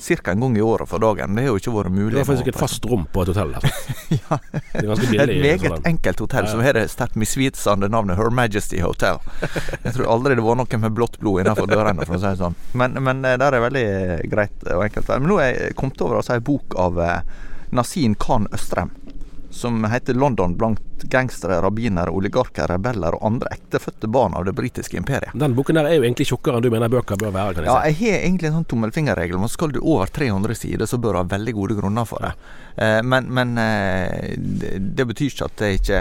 ca. 0.06 0.32
en 0.32 0.40
gang 0.40 0.56
i 0.58 0.62
året 0.62 0.88
for 0.88 1.02
dagen. 1.02 1.34
Det 1.36 1.44
har 1.46 1.54
jo 1.54 1.60
ikke 1.60 1.74
vært 1.74 1.94
mulig. 1.94 2.14
Det 2.14 2.22
er 2.22 2.28
faktisk 2.28 2.50
et 2.52 2.58
fast 2.60 2.86
rom 2.88 3.06
på 3.12 3.24
et 3.24 3.32
hotell. 3.32 3.54
Altså. 3.58 3.94
ja. 4.18 4.38
Det 4.52 4.82
er 4.82 4.90
ganske 4.90 5.10
billig. 5.10 5.38
Et 5.38 5.44
meget 5.46 5.66
sånn. 5.74 5.88
enkelt 5.92 6.22
hotell 6.26 6.48
ja. 6.48 6.52
som 6.52 6.62
har 6.66 6.78
det 6.78 6.84
sterkt 6.92 7.18
misvisende 7.20 7.90
navnet 7.92 8.20
Her 8.20 8.30
Majesty 8.34 8.82
Hotel. 8.84 9.20
Jeg 9.40 9.96
tror 9.96 10.12
aldri 10.16 10.36
det 10.38 10.46
var 10.46 10.60
noe 10.60 10.82
med 10.82 10.96
blått 10.96 11.18
blod 11.22 11.42
innenfor 11.42 11.70
dørene, 11.70 12.06
for 12.06 12.18
å 12.18 12.22
si 12.22 12.28
det 12.30 12.42
sånn. 12.42 12.60
Men, 12.78 13.00
men 13.06 13.24
eh, 13.24 13.38
der 13.40 13.56
er 13.56 13.66
veldig 13.66 13.88
greit 14.32 14.68
og 14.68 14.86
enkelt. 14.86 15.10
Men 15.16 15.30
nå 15.32 15.40
er 15.42 15.52
jeg 15.52 15.80
kommet 15.80 16.06
over 16.06 16.20
altså, 16.20 16.36
en 16.36 16.46
bok 16.46 16.78
av 16.80 17.02
eh, 17.02 17.18
Nasin 17.76 18.14
Khan 18.20 18.48
Østrem 18.54 18.94
som 19.56 19.84
heter 19.84 20.14
'London 20.14 20.56
blant 20.56 21.02
gangstere, 21.02 21.60
rabbinere, 21.62 22.10
oligarker, 22.10 22.66
rebeller 22.66 23.14
og 23.14 23.26
andre 23.26 23.48
ektefødte 23.52 24.08
barn 24.08 24.34
av 24.34 24.44
det 24.44 24.52
britiske 24.52 24.96
imperiet'. 24.96 25.34
Den 25.34 25.54
boken 25.54 25.74
der 25.74 25.88
er 25.88 25.96
jo 25.96 26.04
egentlig 26.04 26.26
tjukkere 26.28 26.58
enn 26.58 26.66
du 26.66 26.70
mener 26.70 26.92
bøker 26.92 27.16
bør 27.16 27.32
være, 27.34 27.54
kan 27.54 27.64
jeg 27.64 27.72
Ja, 27.72 27.80
jeg 27.86 27.98
har 28.00 28.20
egentlig 28.26 28.50
en 28.50 28.58
sånn 28.60 28.68
tommelfingerregel. 28.72 29.38
Men 29.38 29.52
skal 29.52 29.72
du 29.72 29.80
over 29.80 30.06
300 30.06 30.54
sider, 30.54 30.86
så 30.86 30.98
bør 30.98 31.12
du 31.12 31.18
ha 31.22 31.24
veldig 31.32 31.54
gode 31.54 31.78
grunner 31.80 32.04
for 32.04 32.22
det. 32.24 32.32
Eh, 32.76 33.02
men 33.02 33.32
men 33.32 33.58
eh, 33.58 34.36
det, 34.78 35.04
betyr 35.06 35.32
ikke 35.32 35.50
at 35.50 35.60
jeg 35.60 35.80
ikke, 35.80 36.00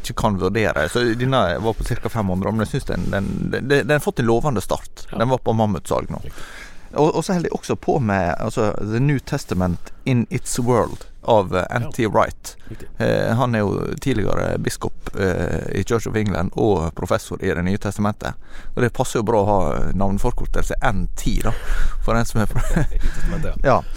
ikke 0.00 0.14
kan 0.14 0.40
vurdere. 0.40 0.88
Så 0.88 1.04
Denne 1.14 1.44
var 1.60 1.78
på 1.78 1.84
ca. 1.84 2.08
500, 2.08 2.52
men 2.52 2.66
jeg 2.66 2.74
syns 2.74 2.90
den, 2.90 3.08
den, 3.10 3.32
den, 3.52 3.68
den 3.68 3.96
har 3.96 4.04
fått 4.04 4.20
en 4.20 4.26
lovende 4.26 4.60
start. 4.60 5.06
Den 5.10 5.28
var 5.28 5.38
på 5.38 5.52
mammutsalg 5.52 6.10
nå. 6.10 6.22
Og, 6.92 7.14
og 7.16 7.24
så 7.24 7.32
holder 7.32 7.48
jeg 7.48 7.56
også 7.56 7.76
på 7.80 7.98
med 8.04 8.34
altså, 8.38 8.72
The 8.80 9.00
New 9.00 9.18
Testament 9.18 9.92
in 10.04 10.26
Its 10.30 10.58
World 10.60 11.06
av 11.22 11.56
eh, 11.56 11.76
N.T. 11.76 12.06
Wright. 12.06 12.56
Eh, 12.98 13.32
han 13.36 13.54
er 13.54 13.62
jo 13.62 13.94
tidligere 14.00 14.58
biskop 14.58 15.10
eh, 15.20 15.78
i 15.78 15.84
Church 15.84 16.06
of 16.06 16.16
England 16.16 16.54
og 16.56 16.94
professor 16.94 17.42
i 17.44 17.52
Det 17.52 17.64
nye 17.64 17.78
testamentet. 17.78 18.34
Og 18.74 18.82
det 18.82 18.92
passer 18.96 19.20
jo 19.20 19.26
bra 19.28 19.42
å 19.42 19.48
ha 19.48 19.58
navneforkortelse 19.92 20.78
NT, 20.80 21.26
da, 21.44 21.52
for 22.04 22.16
den 22.16 22.28
som 22.28 22.42
er 22.42 22.50
fra 22.50 22.84
ja. 23.62 23.80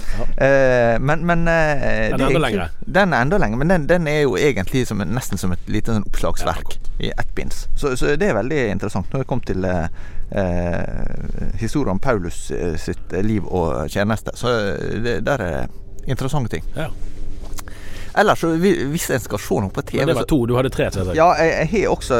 Eh, 0.45 0.99
men 0.99 1.25
men 1.25 1.47
eh, 1.47 2.11
Den 2.11 2.21
er 2.21 2.27
enda 2.27 2.39
lengre. 2.39 2.65
Den 2.79 3.13
er 3.13 3.23
enda 3.23 3.37
lengre, 3.39 3.59
men 3.59 3.71
den, 3.71 3.87
den 3.87 4.07
er 4.07 4.21
jo 4.25 4.35
egentlig 4.37 4.85
som, 4.87 4.99
nesten 4.99 5.39
som 5.39 5.53
et 5.55 5.69
lite 5.71 5.95
sånn 5.95 6.05
oppslagsverk 6.07 6.77
i 7.03 7.11
ettbinds. 7.15 7.65
Så, 7.75 7.95
så 7.99 8.15
det 8.19 8.29
er 8.29 8.37
veldig 8.37 8.59
interessant. 8.73 9.09
Nå 9.09 9.19
har 9.19 9.25
jeg 9.25 9.29
kommet 9.31 9.49
til 9.49 9.67
eh, 9.67 9.87
eh, 10.29 11.53
historien 11.61 11.95
om 11.95 11.99
Paulus 11.99 12.51
eh, 12.51 12.75
sitt 12.75 13.11
liv 13.23 13.45
og 13.45 13.89
tjeneste. 13.91 14.35
Så 14.35 14.51
eh, 14.51 15.01
det, 15.03 15.19
der 15.27 15.45
er 15.45 15.67
interessante 16.05 16.49
ting. 16.57 16.63
Ja. 16.75 16.89
Ellers, 18.15 18.39
hvis 18.43 19.09
en 19.11 19.19
skal 19.19 19.39
se 19.43 19.55
noe 19.59 19.69
på 19.75 19.81
TV 19.83 19.99
Men 19.99 20.07
det 20.11 20.15
var 20.21 20.27
to. 20.29 20.45
Du 20.47 20.53
hadde 20.55 20.69
tre, 20.73 20.85
Til 20.93 21.03
deg. 21.09 21.15
ja, 21.19 21.27
jeg, 21.39 21.49
jeg 21.59 21.67
har 21.73 21.87
også, 21.95 22.15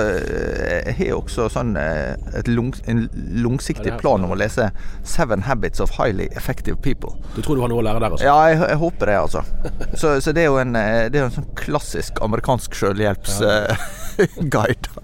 jeg 0.89 0.95
har 0.99 1.11
også 1.15 1.41
sånn 1.53 1.71
eh, 1.79 2.13
lang, 2.51 2.71
en 2.91 2.99
langsiktig 3.45 3.91
Ja, 3.93 3.97
plan 4.01 4.19
om 4.25 4.31
å 4.35 4.37
lese 4.39 4.63
'Seven 5.03 5.41
Habits 5.47 5.79
of 5.83 5.89
Highly 5.99 6.27
Effective 6.35 6.77
People'. 6.83 7.13
Du 7.35 7.41
tror 7.41 7.55
du 7.55 7.61
har 7.63 7.69
noe 7.71 7.79
å 7.79 7.87
lære 7.87 7.99
der, 8.03 8.11
altså? 8.11 8.25
Ja, 8.27 8.37
jeg, 8.51 8.57
jeg 8.73 8.79
håper 8.83 9.03
det, 9.11 9.17
altså. 9.23 9.41
Så, 10.01 10.07
så 10.21 10.29
det 10.35 10.41
er 10.43 10.49
jo 10.51 10.57
en, 10.59 10.73
eh, 10.75 11.07
det 11.11 11.17
er 11.21 11.25
en 11.29 11.37
sånn 11.39 11.53
klassisk 11.55 12.13
amerikansk 12.25 12.69
selvhjelpsguide. 12.75 14.87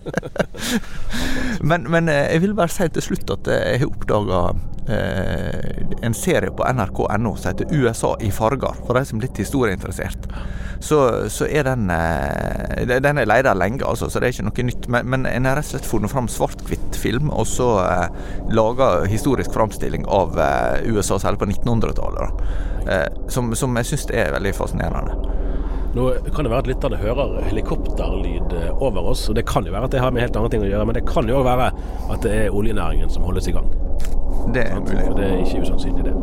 men, 1.70 1.84
men 1.90 2.08
eh, 2.08 2.30
jeg 2.32 2.42
vil 2.44 2.54
bare 2.56 2.72
si 2.72 2.88
til 2.94 3.04
slutt 3.10 3.30
at 3.36 3.50
eh, 3.50 3.64
jeg 3.74 3.82
har 3.84 3.90
oppdaga 3.92 4.40
eh, 4.50 4.56
en 4.88 6.14
serie 6.16 6.50
på 6.50 6.64
nrk.no 6.66 7.34
som 7.36 7.50
heter 7.52 7.68
'USA 7.70 8.16
i 8.20 8.30
farger', 8.30 8.80
for 8.86 8.94
de 8.94 9.04
som 9.04 9.18
er 9.18 9.28
litt 9.28 9.38
historieinteressert. 9.38 10.26
Så, 10.80 11.28
så 11.28 11.46
er 11.46 11.62
den 11.68 11.90
eh, 11.90 13.00
Den 13.00 13.18
er 13.18 13.28
leid 13.28 13.48
lenge, 13.56 13.84
altså, 13.86 14.08
så 14.08 14.20
det 14.20 14.30
er 14.30 14.32
ikke 14.32 14.46
noe 14.48 14.66
nytt. 14.70 14.88
Men, 14.88 15.10
men 15.12 15.26
en 15.28 15.48
har 15.48 15.58
rett 15.58 15.68
og 15.68 15.74
slett 15.74 15.88
funnet 15.88 16.12
fram 16.12 16.28
svart-hvitt-film, 16.28 17.28
og 17.30 17.46
så 17.46 17.68
eh, 17.84 18.06
laga 18.56 19.04
historisk 19.10 19.52
framstilling 19.52 20.08
av 20.08 20.40
eh, 20.40 20.88
USA, 20.88 21.18
særlig 21.20 21.42
på 21.42 21.50
1900-tallet. 21.52 22.42
Eh, 22.88 23.06
som, 23.28 23.52
som 23.54 23.76
jeg 23.76 23.92
syns 23.92 24.08
er 24.14 24.32
veldig 24.38 24.56
fascinerende. 24.56 25.39
Nå 25.94 26.06
kan 26.34 26.46
det 26.46 26.52
være 26.52 26.62
at 26.62 26.70
lytterne 26.70 26.98
hører 27.00 27.40
helikopterlyd 27.48 28.52
eh, 28.54 28.82
over 28.82 29.10
oss, 29.10 29.24
og 29.28 29.34
det 29.38 29.46
kan 29.48 29.66
jo 29.66 29.74
være 29.74 29.88
at 29.88 29.94
det 29.94 30.02
har 30.02 30.12
med 30.14 30.22
helt 30.22 30.36
andre 30.38 30.52
ting 30.52 30.62
å 30.62 30.70
gjøre, 30.70 30.86
men 30.86 30.98
det 30.98 31.06
kan 31.08 31.26
jo 31.26 31.40
òg 31.40 31.48
være 31.48 31.70
at 32.14 32.22
det 32.26 32.34
er 32.44 32.54
oljenæringen 32.54 33.10
som 33.10 33.26
holdes 33.26 33.50
i 33.50 33.56
gang. 33.56 33.66
Det 34.54 34.62
er 34.66 34.78
mulig. 34.80 35.02
For 35.04 35.18
det 35.18 35.26
er 35.26 35.40
ikke 35.42 35.64
usannsynlig, 35.66 36.04
det. 36.06 36.14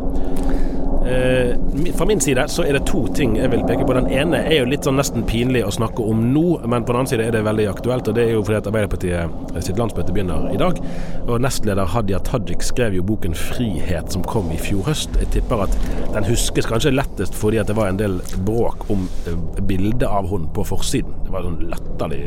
Eh, 1.08 1.56
fra 1.96 2.06
min 2.06 2.20
side 2.20 2.48
så 2.48 2.64
er 2.64 2.72
det 2.76 2.86
to 2.86 3.06
ting 3.16 3.36
jeg 3.38 3.48
vil 3.52 3.62
peke 3.64 3.84
på. 3.86 3.94
Den 3.96 4.10
ene 4.12 4.42
er 4.44 4.58
jo 4.60 4.68
litt 4.68 4.84
sånn 4.84 4.98
nesten 5.00 5.24
pinlig 5.28 5.62
å 5.64 5.70
snakke 5.72 6.04
om 6.04 6.20
nå, 6.34 6.42
men 6.68 6.84
på 6.84 6.92
den 6.92 7.00
annen 7.00 7.08
side 7.08 7.24
er 7.24 7.32
det 7.32 7.44
veldig 7.46 7.68
aktuelt. 7.70 8.10
og 8.10 8.18
Det 8.18 8.26
er 8.26 8.34
jo 8.34 8.42
fordi 8.44 8.58
at 8.58 8.68
Arbeiderpartiet 8.68 9.54
eh, 9.54 9.62
sitt 9.64 9.80
landsmøte 9.80 10.12
begynner 10.12 10.50
i 10.52 10.58
dag. 10.60 10.80
Og 11.24 11.40
nestleder 11.40 11.88
Hadia 11.94 12.20
Tajik 12.28 12.66
skrev 12.66 12.98
jo 12.98 13.06
boken 13.08 13.32
'Frihet', 13.32 14.12
som 14.12 14.26
kom 14.26 14.52
i 14.52 14.60
fjor 14.60 14.84
høst. 14.90 15.16
Jeg 15.22 15.32
tipper 15.38 15.64
at 15.64 15.78
den 16.12 16.28
huskes 16.28 16.68
kanskje 16.68 16.92
lettest 16.92 17.34
fordi 17.38 17.62
at 17.62 17.72
det 17.72 17.78
var 17.78 17.88
en 17.88 18.02
del 18.02 18.20
bråk 18.44 18.90
om 18.90 19.08
eh, 19.24 19.62
bildet 19.62 20.08
av 20.08 20.28
hun 20.28 20.50
på 20.52 20.66
forsiden. 20.68 21.24
Det 21.24 21.32
var 21.32 21.48
sånn 21.48 21.64
latterlig, 21.72 22.20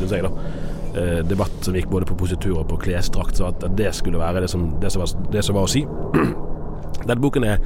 syns 0.00 0.16
jeg, 0.16 0.26
da 0.26 0.34
debatt 1.28 1.52
som 1.62 1.76
gikk 1.76 1.90
både 1.92 2.08
på 2.08 2.16
positur 2.18 2.56
og 2.58 2.70
på 2.72 2.78
klesdrakt, 2.88 3.36
så 3.38 3.52
at 3.52 3.62
det 3.78 3.92
skulle 3.94 4.18
være 4.18 4.40
det 4.42 4.48
som, 4.50 4.64
det 4.80 4.90
som, 4.90 5.04
var, 5.04 5.30
det 5.30 5.44
som 5.44 5.54
var 5.54 5.68
å 5.68 5.70
si. 5.70 5.84
Denne 7.04 7.20
boken 7.22 7.46
er, 7.46 7.62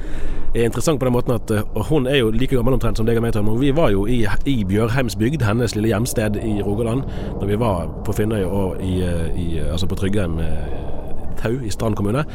er 0.53 0.67
interessant 0.67 0.99
på 1.01 1.07
den 1.07 1.15
måten 1.15 1.35
at 1.35 1.51
eh, 1.51 1.83
hun 1.89 2.07
er 2.07 2.21
jo 2.21 2.31
like 2.33 2.55
gammel 2.55 2.77
omtrent 2.77 2.99
som 2.99 3.07
deg 3.07 3.19
og 3.19 3.25
meg, 3.25 3.33
Tom. 3.35 3.51
Vi 3.59 3.73
var 3.75 3.93
jo 3.93 4.05
i, 4.09 4.23
i 4.49 4.55
Bjørheimsbygd, 4.69 5.45
hennes 5.47 5.75
lille 5.77 5.91
hjemsted 5.91 6.39
i 6.41 6.57
Rogaland, 6.63 7.05
når 7.39 7.51
vi 7.51 7.59
var 7.61 7.91
på 8.07 8.15
Finnøy 8.17 8.43
og 8.45 8.81
i, 8.83 8.97
eh, 9.05 9.29
i, 9.39 9.47
altså 9.65 9.89
på 9.89 9.99
Tryggheim 9.99 10.39
eh, 10.43 10.75
Tau 11.41 11.57
i 11.59 11.71
Strand 11.73 11.97
kommune. 11.99 12.25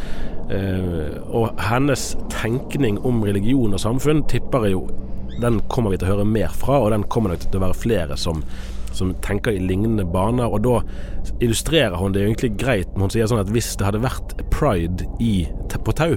Eh, 0.52 1.14
og 1.28 1.60
hennes 1.68 2.10
tenkning 2.32 3.00
om 3.06 3.22
religion 3.26 3.76
og 3.76 3.82
samfunn 3.82 4.24
tipper 4.30 4.64
jeg 4.68 4.78
jo 4.78 4.88
Den 5.38 5.60
kommer 5.70 5.92
vi 5.92 5.98
til 6.00 6.08
å 6.08 6.16
høre 6.16 6.24
mer 6.26 6.50
fra, 6.50 6.80
og 6.82 6.90
den 6.90 7.04
kommer 7.06 7.30
nok 7.30 7.44
til 7.44 7.60
å 7.60 7.68
være 7.68 7.78
flere 7.78 8.16
som 8.18 8.42
som 8.98 9.14
tenker 9.22 9.54
i 9.54 9.62
lignende 9.62 10.02
baner. 10.04 10.50
Og 10.50 10.64
da 10.64 10.80
illustrerer 11.44 11.96
hun 12.00 12.14
det 12.14 12.24
egentlig 12.24 12.56
greit 12.58 12.96
når 12.96 13.06
hun 13.06 13.14
sier 13.14 13.30
sånn 13.30 13.42
at 13.42 13.52
hvis 13.54 13.76
det 13.78 13.86
hadde 13.86 14.02
vært 14.02 14.34
pride 14.50 15.06
i, 15.22 15.46
på 15.70 15.94
Tau, 15.94 16.16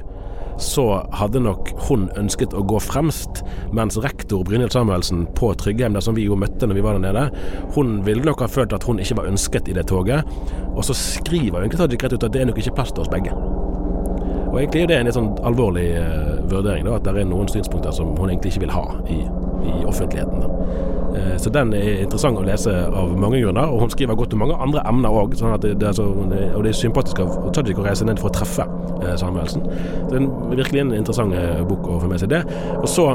så 0.58 0.86
hadde 1.16 1.44
nok 1.44 1.72
hun 1.88 2.10
ønsket 2.20 2.56
å 2.58 2.64
gå 2.68 2.80
fremst, 2.84 3.44
mens 3.76 4.00
rektor 4.02 4.44
Brynhild 4.48 4.76
Samuelsen 4.76 5.26
på 5.38 5.54
Tryggheim, 5.62 5.96
der 5.98 6.06
som 6.06 6.18
vi 6.18 6.28
jo 6.28 6.38
møtte 6.40 6.68
når 6.68 6.80
vi 6.80 6.86
var 6.86 6.98
der 6.98 7.06
nede, 7.08 7.28
hun 7.76 8.00
ville 8.08 8.26
nok 8.28 8.44
ha 8.46 8.52
følt 8.52 8.76
at 8.76 8.86
hun 8.88 9.02
ikke 9.02 9.22
var 9.22 9.32
ønsket 9.32 9.72
i 9.72 9.78
det 9.78 9.88
toget. 9.92 10.28
Og 10.76 10.86
så 10.88 10.98
skriver 10.98 11.62
egentlig 11.62 11.82
Tajik 11.82 12.06
rett 12.06 12.18
ut 12.18 12.30
at 12.30 12.34
det 12.34 12.44
er 12.44 12.52
nok 12.52 12.62
ikke 12.62 12.78
plass 12.78 12.94
til 12.96 13.06
oss 13.06 13.12
begge. 13.12 13.36
Og 14.52 14.60
egentlig 14.60 14.84
er 14.84 14.92
det 14.92 15.00
en 15.00 15.08
litt 15.08 15.18
sånn 15.18 15.34
alvorlig 15.48 15.88
eh, 15.96 16.32
vurdering, 16.52 16.88
da, 16.88 16.98
at 17.00 17.08
det 17.08 17.24
er 17.24 17.30
noen 17.30 17.50
synspunkter 17.52 17.96
som 17.96 18.12
hun 18.18 18.30
egentlig 18.30 18.54
ikke 18.54 18.66
vil 18.66 18.76
ha 18.76 18.86
i, 19.08 19.22
i 19.72 19.78
offentligheten. 19.88 20.44
Eh, 21.16 21.38
så 21.38 21.50
den 21.54 21.74
er 21.76 22.04
interessant 22.04 22.40
å 22.40 22.44
lese 22.46 22.72
av 22.88 23.16
mange 23.20 23.42
grunner, 23.42 23.72
og 23.72 23.86
hun 23.86 23.94
skriver 23.94 24.18
godt 24.20 24.36
om 24.36 24.44
mange 24.44 24.58
andre 24.64 24.84
emner 24.88 25.16
òg. 25.22 25.36
Sånn 25.40 25.56
så, 25.56 26.08
og 26.08 26.32
det 26.32 26.72
er 26.72 26.78
sympatisk 26.78 27.24
av 27.24 27.52
Tajik 27.56 27.80
å 27.80 27.86
reise 27.88 28.08
ned 28.08 28.22
for 28.22 28.32
å 28.32 28.36
treffe 28.36 28.68
eh, 29.02 29.16
Samuelsen. 29.20 29.66
Så 29.66 30.14
det 30.14 30.22
er 30.22 30.62
virkelig 30.64 30.86
en 30.86 30.96
interessant 31.00 31.36
eh, 31.38 31.64
bok 31.68 31.88
å 31.88 32.00
få 32.04 32.12
med 32.12 32.24
seg 32.24 32.34
det. 32.36 32.44
Og 32.80 32.90
så 32.92 33.12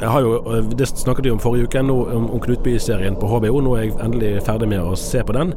jeg 0.00 0.08
har 0.10 0.20
jo, 0.24 0.30
øh, 0.46 0.70
Det 0.78 0.88
snakket 0.88 1.24
vi 1.24 1.30
om 1.30 1.38
forrige 1.38 1.64
uke, 1.68 1.82
nå 1.82 1.96
om, 2.14 2.30
om 2.30 2.40
Knutby-serien 2.40 3.16
på 3.20 3.26
HBO. 3.28 3.60
Nå 3.60 3.74
er 3.76 3.82
jeg 3.82 3.92
endelig 4.04 4.42
ferdig 4.46 4.68
med 4.68 4.80
å 4.80 4.94
se 4.98 5.22
på 5.22 5.32
den. 5.36 5.52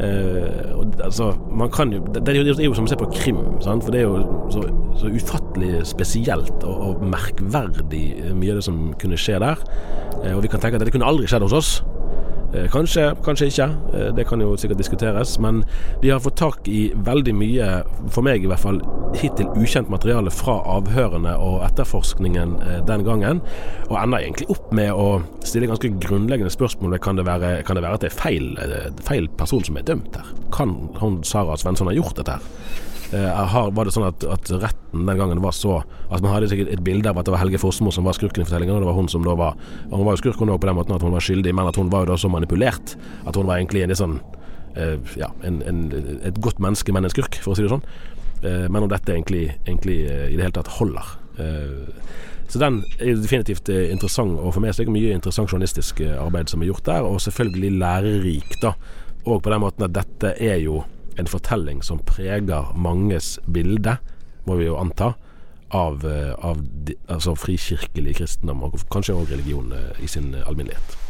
Eh, 0.00 0.74
og, 0.76 0.96
altså, 1.04 1.30
man 1.50 1.70
kan 1.70 1.92
jo, 1.92 2.00
det, 2.12 2.24
det 2.26 2.34
er 2.34 2.40
jo- 2.40 2.44
det 2.54 2.58
er 2.64 2.68
jo 2.68 2.74
som 2.74 2.84
å 2.84 2.88
se 2.88 2.96
på 3.00 3.08
krim, 3.14 3.38
sant? 3.60 3.84
for 3.84 3.90
det 3.92 4.00
er 4.02 4.08
jo 4.08 4.48
så, 4.50 4.64
så 5.00 5.06
ufattelig 5.12 5.86
spesielt 5.86 6.64
og, 6.64 6.76
og 6.88 7.02
merkverdig 7.02 8.04
eh, 8.26 8.34
mye 8.34 8.50
av 8.56 8.60
det 8.60 8.64
som 8.64 8.94
kunne 8.98 9.16
skje 9.20 9.38
der. 9.40 9.56
Eh, 10.24 10.34
og 10.36 10.42
vi 10.42 10.48
kan 10.48 10.60
tenke 10.60 10.76
at 10.80 10.84
det 10.84 10.92
kunne 10.92 11.06
aldri 11.08 11.26
skjedd 11.30 11.42
hos 11.46 11.52
oss. 11.56 11.82
Eh, 12.54 12.68
Kanskje, 12.70 13.14
kanskje 13.24 13.46
ikke. 13.50 13.66
Eh, 13.94 14.12
Det 14.16 14.26
kan 14.28 14.40
jo 14.40 14.56
sikkert 14.56 14.78
diskuteres. 14.78 15.38
Men 15.38 15.64
de 16.02 16.10
har 16.10 16.20
fått 16.20 16.36
tak 16.36 16.68
i 16.68 16.92
veldig 16.94 17.34
mye, 17.34 17.82
for 18.10 18.22
meg 18.22 18.44
i 18.44 18.46
hvert 18.46 18.60
fall, 18.62 18.80
hittil 19.16 19.46
ukjent 19.56 19.88
materiale 19.90 20.30
fra 20.30 20.58
avhørene 20.76 21.34
og 21.38 21.62
etterforskningen 21.66 22.56
eh, 22.62 22.80
den 22.86 23.04
gangen. 23.04 23.40
Og 23.90 23.96
ender 24.02 24.18
egentlig 24.24 24.48
opp 24.50 24.72
med 24.72 24.92
å 24.92 25.22
stille 25.44 25.66
ganske 25.70 25.90
grunnleggende 26.00 26.50
spørsmål 26.52 26.98
kan 27.02 27.16
det 27.16 27.26
være, 27.26 27.62
kan 27.66 27.76
det 27.76 27.82
være 27.82 27.94
at 27.94 28.00
det 28.06 28.12
er 28.12 28.20
feil, 28.20 28.56
feil 29.06 29.28
person 29.28 29.64
som 29.64 29.76
er 29.76 29.82
dømt 29.88 30.16
her. 30.16 30.26
Kan 30.54 30.76
hun 31.00 31.22
Sara 31.24 31.56
Svensson 31.56 31.86
ha 31.90 31.94
gjort 31.96 32.16
dette 32.16 32.38
her? 32.38 32.40
Eh, 33.14 33.46
har, 33.52 33.70
var 33.70 33.86
det 33.86 33.92
sånn 33.94 34.08
at, 34.08 34.24
at 34.26 34.48
retten 34.50 35.04
den 35.06 35.18
gangen 35.20 35.38
var 35.38 35.52
så 35.54 35.76
Altså 36.08 36.24
man 36.24 36.32
hadde 36.32 36.48
sikkert 36.50 36.72
et 36.74 36.82
bilde 36.82 37.06
av 37.06 37.20
at 37.20 37.28
det 37.28 37.34
var 37.36 37.38
Helge 37.38 37.60
Fossmo 37.62 37.92
som 37.94 38.06
var 38.08 38.16
skurken 38.18 38.42
i 38.42 38.46
fortellingen, 38.48 38.74
og 38.74 38.82
det 38.82 38.88
var 38.88 38.96
hun 38.98 39.10
som 39.10 39.22
da 39.22 39.36
var 39.38 39.54
og 39.90 39.94
Hun 39.94 40.06
var 40.08 40.16
jo 40.16 40.22
skurk 40.24 40.40
på 40.40 40.48
den 40.48 40.78
måten 40.78 40.96
at 40.96 41.04
hun 41.06 41.14
var 41.14 41.22
skyldig, 41.22 41.54
men 41.54 41.70
at 41.70 41.78
hun 41.78 41.92
var 41.92 42.02
jo 42.02 42.10
da 42.10 42.16
så 42.18 42.30
manipulert 42.32 42.96
at 43.26 43.38
hun 43.38 43.46
var 43.46 43.60
egentlig 43.60 43.84
en 43.84 43.94
litt 43.94 44.00
sånn 44.02 44.16
eh, 44.74 44.96
Ja, 45.20 45.30
en, 45.46 45.60
en, 45.62 45.84
et 46.26 46.40
godt 46.42 46.58
menneske, 46.62 46.94
men 46.94 47.06
en 47.06 47.14
skurk, 47.14 47.38
for 47.44 47.54
å 47.54 47.58
si 47.58 47.66
det 47.66 47.70
sånn. 47.70 47.86
Eh, 48.42 48.66
men 48.66 48.82
om 48.82 48.90
dette 48.90 49.14
egentlig, 49.14 49.44
egentlig 49.68 50.00
eh, 50.10 50.26
i 50.32 50.34
det 50.34 50.48
hele 50.48 50.56
tatt 50.58 50.74
holder. 50.80 51.14
Eh, 51.38 52.02
så 52.50 52.62
den 52.62 52.82
er 52.98 53.22
definitivt 53.22 53.70
eh, 53.70 53.88
interessant 53.94 54.34
å 54.38 54.50
få 54.54 54.62
med 54.62 54.74
seg. 54.74 54.90
Mye 54.90 55.14
interessant 55.14 55.50
journalistisk 55.50 56.02
arbeid 56.16 56.50
som 56.50 56.62
er 56.62 56.70
gjort 56.72 56.86
der, 56.90 57.06
og 57.06 57.22
selvfølgelig 57.22 57.72
lærerik, 57.78 58.58
da. 58.62 58.74
Og 59.26 59.40
på 59.42 59.54
den 59.54 59.62
måten 59.62 59.86
at 59.86 59.94
dette 59.94 60.34
er 60.42 60.60
jo 60.62 60.82
en 61.16 61.30
fortelling 61.30 61.82
som 61.82 62.02
preger 62.04 62.72
manges 62.74 63.36
bilde, 63.46 63.96
må 64.46 64.58
vi 64.60 64.68
jo 64.68 64.76
anta, 64.80 65.14
av, 65.68 66.04
eh, 66.06 66.34
av 66.46 66.60
de, 66.62 66.94
altså 67.10 67.34
frikirkelig 67.34 68.16
kristendom, 68.20 68.62
og 68.68 68.78
kanskje 68.92 69.16
òg 69.16 69.32
religion 69.34 69.72
eh, 69.74 70.04
i 70.04 70.08
sin 70.10 70.30
alminnelighet. 70.44 71.02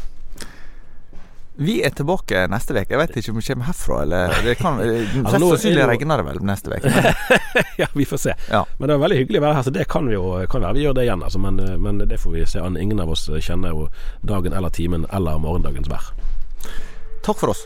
Vi 1.57 1.79
er 1.81 1.89
tilbake 1.89 2.43
neste 2.53 2.75
uke. 2.75 2.85
Jeg 2.93 2.99
vet 3.01 3.15
ikke 3.17 3.31
om 3.33 3.39
vi 3.39 3.45
kommer 3.47 3.65
herfra, 3.65 4.01
eller 4.03 4.33
det 4.45 4.53
kan 4.59 4.77
Altså, 4.83 5.39
nå 5.41 5.47
sannsynlig 5.55 5.87
regner 5.89 6.21
det 6.21 6.27
vel 6.27 6.43
neste 6.45 6.77
uke. 6.77 7.13
ja, 7.81 7.87
vi 7.97 8.05
får 8.05 8.21
se. 8.27 8.35
Ja. 8.51 8.61
Men 8.77 8.89
det 8.91 8.97
var 8.97 9.07
veldig 9.07 9.17
hyggelig 9.23 9.41
å 9.41 9.45
være 9.47 9.57
her, 9.57 9.65
så 9.65 9.73
det 9.73 9.87
kan 9.89 10.09
vi 10.09 10.13
jo 10.13 10.35
kan 10.51 10.61
være 10.67 10.77
vi 10.77 10.85
gjør 10.85 10.99
det 10.99 11.07
igjen. 11.07 11.25
Altså, 11.25 11.41
men, 11.41 11.57
men 11.81 12.03
det 12.05 12.21
får 12.21 12.35
vi 12.35 12.45
se 12.45 12.61
an. 12.61 12.77
Ingen 12.77 13.01
av 13.01 13.13
oss 13.13 13.25
kjenner 13.33 13.73
jo 13.73 13.87
dagen 14.21 14.53
eller 14.53 14.73
timen 14.73 15.09
eller 15.09 15.41
morgendagens 15.41 15.89
vær. 15.89 16.13
Takk 17.25 17.41
for 17.41 17.55
oss. 17.55 17.65